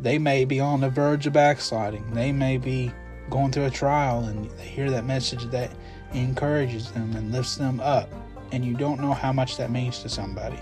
they 0.00 0.18
may 0.18 0.44
be 0.44 0.60
on 0.60 0.80
the 0.80 0.88
verge 0.88 1.26
of 1.26 1.32
backsliding. 1.32 2.14
They 2.14 2.32
may 2.32 2.56
be 2.56 2.92
going 3.28 3.50
through 3.50 3.64
a 3.64 3.70
trial 3.70 4.24
and 4.24 4.48
they 4.52 4.66
hear 4.66 4.90
that 4.90 5.04
message 5.04 5.44
that 5.46 5.70
encourages 6.12 6.92
them 6.92 7.14
and 7.16 7.32
lifts 7.32 7.56
them 7.56 7.80
up. 7.80 8.08
And 8.52 8.64
you 8.64 8.74
don't 8.74 9.00
know 9.00 9.12
how 9.12 9.32
much 9.32 9.56
that 9.56 9.70
means 9.70 9.98
to 10.00 10.08
somebody. 10.08 10.58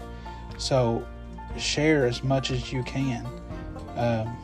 So 0.56 1.06
share 1.58 2.06
as 2.06 2.24
much 2.24 2.50
as 2.50 2.72
you 2.72 2.82
can. 2.82 3.26
Um, 3.96 4.36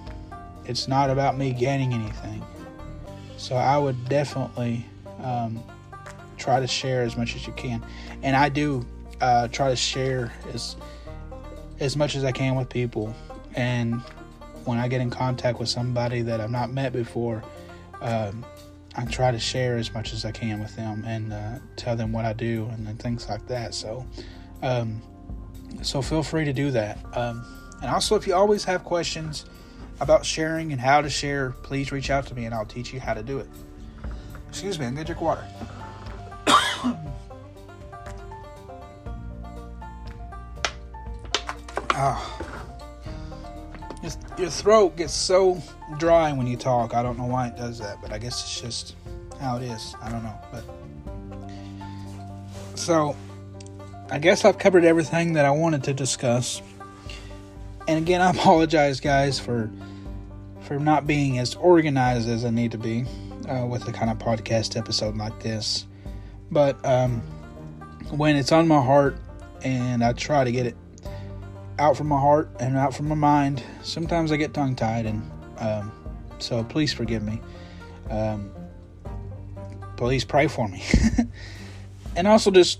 it's 0.70 0.86
not 0.86 1.10
about 1.10 1.36
me 1.36 1.52
gaining 1.52 1.92
anything. 1.92 2.42
So 3.36 3.56
I 3.56 3.76
would 3.76 4.08
definitely 4.08 4.86
um, 5.20 5.62
try 6.36 6.60
to 6.60 6.66
share 6.66 7.02
as 7.02 7.16
much 7.16 7.34
as 7.34 7.44
you 7.46 7.52
can. 7.54 7.82
And 8.22 8.36
I 8.36 8.48
do 8.48 8.86
uh, 9.20 9.48
try 9.48 9.68
to 9.68 9.76
share 9.76 10.32
as 10.54 10.76
as 11.80 11.96
much 11.96 12.14
as 12.14 12.24
I 12.24 12.32
can 12.32 12.54
with 12.54 12.68
people. 12.68 13.14
And 13.56 14.00
when 14.64 14.78
I 14.78 14.86
get 14.86 15.00
in 15.00 15.10
contact 15.10 15.58
with 15.58 15.68
somebody 15.68 16.22
that 16.22 16.40
I've 16.40 16.50
not 16.50 16.70
met 16.70 16.92
before, 16.92 17.42
um, 18.00 18.44
I 18.94 19.06
try 19.06 19.30
to 19.30 19.38
share 19.38 19.76
as 19.76 19.92
much 19.92 20.12
as 20.12 20.24
I 20.24 20.30
can 20.30 20.60
with 20.60 20.76
them 20.76 21.04
and 21.06 21.32
uh, 21.32 21.58
tell 21.76 21.96
them 21.96 22.12
what 22.12 22.26
I 22.26 22.34
do 22.34 22.68
and, 22.72 23.00
things 23.00 23.28
like 23.28 23.46
that. 23.48 23.74
So, 23.74 24.06
um, 24.62 25.00
so 25.80 26.02
feel 26.02 26.22
free 26.22 26.44
to 26.44 26.52
do 26.52 26.70
that. 26.72 26.98
Um, 27.16 27.44
and 27.80 27.90
also, 27.90 28.14
if 28.14 28.26
you 28.26 28.34
always 28.34 28.62
have 28.64 28.84
questions 28.84 29.46
about 30.00 30.24
sharing 30.24 30.72
and 30.72 30.80
how 30.80 31.00
to 31.02 31.10
share, 31.10 31.50
please 31.62 31.92
reach 31.92 32.10
out 32.10 32.26
to 32.26 32.34
me 32.34 32.46
and 32.46 32.54
I'll 32.54 32.64
teach 32.66 32.92
you 32.92 33.00
how 33.00 33.14
to 33.14 33.22
do 33.22 33.38
it. 33.38 33.48
Excuse 34.48 34.78
me, 34.78 34.86
I'm 34.86 34.94
gonna 34.94 35.04
drink 35.04 35.20
water. 35.20 35.46
oh. 41.94 42.36
Your, 44.02 44.12
your 44.38 44.48
throat 44.48 44.96
gets 44.96 45.12
so 45.12 45.62
dry 45.98 46.32
when 46.32 46.46
you 46.46 46.56
talk. 46.56 46.94
I 46.94 47.02
don't 47.02 47.18
know 47.18 47.26
why 47.26 47.48
it 47.48 47.56
does 47.58 47.78
that, 47.80 48.00
but 48.00 48.12
I 48.12 48.18
guess 48.18 48.42
it's 48.42 48.58
just 48.58 48.96
how 49.38 49.58
it 49.58 49.62
is. 49.62 49.94
I 50.00 50.10
don't 50.10 50.22
know, 50.22 50.38
but 50.50 50.64
so 52.76 53.14
I 54.10 54.18
guess 54.18 54.46
I've 54.46 54.56
covered 54.56 54.86
everything 54.86 55.34
that 55.34 55.44
I 55.44 55.50
wanted 55.50 55.84
to 55.84 55.92
discuss. 55.92 56.62
And 57.86 57.98
again, 57.98 58.22
I 58.22 58.30
apologize, 58.36 59.00
guys, 59.00 59.38
for 59.38 59.70
for 60.70 60.78
not 60.78 61.04
being 61.04 61.40
as 61.40 61.56
organized 61.56 62.28
as 62.28 62.44
I 62.44 62.50
need 62.50 62.70
to 62.70 62.78
be 62.78 63.04
uh, 63.48 63.66
with 63.66 63.88
a 63.88 63.92
kind 63.92 64.08
of 64.08 64.18
podcast 64.18 64.76
episode 64.76 65.16
like 65.16 65.40
this. 65.40 65.84
But 66.52 66.76
um, 66.86 67.22
when 68.10 68.36
it's 68.36 68.52
on 68.52 68.68
my 68.68 68.80
heart 68.80 69.16
and 69.64 70.04
I 70.04 70.12
try 70.12 70.44
to 70.44 70.52
get 70.52 70.66
it 70.66 70.76
out 71.80 71.96
from 71.96 72.06
my 72.06 72.20
heart 72.20 72.50
and 72.60 72.76
out 72.76 72.94
from 72.94 73.08
my 73.08 73.16
mind, 73.16 73.64
sometimes 73.82 74.30
I 74.30 74.36
get 74.36 74.54
tongue 74.54 74.76
tied, 74.76 75.06
and 75.06 75.28
um, 75.58 75.90
so 76.38 76.62
please 76.62 76.92
forgive 76.92 77.24
me. 77.24 77.40
Um, 78.08 78.52
please 79.96 80.24
pray 80.24 80.46
for 80.46 80.68
me. 80.68 80.84
and 82.14 82.28
also 82.28 82.52
just 82.52 82.78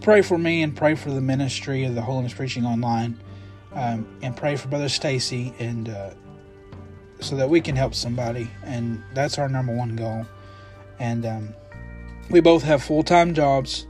pray 0.00 0.22
for 0.22 0.38
me 0.38 0.62
and 0.62 0.74
pray 0.74 0.94
for 0.94 1.10
the 1.10 1.20
ministry 1.20 1.84
of 1.84 1.94
the 1.94 2.00
Holiness 2.00 2.32
Preaching 2.32 2.64
Online. 2.64 3.20
Um, 3.74 4.08
and 4.22 4.34
pray 4.34 4.56
for 4.56 4.68
Brother 4.68 4.88
Stacy 4.88 5.52
and 5.58 5.90
uh, 5.90 6.12
so 7.26 7.36
that 7.36 7.50
we 7.50 7.60
can 7.60 7.74
help 7.74 7.94
somebody. 7.94 8.48
And 8.62 9.02
that's 9.12 9.38
our 9.38 9.48
number 9.48 9.74
one 9.74 9.96
goal. 9.96 10.24
And 10.98 11.26
um, 11.26 11.54
we 12.30 12.40
both 12.40 12.62
have 12.62 12.82
full 12.82 13.02
time 13.02 13.34
jobs. 13.34 13.86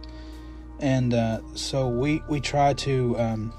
And 0.80 1.14
uh, 1.14 1.40
so 1.54 1.88
we, 1.88 2.22
we 2.28 2.40
try 2.40 2.72
to 2.74 3.18
um, 3.18 3.52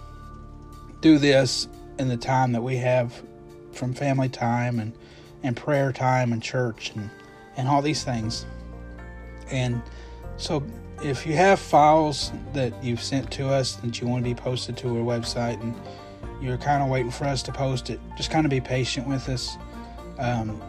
do 1.01 1.17
this 1.17 1.67
in 1.99 2.09
the 2.09 2.17
time 2.17 2.51
that 2.51 2.61
we 2.61 2.78
have 2.78 3.23
from 3.71 3.93
family 3.93 4.30
time 4.30 4.80
and, 4.80 4.93
and 5.43 5.55
prayer 5.55 5.91
time 5.91 6.34
and 6.34 6.41
church 6.41 6.91
and, 6.95 7.09
and 7.55 7.67
all 7.67 7.82
these 7.82 8.03
things. 8.03 8.45
And 9.51 9.82
so 10.38 10.63
if 11.03 11.25
you 11.25 11.34
have 11.34 11.59
files 11.59 12.32
that 12.53 12.84
you've 12.84 13.01
sent 13.01 13.32
to 13.32 13.47
us 13.49 13.75
that 13.75 14.01
you 14.01 14.07
want 14.07 14.23
to 14.23 14.30
be 14.30 14.36
posted 14.36 14.78
to 14.78 14.88
our 14.89 15.03
website 15.03 15.61
and 15.61 15.75
you're 16.41 16.57
kind 16.57 16.84
of 16.84 16.89
waiting 16.89 17.11
for 17.11 17.25
us 17.25 17.41
to 17.43 17.51
post 17.51 17.89
it, 17.89 17.99
just 18.15 18.30
kind 18.32 18.45
of 18.45 18.49
be 18.49 18.61
patient 18.61 19.07
with 19.07 19.30
us 19.30 19.57
um, 20.20 20.61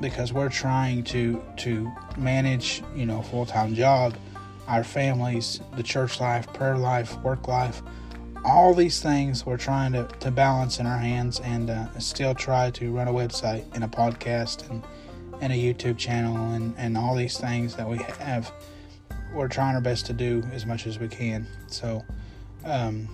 because 0.00 0.32
we're 0.32 0.48
trying 0.48 1.04
to 1.04 1.42
to 1.58 1.90
manage, 2.16 2.82
you 2.94 3.06
know, 3.06 3.22
full 3.22 3.46
time 3.46 3.74
job, 3.74 4.14
our 4.66 4.84
families, 4.84 5.60
the 5.76 5.82
church 5.82 6.20
life, 6.20 6.46
prayer 6.52 6.76
life, 6.76 7.16
work 7.20 7.48
life, 7.48 7.82
all 8.44 8.74
these 8.74 9.00
things 9.00 9.46
we're 9.46 9.56
trying 9.56 9.92
to, 9.92 10.06
to 10.20 10.30
balance 10.30 10.78
in 10.78 10.86
our 10.86 10.98
hands 10.98 11.40
and 11.40 11.70
uh, 11.70 11.98
still 11.98 12.34
try 12.34 12.70
to 12.70 12.92
run 12.92 13.08
a 13.08 13.12
website 13.12 13.64
and 13.74 13.84
a 13.84 13.88
podcast 13.88 14.68
and 14.70 14.82
and 15.40 15.52
a 15.52 15.56
YouTube 15.56 15.98
channel 15.98 16.52
and, 16.52 16.74
and 16.78 16.96
all 16.96 17.14
these 17.14 17.38
things 17.38 17.74
that 17.76 17.88
we 17.88 17.98
have. 17.98 18.52
We're 19.32 19.48
trying 19.48 19.74
our 19.74 19.80
best 19.80 20.06
to 20.06 20.12
do 20.12 20.42
as 20.52 20.64
much 20.64 20.86
as 20.86 20.98
we 20.98 21.08
can. 21.08 21.46
So, 21.66 22.04
um, 22.64 23.08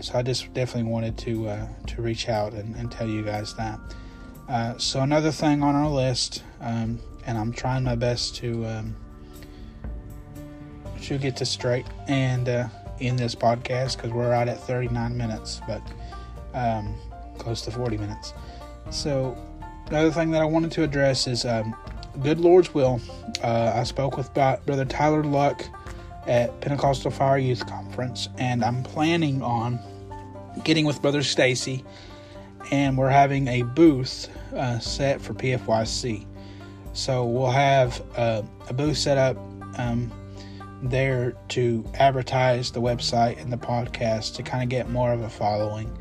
so 0.00 0.18
I 0.18 0.22
just 0.22 0.52
definitely 0.54 0.90
wanted 0.90 1.18
to 1.18 1.48
uh, 1.48 1.68
to 1.88 2.02
reach 2.02 2.28
out 2.28 2.52
and, 2.52 2.74
and, 2.76 2.90
tell 2.90 3.08
you 3.08 3.22
guys 3.22 3.54
that. 3.54 3.78
Uh, 4.50 4.76
so 4.78 5.00
another 5.00 5.30
thing 5.30 5.62
on 5.62 5.74
our 5.74 5.88
list, 5.88 6.42
um, 6.60 6.98
and 7.24 7.38
I'm 7.38 7.52
trying 7.52 7.84
my 7.84 7.94
best 7.94 8.34
to 8.36 8.66
um, 8.66 8.96
to 11.02 11.18
get 11.18 11.36
this 11.36 11.50
straight 11.50 11.86
and 12.08 12.48
uh, 12.48 12.68
in 12.98 13.16
this 13.16 13.34
podcast 13.34 13.96
because 13.96 14.10
we're 14.10 14.32
out 14.32 14.48
at 14.48 14.60
39 14.60 15.16
minutes, 15.16 15.60
but 15.66 15.82
um, 16.52 16.94
close 17.38 17.62
to 17.62 17.70
40 17.70 17.96
minutes. 17.96 18.34
So 18.90 19.36
Another 19.90 20.12
thing 20.12 20.30
that 20.30 20.40
I 20.40 20.44
wanted 20.44 20.70
to 20.72 20.84
address 20.84 21.26
is 21.26 21.44
um, 21.44 21.74
good 22.22 22.38
Lord's 22.38 22.72
will. 22.72 23.00
Uh, 23.42 23.72
I 23.74 23.82
spoke 23.82 24.16
with 24.16 24.32
Brother 24.32 24.84
Tyler 24.84 25.24
Luck 25.24 25.64
at 26.28 26.60
Pentecostal 26.60 27.10
Fire 27.10 27.38
Youth 27.38 27.66
Conference, 27.66 28.28
and 28.38 28.64
I'm 28.64 28.84
planning 28.84 29.42
on 29.42 29.80
getting 30.62 30.84
with 30.84 31.02
Brother 31.02 31.24
Stacy, 31.24 31.84
and 32.70 32.96
we're 32.96 33.10
having 33.10 33.48
a 33.48 33.62
booth 33.62 34.28
uh, 34.54 34.78
set 34.78 35.20
for 35.20 35.34
PFYC. 35.34 36.26
So 36.92 37.24
we'll 37.24 37.50
have 37.50 38.02
uh, 38.16 38.42
a 38.68 38.74
booth 38.74 38.98
set 38.98 39.16
up 39.16 39.36
um, 39.78 40.10
there 40.82 41.36
to 41.48 41.84
advertise 41.94 42.70
the 42.72 42.80
website 42.80 43.40
and 43.40 43.52
the 43.52 43.56
podcast 43.56 44.34
to 44.36 44.42
kind 44.42 44.62
of 44.62 44.68
get 44.68 44.88
more 44.88 45.12
of 45.12 45.22
a 45.22 45.30
following. 45.30 45.96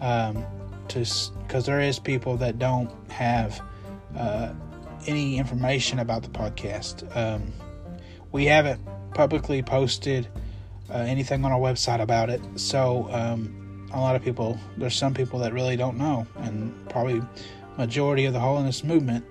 Um, 0.00 0.44
to 0.88 1.04
because 1.46 1.66
there 1.66 1.80
is 1.80 1.98
people 1.98 2.36
that 2.38 2.58
don't 2.58 2.90
have 3.10 3.60
uh, 4.16 4.52
any 5.06 5.38
information 5.38 5.98
about 5.98 6.22
the 6.22 6.28
podcast. 6.28 7.16
Um, 7.16 7.52
we 8.32 8.44
haven't 8.46 8.80
publicly 9.14 9.62
posted 9.62 10.28
uh, 10.90 10.98
anything 10.98 11.44
on 11.44 11.52
our 11.52 11.58
website 11.58 12.00
about 12.00 12.30
it. 12.30 12.40
So 12.56 13.08
um, 13.10 13.88
a 13.92 14.00
lot 14.00 14.16
of 14.16 14.22
people, 14.22 14.58
there's 14.76 14.96
some 14.96 15.14
people 15.14 15.38
that 15.40 15.52
really 15.52 15.76
don't 15.76 15.96
know, 15.96 16.26
and 16.36 16.88
probably 16.88 17.22
majority 17.80 18.26
of 18.26 18.34
the 18.34 18.40
holiness 18.40 18.84
movement 18.84 19.24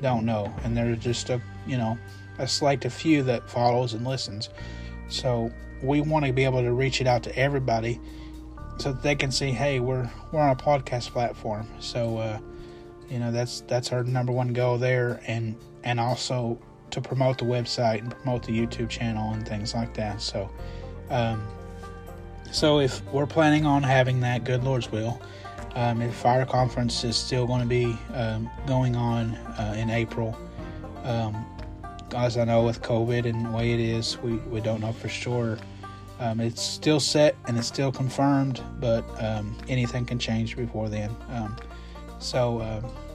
don't 0.00 0.26
know, 0.26 0.52
and 0.64 0.76
there's 0.76 0.98
just 0.98 1.30
a 1.30 1.40
you 1.66 1.76
know 1.76 1.96
a 2.38 2.46
select 2.46 2.84
few 2.90 3.22
that 3.22 3.48
follows 3.48 3.94
and 3.94 4.04
listens. 4.04 4.50
So 5.08 5.52
we 5.82 6.00
want 6.00 6.24
to 6.24 6.32
be 6.32 6.44
able 6.44 6.62
to 6.62 6.72
reach 6.72 7.00
it 7.00 7.06
out 7.06 7.22
to 7.22 7.38
everybody 7.38 8.00
so 8.78 8.92
that 8.92 9.02
they 9.02 9.14
can 9.14 9.30
see, 9.30 9.50
hey, 9.50 9.78
we're 9.78 10.10
we're 10.32 10.40
on 10.40 10.50
a 10.50 10.56
podcast 10.56 11.10
platform. 11.10 11.68
So 11.78 12.18
uh, 12.18 12.38
you 13.08 13.20
know 13.20 13.30
that's 13.30 13.60
that's 13.62 13.92
our 13.92 14.02
number 14.02 14.32
one 14.32 14.52
goal 14.52 14.78
there, 14.78 15.20
and 15.28 15.56
and 15.84 16.00
also 16.00 16.58
to 16.90 17.00
promote 17.00 17.38
the 17.38 17.44
website 17.44 18.00
and 18.00 18.10
promote 18.10 18.42
the 18.42 18.52
YouTube 18.52 18.88
channel 18.88 19.32
and 19.32 19.46
things 19.46 19.74
like 19.74 19.94
that. 19.94 20.20
So, 20.20 20.50
um, 21.08 21.40
so 22.50 22.80
if 22.80 23.02
we're 23.12 23.26
planning 23.26 23.64
on 23.64 23.82
having 23.84 24.20
that, 24.20 24.44
good 24.44 24.64
Lord's 24.64 24.90
will. 24.90 25.22
Um, 25.74 26.12
conference 26.46 27.04
is 27.04 27.16
still 27.16 27.46
going 27.46 27.60
to 27.60 27.66
be 27.66 27.96
um, 28.14 28.50
going 28.66 28.94
on 28.94 29.34
uh, 29.34 29.74
in 29.76 29.90
April, 29.90 30.36
um, 31.04 31.46
as 32.14 32.36
I 32.36 32.44
know 32.44 32.62
with 32.62 32.82
COVID 32.82 33.24
and 33.24 33.46
the 33.46 33.50
way 33.50 33.72
it 33.72 33.80
is, 33.80 34.18
we, 34.18 34.34
we 34.34 34.60
don't 34.60 34.80
know 34.80 34.92
for 34.92 35.08
sure. 35.08 35.58
Um, 36.20 36.40
it's 36.40 36.62
still 36.62 37.00
set 37.00 37.34
and 37.46 37.56
it's 37.56 37.66
still 37.66 37.90
confirmed, 37.90 38.62
but 38.80 39.02
um, 39.22 39.56
anything 39.68 40.04
can 40.04 40.18
change 40.18 40.56
before 40.56 40.88
then. 40.88 41.10
Um, 41.30 41.56
so 42.18 42.60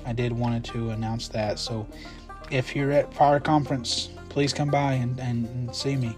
I 0.05 0.13
did 0.13 0.31
wanted 0.31 0.63
to 0.65 0.89
announce 0.91 1.27
that. 1.29 1.59
So 1.59 1.85
if 2.49 2.75
you're 2.75 2.91
at 2.91 3.13
Fire 3.13 3.39
Conference, 3.39 4.09
please 4.29 4.53
come 4.53 4.69
by 4.69 4.93
and, 4.93 5.19
and, 5.19 5.45
and 5.47 5.75
see 5.75 5.95
me. 5.95 6.15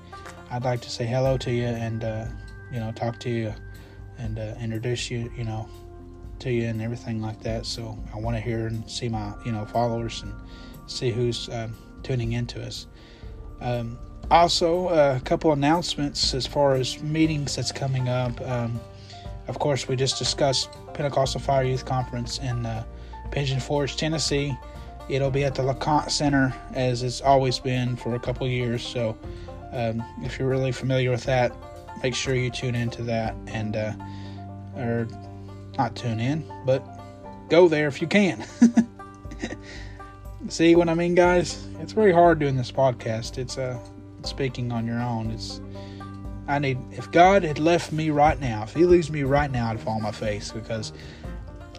I'd 0.52 0.64
like 0.64 0.82
to 0.82 0.90
say 0.90 1.06
hello 1.06 1.38
to 1.38 1.52
you 1.52 1.66
and 1.66 2.04
uh, 2.04 2.26
you 2.72 2.80
know 2.80 2.92
talk 2.92 3.20
to 3.22 3.30
you 3.30 3.54
and 4.18 4.38
uh, 4.38 4.54
introduce 4.62 5.10
you, 5.10 5.32
you 5.36 5.44
know, 5.44 5.68
to 6.40 6.52
you 6.52 6.68
and 6.68 6.82
everything 6.82 7.22
like 7.22 7.42
that. 7.42 7.66
So 7.66 7.98
I 8.14 8.18
want 8.18 8.36
to 8.36 8.42
hear 8.42 8.68
and 8.68 8.90
see 8.90 9.10
my 9.10 9.34
you 9.46 9.52
know 9.52 9.66
followers 9.66 10.24
and 10.24 10.34
see 10.88 11.12
who's 11.12 11.50
uh, 11.50 11.70
tuning 12.04 12.34
into 12.34 12.64
us. 12.64 12.88
Um, 13.62 13.98
also, 14.32 14.88
uh, 14.90 15.18
a 15.18 15.24
couple 15.24 15.52
announcements 15.52 16.34
as 16.34 16.46
far 16.46 16.76
as 16.76 17.02
meetings 17.02 17.56
that's 17.56 17.72
coming 17.72 18.10
up. 18.10 18.40
Um, 18.42 18.80
of 19.48 19.58
course, 19.58 19.88
we 19.88 19.96
just 19.96 20.20
discussed 20.20 20.70
Pentecostal 20.94 21.42
Fire 21.42 21.64
Youth 21.64 21.86
Conference 21.86 22.38
in 22.38 22.66
uh, 22.66 22.84
Pigeon 23.32 23.60
Forge, 23.60 23.98
Tennessee. 23.98 24.56
It'll 25.10 25.32
be 25.32 25.44
at 25.44 25.56
the 25.56 25.64
LeConte 25.64 26.12
Center, 26.12 26.54
as 26.74 27.02
it's 27.02 27.22
always 27.22 27.58
been 27.58 27.96
for 27.96 28.14
a 28.14 28.20
couple 28.20 28.48
years. 28.48 28.86
So, 28.86 29.18
um, 29.72 30.04
if 30.22 30.38
you're 30.38 30.48
really 30.48 30.72
familiar 30.72 31.10
with 31.10 31.24
that, 31.24 31.52
make 32.04 32.14
sure 32.14 32.36
you 32.36 32.52
tune 32.52 32.76
into 32.76 33.02
that 33.04 33.36
and, 33.48 33.76
uh, 33.76 33.94
or 34.76 35.08
not 35.80 35.96
tune 35.96 36.20
in, 36.20 36.44
but 36.66 36.84
go 37.50 37.70
there 37.70 37.88
if 37.88 38.02
you 38.02 38.08
can. 38.08 38.46
See 40.50 40.76
what 40.76 40.90
I 40.90 40.94
mean, 40.94 41.16
guys? 41.16 41.66
It's 41.80 41.94
very 41.94 42.12
hard 42.12 42.38
doing 42.40 42.58
this 42.58 42.70
podcast. 42.72 43.38
It's 43.38 43.58
uh, 43.58 43.80
speaking 44.24 44.74
on 44.74 44.86
your 44.86 45.00
own. 45.00 45.32
It's 45.32 45.62
I 46.50 46.60
need 46.60 46.80
if 46.92 47.10
God 47.12 47.44
had 47.44 47.60
left 47.60 47.94
me 47.94 48.10
right 48.10 48.38
now, 48.40 48.64
if 48.64 48.74
He 48.74 48.86
leaves 48.86 49.10
me 49.10 49.24
right 49.24 49.50
now, 49.50 49.70
I'd 49.70 49.80
fall 49.80 49.96
on 49.96 50.02
my 50.02 50.12
face 50.12 50.52
because 50.52 50.92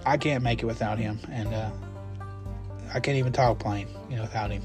I 0.06 0.16
can't 0.16 0.42
make 0.42 0.62
it 0.62 0.66
without 0.66 0.98
Him, 0.98 1.18
and 1.30 1.52
uh, 1.52 1.70
I 2.94 3.00
can't 3.00 3.18
even 3.18 3.32
talk 3.32 3.58
plain, 3.58 3.86
you 4.08 4.16
know, 4.16 4.22
without 4.22 4.50
Him. 4.50 4.62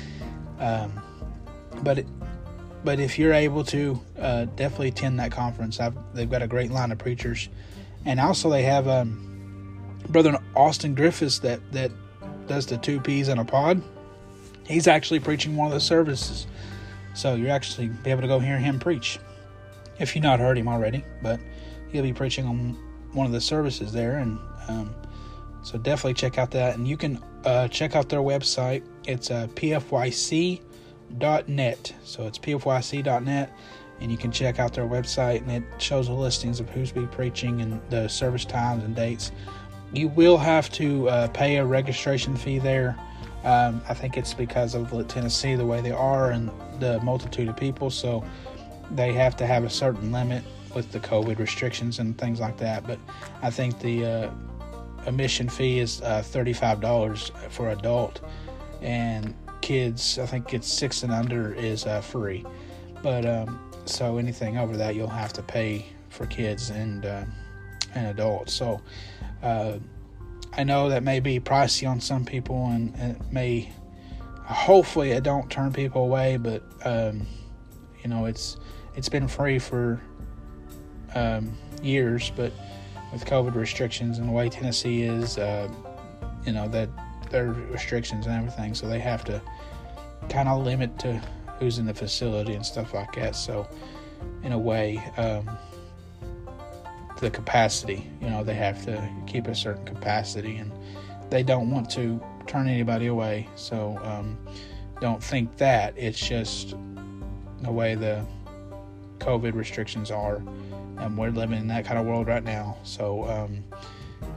um, 0.58 0.92
but 1.82 2.00
it, 2.00 2.06
but 2.84 3.00
if 3.00 3.18
you're 3.18 3.32
able 3.32 3.64
to, 3.64 3.98
uh, 4.18 4.44
definitely 4.56 4.88
attend 4.88 5.18
that 5.20 5.32
conference. 5.32 5.80
I've, 5.80 5.96
they've 6.12 6.30
got 6.30 6.42
a 6.42 6.46
great 6.46 6.70
line 6.70 6.92
of 6.92 6.98
preachers, 6.98 7.48
and 8.06 8.18
also 8.18 8.48
they 8.48 8.62
have 8.62 8.88
um, 8.88 9.20
brother 10.08 10.38
Austin 10.54 10.94
Griffiths 10.94 11.40
that 11.40 11.60
that 11.72 11.90
does 12.46 12.64
the 12.64 12.78
two 12.78 13.00
peas 13.00 13.28
in 13.28 13.38
a 13.38 13.44
pod. 13.44 13.82
He's 14.66 14.86
actually 14.86 15.20
preaching 15.20 15.56
one 15.56 15.66
of 15.66 15.74
the 15.74 15.80
services, 15.80 16.46
so 17.14 17.34
you're 17.34 17.50
actually 17.50 17.88
be 17.88 18.10
able 18.10 18.22
to 18.22 18.28
go 18.28 18.38
hear 18.38 18.58
him 18.58 18.78
preach 18.80 19.18
if 19.98 20.14
you've 20.14 20.24
not 20.24 20.40
heard 20.40 20.56
him 20.56 20.68
already. 20.68 21.04
But 21.22 21.40
he'll 21.92 22.02
be 22.02 22.12
preaching 22.12 22.46
on 22.46 22.76
one 23.12 23.26
of 23.26 23.32
the 23.32 23.40
services 23.40 23.92
there, 23.92 24.18
and 24.18 24.38
um, 24.68 24.94
so 25.62 25.76
definitely 25.78 26.14
check 26.14 26.38
out 26.38 26.52
that. 26.52 26.76
And 26.76 26.86
you 26.86 26.96
can 26.96 27.22
uh, 27.44 27.68
check 27.68 27.96
out 27.96 28.08
their 28.08 28.20
website. 28.20 28.82
It's 29.06 29.30
uh, 29.30 29.48
pfyc.net. 29.48 30.62
So 32.04 32.26
it's 32.26 32.38
pfyc.net, 32.38 33.52
and 34.00 34.10
you 34.10 34.18
can 34.18 34.30
check 34.30 34.58
out 34.58 34.74
their 34.74 34.86
website, 34.86 35.40
and 35.42 35.50
it 35.50 35.64
shows 35.78 36.06
the 36.06 36.12
listings 36.12 36.60
of 36.60 36.68
who's 36.70 36.92
be 36.92 37.06
preaching 37.06 37.62
and 37.62 37.80
the 37.90 38.08
service 38.08 38.44
times 38.44 38.84
and 38.84 38.94
dates. 38.94 39.32
You 39.92 40.08
will 40.08 40.36
have 40.36 40.70
to 40.72 41.08
uh, 41.08 41.28
pay 41.28 41.56
a 41.56 41.64
registration 41.64 42.36
fee 42.36 42.58
there. 42.58 42.96
Um, 43.44 43.80
I 43.88 43.94
think 43.94 44.16
it's 44.16 44.34
because 44.34 44.74
of 44.74 44.90
Tennessee, 45.08 45.54
the 45.54 45.64
way 45.64 45.80
they 45.80 45.92
are, 45.92 46.30
and 46.30 46.50
the 46.80 47.00
multitude 47.00 47.48
of 47.48 47.56
people. 47.56 47.90
So 47.90 48.24
they 48.90 49.12
have 49.12 49.36
to 49.36 49.46
have 49.46 49.64
a 49.64 49.70
certain 49.70 50.12
limit 50.12 50.42
with 50.74 50.92
the 50.92 51.00
COVID 51.00 51.38
restrictions 51.38 51.98
and 51.98 52.18
things 52.18 52.40
like 52.40 52.58
that. 52.58 52.86
But 52.86 52.98
I 53.42 53.50
think 53.50 53.78
the 53.80 54.04
uh, 54.04 54.30
admission 55.06 55.48
fee 55.48 55.78
is 55.78 56.02
uh, 56.02 56.22
$35 56.24 57.50
for 57.50 57.70
adult, 57.70 58.20
and 58.82 59.34
kids, 59.62 60.18
I 60.18 60.26
think 60.26 60.52
it's 60.52 60.68
six 60.68 61.02
and 61.02 61.12
under, 61.12 61.54
is 61.54 61.86
uh, 61.86 62.00
free. 62.00 62.44
But 63.02 63.24
um, 63.24 63.65
so 63.88 64.18
anything 64.18 64.58
over 64.58 64.76
that, 64.76 64.94
you'll 64.94 65.08
have 65.08 65.32
to 65.34 65.42
pay 65.42 65.86
for 66.08 66.26
kids 66.26 66.70
and 66.70 67.04
uh, 67.04 67.24
and 67.94 68.06
adults. 68.06 68.52
So 68.52 68.80
uh, 69.42 69.78
I 70.56 70.64
know 70.64 70.88
that 70.88 71.02
may 71.02 71.20
be 71.20 71.38
pricey 71.40 71.88
on 71.88 72.00
some 72.00 72.24
people, 72.24 72.66
and, 72.66 72.94
it 72.96 73.32
may. 73.32 73.72
Hopefully, 74.44 75.10
it 75.10 75.24
don't 75.24 75.50
turn 75.50 75.72
people 75.72 76.04
away, 76.04 76.36
but 76.36 76.62
um, 76.84 77.26
you 78.02 78.08
know, 78.08 78.26
it's 78.26 78.56
it's 78.94 79.08
been 79.08 79.26
free 79.26 79.58
for 79.58 80.00
um, 81.14 81.52
years, 81.82 82.30
but 82.36 82.52
with 83.12 83.24
COVID 83.24 83.54
restrictions 83.54 84.18
and 84.18 84.28
the 84.28 84.32
way 84.32 84.48
Tennessee 84.48 85.02
is, 85.02 85.36
uh, 85.38 85.68
you 86.44 86.52
know 86.52 86.68
that 86.68 86.88
there 87.30 87.48
are 87.48 87.52
restrictions 87.52 88.26
and 88.26 88.36
everything, 88.36 88.74
so 88.74 88.86
they 88.86 89.00
have 89.00 89.24
to 89.24 89.42
kind 90.28 90.48
of 90.48 90.64
limit 90.64 90.96
to 91.00 91.20
who's 91.58 91.78
in 91.78 91.86
the 91.86 91.94
facility 91.94 92.54
and 92.54 92.64
stuff 92.64 92.94
like 92.94 93.14
that. 93.14 93.36
So, 93.36 93.68
in 94.42 94.52
a 94.52 94.58
way, 94.58 95.02
um, 95.16 95.48
the 97.20 97.30
capacity, 97.30 98.06
you 98.20 98.28
know, 98.28 98.44
they 98.44 98.54
have 98.54 98.84
to 98.84 99.08
keep 99.26 99.48
a 99.48 99.54
certain 99.54 99.84
capacity, 99.84 100.56
and 100.56 100.70
they 101.30 101.42
don't 101.42 101.70
want 101.70 101.90
to 101.90 102.22
turn 102.46 102.68
anybody 102.68 103.06
away. 103.06 103.48
So, 103.56 103.98
um, 104.02 104.38
don't 105.00 105.22
think 105.22 105.56
that 105.58 105.94
it's 105.96 106.20
just 106.20 106.74
the 107.62 107.72
way 107.72 107.94
the 107.94 108.24
COVID 109.18 109.54
restrictions 109.54 110.10
are 110.10 110.42
and 110.98 111.16
we're 111.16 111.30
living 111.30 111.58
in 111.58 111.68
that 111.68 111.84
kind 111.84 111.98
of 111.98 112.06
world 112.06 112.26
right 112.26 112.44
now. 112.44 112.76
So 112.82 113.24
um, 113.24 113.64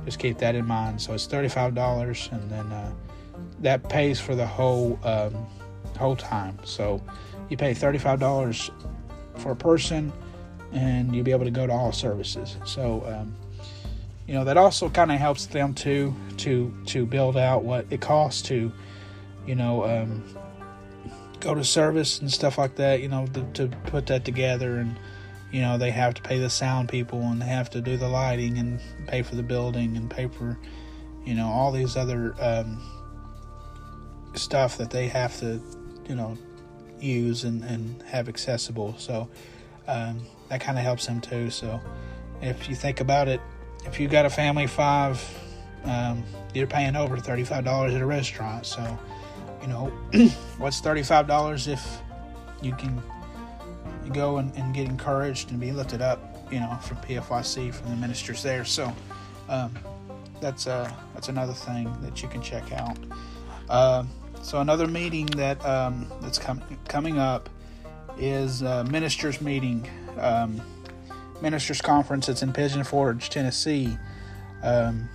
just 0.05 0.19
keep 0.19 0.37
that 0.39 0.55
in 0.55 0.65
mind. 0.65 1.01
So 1.01 1.13
it's 1.13 1.25
thirty-five 1.25 1.73
dollars, 1.75 2.29
and 2.31 2.49
then 2.49 2.65
uh, 2.71 2.91
that 3.59 3.87
pays 3.89 4.19
for 4.19 4.35
the 4.35 4.45
whole 4.45 4.99
um, 5.03 5.47
whole 5.97 6.15
time. 6.15 6.57
So 6.63 7.01
you 7.49 7.57
pay 7.57 7.73
thirty-five 7.73 8.19
dollars 8.19 8.71
for 9.37 9.51
a 9.51 9.55
person, 9.55 10.11
and 10.71 11.15
you'll 11.15 11.25
be 11.25 11.31
able 11.31 11.45
to 11.45 11.51
go 11.51 11.65
to 11.67 11.73
all 11.73 11.91
services. 11.91 12.57
So 12.65 13.03
um, 13.07 13.35
you 14.27 14.33
know 14.33 14.43
that 14.43 14.57
also 14.57 14.89
kind 14.89 15.11
of 15.11 15.17
helps 15.17 15.47
them 15.47 15.73
too 15.73 16.13
to 16.37 16.73
to 16.87 17.05
build 17.05 17.37
out 17.37 17.63
what 17.63 17.85
it 17.89 18.01
costs 18.01 18.41
to 18.43 18.71
you 19.45 19.55
know 19.55 19.85
um, 19.85 20.23
go 21.39 21.55
to 21.55 21.63
service 21.63 22.19
and 22.19 22.31
stuff 22.31 22.57
like 22.57 22.75
that. 22.75 23.01
You 23.01 23.09
know 23.09 23.25
to, 23.27 23.43
to 23.53 23.67
put 23.87 24.07
that 24.07 24.25
together 24.25 24.77
and 24.77 24.97
you 25.51 25.61
know 25.61 25.77
they 25.77 25.91
have 25.91 26.13
to 26.13 26.21
pay 26.21 26.39
the 26.39 26.49
sound 26.49 26.89
people 26.89 27.21
and 27.21 27.41
they 27.41 27.47
have 27.47 27.69
to 27.71 27.81
do 27.81 27.97
the 27.97 28.07
lighting 28.07 28.57
and 28.57 28.79
pay 29.07 29.23
for 29.23 29.35
the 29.35 29.43
building 29.43 29.97
and 29.97 30.09
pay 30.09 30.27
for 30.27 30.57
you 31.25 31.33
know 31.33 31.47
all 31.47 31.71
these 31.71 31.97
other 31.97 32.35
um, 32.39 32.79
stuff 34.35 34.77
that 34.77 34.91
they 34.91 35.07
have 35.07 35.37
to 35.39 35.59
you 36.09 36.15
know 36.15 36.37
use 36.99 37.45
and, 37.45 37.63
and 37.63 38.01
have 38.03 38.27
accessible 38.27 38.93
so 38.97 39.29
um, 39.87 40.19
that 40.49 40.59
kind 40.59 40.77
of 40.77 40.83
helps 40.83 41.05
them 41.05 41.21
too 41.21 41.49
so 41.49 41.79
if 42.41 42.67
you 42.67 42.75
think 42.75 42.99
about 42.99 43.29
it 43.29 43.39
if 43.85 43.99
you 43.99 44.09
got 44.09 44.25
a 44.25 44.29
family 44.29 44.65
of 44.65 44.71
five 44.71 45.23
um, 45.85 46.23
you're 46.53 46.67
paying 46.67 46.97
over 46.97 47.15
$35 47.15 47.95
at 47.95 48.01
a 48.01 48.05
restaurant 48.05 48.65
so 48.65 48.99
you 49.61 49.67
know 49.67 49.85
what's 50.57 50.81
$35 50.81 51.69
if 51.69 52.01
you 52.61 52.73
can 52.73 53.01
go 54.11 54.37
and, 54.37 54.53
and, 54.55 54.73
get 54.73 54.87
encouraged 54.87 55.51
and 55.51 55.59
be 55.59 55.71
lifted 55.71 56.01
up, 56.01 56.47
you 56.51 56.59
know, 56.59 56.77
from 56.81 56.97
PFYC, 56.97 57.73
from 57.73 57.89
the 57.89 57.95
ministers 57.95 58.41
there. 58.43 58.65
So 58.65 58.91
um, 59.47 59.77
that's 60.41 60.67
uh, 60.67 60.91
that's 61.13 61.29
another 61.29 61.53
thing 61.53 61.91
that 62.01 62.21
you 62.21 62.29
can 62.29 62.41
check 62.41 62.71
out. 62.71 62.97
Uh, 63.69 64.03
so 64.41 64.59
another 64.59 64.87
meeting 64.87 65.25
that 65.27 65.63
um, 65.65 66.11
that's 66.21 66.37
com- 66.37 66.63
coming 66.87 67.17
up 67.17 67.49
is 68.17 68.61
ministers 68.61 69.39
meeting, 69.41 69.87
um, 70.17 70.61
ministers 71.41 71.81
conference. 71.81 72.27
It's 72.29 72.41
in 72.41 72.51
Pigeon 72.53 72.83
Forge, 72.83 73.29
Tennessee. 73.29 73.97
Um, 74.63 75.09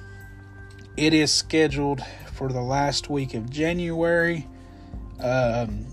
it 0.97 1.13
is 1.13 1.33
scheduled 1.33 2.03
for 2.35 2.49
the 2.49 2.61
last 2.61 3.11
week 3.11 3.35
of 3.35 3.51
January. 3.51 4.47
Um, 5.21 5.87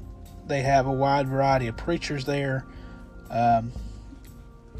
they 0.47 0.61
have 0.61 0.87
a 0.87 0.91
wide 0.91 1.27
variety 1.27 1.67
of 1.67 1.77
preachers 1.77 2.25
there. 2.25 2.65
Um, 3.29 3.71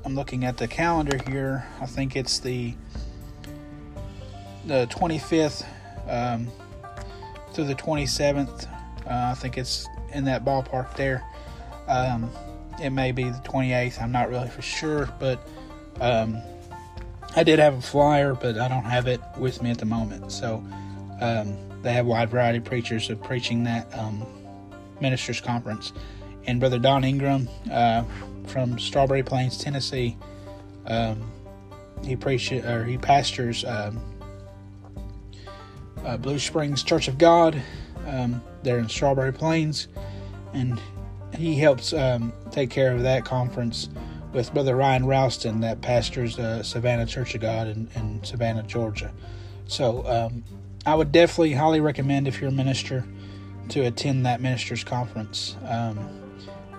I'm 0.04 0.16
looking 0.16 0.46
at 0.46 0.58
the 0.58 0.68
calendar 0.68 1.20
here. 1.30 1.66
I 1.80 1.86
think 1.86 2.16
it's 2.16 2.40
the 2.40 2.74
the 4.66 4.88
25th 4.92 5.66
um, 6.08 6.48
through 7.54 7.66
the 7.66 7.76
27th. 7.76 8.66
Uh, 9.06 9.32
I 9.32 9.34
think 9.34 9.58
it's 9.58 9.88
in 10.14 10.26
that 10.26 10.46
ballpark 10.46 10.96
there. 10.96 11.24
Um, 11.88 12.30
it 12.82 12.92
may 12.92 13.12
be 13.12 13.26
the 13.26 13.42
28th. 13.44 14.02
I'm 14.02 14.12
not 14.12 14.30
really 14.30 14.50
for 14.50 14.62
sure, 14.62 15.10
but 15.20 15.46
um, 16.00 16.42
I 17.36 17.44
did 17.44 17.60
have 17.60 17.76
a 17.76 17.82
flyer, 17.82 18.34
but 18.34 18.58
I 18.58 18.68
don't 18.68 18.84
have 18.84 19.08
it 19.08 19.22
with 19.38 19.62
me 19.62 19.72
at 19.72 19.78
the 19.78 19.86
moment. 19.86 20.32
So 20.32 20.64
um, 21.22 21.58
they 21.82 21.94
have 21.94 22.06
a 22.06 22.10
wide 22.10 22.30
variety 22.30 22.58
of 22.60 22.66
preachers 22.66 23.10
of 23.10 23.22
preaching 23.22 23.64
that 23.64 23.94
um, 23.98 24.26
ministers 25.00 25.42
conference. 25.42 25.94
And 26.46 26.60
Brother 26.60 26.80
Don 26.80 27.04
Ingram 27.04 27.48
uh, 27.72 28.04
from 28.48 28.80
Strawberry 28.80 29.24
Plains, 29.24 29.58
Tennessee, 29.58 30.18
um, 30.88 31.32
he 32.04 32.16
preaches 32.16 32.66
or 32.66 32.84
he 32.84 32.98
pastors 32.98 33.64
um, 33.66 34.02
uh, 36.06 36.18
Blue 36.18 36.40
Springs 36.40 36.84
Church 36.84 37.08
of 37.08 37.18
God 37.18 37.62
um, 38.08 38.42
there 38.64 38.80
in 38.80 38.90
Strawberry 38.90 39.34
Plains, 39.34 39.88
and 40.54 40.80
he 41.36 41.56
helps 41.56 41.94
um, 41.94 42.34
take 42.52 42.70
care 42.70 42.94
of 42.94 43.04
that 43.04 43.26
conference 43.26 43.90
with 44.34 44.54
Brother 44.54 44.76
Ryan 44.76 45.06
Ralston 45.06 45.60
that 45.62 45.82
pastors 45.82 46.40
uh, 46.40 46.64
Savannah 46.64 47.06
Church 47.06 47.36
of 47.36 47.42
God 47.42 47.68
in, 47.68 47.90
in 47.96 48.24
Savannah, 48.24 48.64
Georgia. 48.64 49.12
So 49.68 50.06
um, 50.08 50.44
I 50.86 50.96
would 50.96 51.12
definitely 51.12 51.54
highly 51.54 51.82
recommend 51.82 52.28
if 52.28 52.40
you're 52.40 52.50
a 52.50 52.54
minister 52.54 53.06
to 53.70 53.82
attend 53.82 54.26
that 54.26 54.42
ministers 54.42 54.84
conference. 54.84 55.56
Um, 55.68 56.00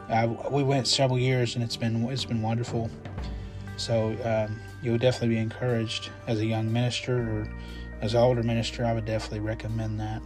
I, 0.08 0.26
we 0.26 0.62
went 0.62 0.86
several 0.86 1.18
years 1.18 1.54
and 1.54 1.64
it's 1.64 1.76
been 1.76 2.04
it's 2.10 2.24
been 2.24 2.42
wonderful. 2.42 2.90
So 3.76 4.16
um, 4.24 4.60
you'll 4.82 4.98
definitely 4.98 5.36
be 5.36 5.38
encouraged 5.38 6.10
as 6.26 6.40
a 6.40 6.46
young 6.46 6.70
minister 6.72 7.16
or 7.16 7.48
as 8.02 8.12
an 8.12 8.20
older 8.20 8.42
minister. 8.42 8.84
I 8.84 8.92
would 8.92 9.06
definitely 9.06 9.40
recommend 9.40 9.98
that. 10.00 10.20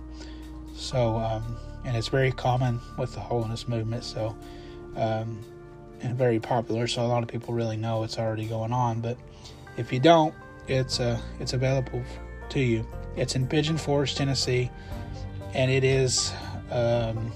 So 0.74 1.16
um, 1.16 1.56
and 1.84 1.96
it's 1.96 2.08
very 2.08 2.32
common 2.32 2.80
with 2.98 3.14
the 3.14 3.20
holiness 3.20 3.68
movement. 3.68 4.02
So 4.02 4.36
um, 4.96 5.44
and 6.00 6.16
very 6.16 6.40
popular. 6.40 6.86
So 6.86 7.02
a 7.02 7.06
lot 7.06 7.22
of 7.22 7.28
people 7.28 7.54
really 7.54 7.76
know 7.76 8.02
it's 8.02 8.18
already 8.18 8.46
going 8.46 8.72
on. 8.72 9.00
But 9.00 9.16
if 9.76 9.92
you 9.92 10.00
don't, 10.00 10.34
it's 10.66 10.98
uh, 10.98 11.20
it's 11.38 11.52
available 11.52 12.02
to 12.50 12.60
you. 12.60 12.86
It's 13.16 13.36
in 13.36 13.46
Pigeon 13.46 13.78
Forge, 13.78 14.14
Tennessee, 14.14 14.70
and 15.54 15.70
it 15.70 15.84
is 15.84 16.32
um, 16.70 17.32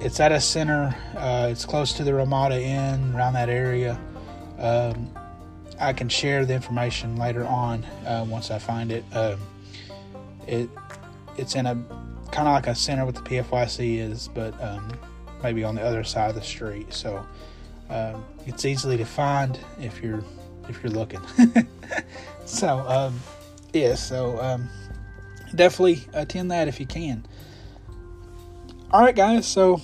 it's 0.00 0.20
at 0.20 0.32
a 0.32 0.40
center. 0.40 0.94
Uh, 1.16 1.48
it's 1.50 1.64
close 1.64 1.92
to 1.94 2.04
the 2.04 2.12
Ramada 2.12 2.60
Inn, 2.60 3.14
around 3.14 3.32
that 3.34 3.48
area. 3.48 3.98
Um, 4.58 5.10
I 5.80 5.92
can 5.92 6.08
share 6.08 6.44
the 6.44 6.54
information 6.54 7.16
later 7.16 7.44
on 7.44 7.84
uh, 8.06 8.24
once 8.28 8.50
I 8.50 8.58
find 8.58 8.92
it. 8.92 9.04
Um, 9.12 9.40
it 10.46 10.68
it's 11.36 11.54
in 11.54 11.66
a 11.66 11.74
kind 12.30 12.48
of 12.48 12.54
like 12.54 12.66
a 12.66 12.74
center 12.74 13.04
with 13.04 13.16
the 13.16 13.22
PFYC 13.22 13.98
is, 13.98 14.28
but 14.28 14.60
um, 14.62 14.88
maybe 15.42 15.64
on 15.64 15.74
the 15.74 15.82
other 15.82 16.04
side 16.04 16.28
of 16.28 16.36
the 16.36 16.42
street. 16.42 16.92
So 16.92 17.24
um, 17.90 18.24
it's 18.46 18.64
easily 18.64 18.96
to 18.96 19.04
find 19.04 19.58
if 19.80 20.02
you're 20.02 20.24
if 20.68 20.82
you're 20.82 20.92
looking. 20.92 21.20
so 22.44 22.78
um, 22.88 23.20
yeah, 23.72 23.94
so 23.94 24.40
um, 24.40 24.68
definitely 25.54 26.02
attend 26.12 26.50
that 26.50 26.68
if 26.68 26.80
you 26.80 26.86
can. 26.86 27.24
All 28.90 29.00
right, 29.00 29.14
guys. 29.14 29.46
So 29.46 29.80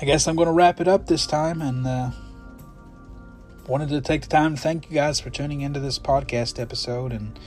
I 0.00 0.04
guess 0.04 0.26
I'm 0.26 0.36
going 0.36 0.46
to 0.46 0.52
wrap 0.52 0.80
it 0.80 0.88
up 0.88 1.06
this 1.06 1.26
time, 1.26 1.62
and 1.62 1.86
uh, 1.86 2.10
wanted 3.66 3.88
to 3.88 4.00
take 4.00 4.22
the 4.22 4.28
time 4.28 4.56
to 4.56 4.60
thank 4.60 4.90
you 4.90 4.94
guys 4.94 5.20
for 5.20 5.30
tuning 5.30 5.62
into 5.62 5.80
this 5.80 5.98
podcast 5.98 6.60
episode. 6.60 7.12
And 7.12 7.38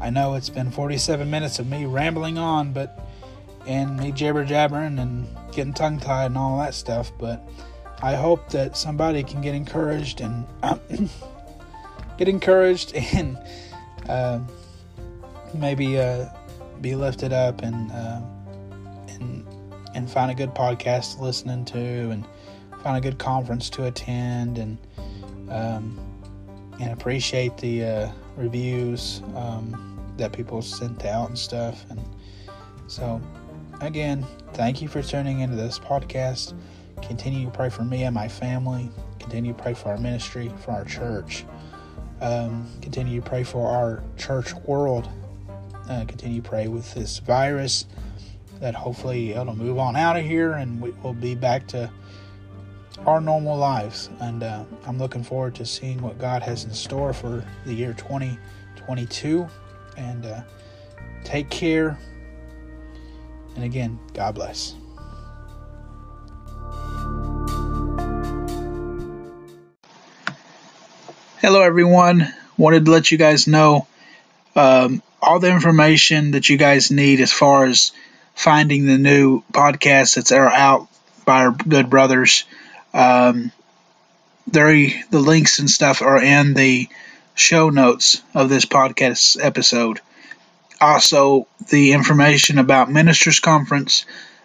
I 0.00 0.10
know 0.10 0.34
it's 0.34 0.48
been 0.48 0.70
47 0.70 1.30
minutes 1.30 1.58
of 1.58 1.66
me 1.66 1.84
rambling 1.84 2.38
on, 2.38 2.72
but 2.72 3.06
and 3.66 3.96
me 3.96 4.10
jabber 4.10 4.44
jabbering 4.44 4.98
and 4.98 5.26
getting 5.52 5.72
tongue 5.72 6.00
tied 6.00 6.26
and 6.26 6.38
all 6.38 6.58
that 6.58 6.74
stuff. 6.74 7.12
But 7.18 7.46
I 8.02 8.14
hope 8.14 8.48
that 8.50 8.76
somebody 8.76 9.22
can 9.22 9.40
get 9.40 9.54
encouraged 9.54 10.20
and 10.20 10.46
get 12.18 12.28
encouraged 12.28 12.94
and 13.14 13.38
uh, 14.08 14.40
maybe 15.54 15.98
uh, 15.98 16.26
be 16.80 16.96
lifted 16.96 17.32
up 17.32 17.62
and 17.62 17.92
uh, 17.92 18.20
and 19.08 19.46
and 19.94 20.10
find 20.10 20.30
a 20.30 20.34
good 20.34 20.54
podcast 20.54 21.16
to 21.16 21.22
listen 21.22 21.64
to 21.66 21.78
and 21.78 22.26
find 22.82 22.96
a 22.96 23.00
good 23.00 23.18
conference 23.18 23.68
to 23.70 23.84
attend 23.84 24.58
and 24.58 24.78
um, 25.52 25.98
and 26.80 26.92
appreciate 26.92 27.56
the 27.58 27.84
uh, 27.84 28.12
reviews 28.36 29.22
um, 29.36 29.98
that 30.16 30.32
people 30.32 30.62
sent 30.62 31.04
out 31.04 31.28
and 31.28 31.38
stuff. 31.38 31.84
And 31.90 32.00
so 32.86 33.20
again 33.80 34.26
thank 34.54 34.82
you 34.82 34.88
for 34.88 35.02
tuning 35.02 35.40
into 35.40 35.56
this 35.56 35.78
podcast. 35.78 36.54
Continue 37.02 37.46
to 37.46 37.50
pray 37.50 37.68
for 37.68 37.84
me 37.84 38.04
and 38.04 38.14
my 38.14 38.28
family. 38.28 38.90
Continue 39.18 39.52
to 39.52 39.62
pray 39.62 39.74
for 39.74 39.90
our 39.90 39.98
ministry 39.98 40.50
for 40.64 40.72
our 40.72 40.84
church. 40.84 41.44
Um, 42.20 42.68
continue 42.80 43.20
to 43.20 43.28
pray 43.28 43.42
for 43.42 43.68
our 43.68 44.02
church 44.16 44.54
world. 44.66 45.08
Uh, 45.88 46.04
continue 46.06 46.40
to 46.40 46.48
pray 46.48 46.68
with 46.68 46.94
this 46.94 47.18
virus 47.18 47.86
that 48.60 48.74
hopefully 48.74 49.32
it'll 49.32 49.56
move 49.56 49.78
on 49.78 49.96
out 49.96 50.16
of 50.16 50.24
here 50.24 50.52
and 50.52 50.80
we 50.80 50.90
will 51.02 51.14
be 51.14 51.34
back 51.34 51.66
to 51.66 51.90
our 53.06 53.20
normal 53.20 53.56
lives. 53.56 54.10
And 54.20 54.42
uh, 54.42 54.64
I'm 54.86 54.98
looking 54.98 55.22
forward 55.22 55.54
to 55.56 55.66
seeing 55.66 56.00
what 56.00 56.18
God 56.18 56.42
has 56.42 56.64
in 56.64 56.72
store 56.72 57.12
for 57.12 57.44
the 57.64 57.74
year 57.74 57.94
2022. 57.94 59.48
And 59.96 60.26
uh, 60.26 60.42
take 61.24 61.50
care. 61.50 61.98
And 63.54 63.64
again, 63.64 63.98
God 64.14 64.34
bless. 64.34 64.74
Hello, 71.40 71.60
everyone. 71.62 72.32
Wanted 72.56 72.84
to 72.84 72.90
let 72.92 73.10
you 73.10 73.18
guys 73.18 73.48
know 73.48 73.88
um, 74.54 75.02
all 75.20 75.40
the 75.40 75.50
information 75.50 76.32
that 76.32 76.48
you 76.48 76.56
guys 76.56 76.90
need 76.90 77.20
as 77.20 77.32
far 77.32 77.64
as 77.64 77.92
finding 78.34 78.86
the 78.86 78.98
new 78.98 79.42
podcast 79.52 80.14
that's 80.14 80.32
out 80.32 80.88
by 81.24 81.44
our 81.44 81.50
good 81.50 81.90
brothers. 81.90 82.44
Um, 82.94 83.52
the 84.46 85.02
links 85.12 85.58
and 85.58 85.70
stuff 85.70 86.02
are 86.02 86.22
in 86.22 86.54
the 86.54 86.88
show 87.34 87.70
notes 87.70 88.22
of 88.34 88.48
this 88.48 88.64
podcast 88.64 89.42
episode. 89.42 90.00
Also, 90.80 91.46
the 91.70 91.92
information 91.92 92.58
about 92.58 92.90
Ministers 92.90 93.40
Conference 93.40 94.04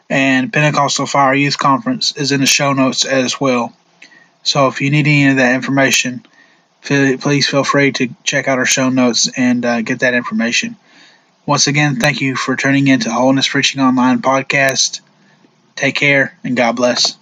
and 0.09 0.53
Pentecostal 0.53 1.07
Fire 1.07 1.33
Youth 1.33 1.57
Conference 1.57 2.15
is 2.15 2.31
in 2.31 2.39
the 2.39 2.45
show 2.45 2.73
notes 2.73 3.05
as 3.05 3.41
well. 3.41 3.73
So 4.43 4.67
if 4.67 4.79
you 4.79 4.89
need 4.91 5.07
any 5.07 5.27
of 5.27 5.37
that 5.37 5.55
information, 5.55 6.25
please 6.81 7.47
feel 7.47 7.63
free 7.63 7.91
to 7.93 8.09
check 8.23 8.47
out 8.47 8.59
our 8.59 8.65
show 8.65 8.89
notes 8.89 9.29
and 9.35 9.65
uh, 9.65 9.81
get 9.81 9.99
that 9.99 10.13
information. 10.13 10.77
Once 11.45 11.67
again, 11.67 11.95
thank 11.97 12.21
you 12.21 12.35
for 12.35 12.55
tuning 12.55 12.87
in 12.87 12.99
to 13.01 13.11
Holiness 13.11 13.47
Preaching 13.47 13.81
Online 13.81 14.21
podcast. 14.21 15.01
Take 15.75 15.95
care 15.95 16.37
and 16.43 16.55
God 16.55 16.75
bless. 16.75 17.17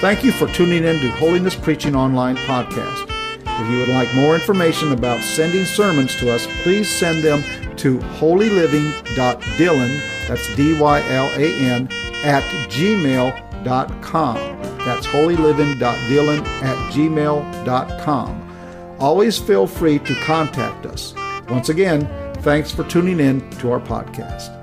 Thank 0.00 0.22
you 0.22 0.30
for 0.30 0.46
tuning 0.46 0.84
in 0.84 1.00
to 1.00 1.10
Holiness 1.10 1.56
Preaching 1.56 1.96
Online 1.96 2.36
podcast. 2.36 3.10
If 3.44 3.68
you 3.68 3.78
would 3.78 3.88
like 3.88 4.14
more 4.14 4.36
information 4.36 4.92
about 4.92 5.24
sending 5.24 5.64
sermons 5.64 6.14
to 6.16 6.32
us, 6.32 6.46
please 6.62 6.88
send 6.88 7.24
them 7.24 7.42
to 7.78 7.98
holyliving.dylan, 7.98 10.28
that's 10.28 10.54
D 10.54 10.78
Y 10.78 11.00
L 11.10 11.32
A 11.34 11.60
N, 11.60 11.88
at 12.24 12.44
gmail.com. 12.70 14.36
That's 14.78 15.06
holyliving.dylan 15.06 16.46
at 16.62 16.92
gmail.com. 16.92 18.96
Always 19.00 19.38
feel 19.38 19.66
free 19.66 19.98
to 19.98 20.14
contact 20.20 20.86
us. 20.86 21.12
Once 21.48 21.70
again, 21.70 22.06
thanks 22.42 22.70
for 22.70 22.84
tuning 22.84 23.18
in 23.18 23.50
to 23.58 23.72
our 23.72 23.80
podcast. 23.80 24.57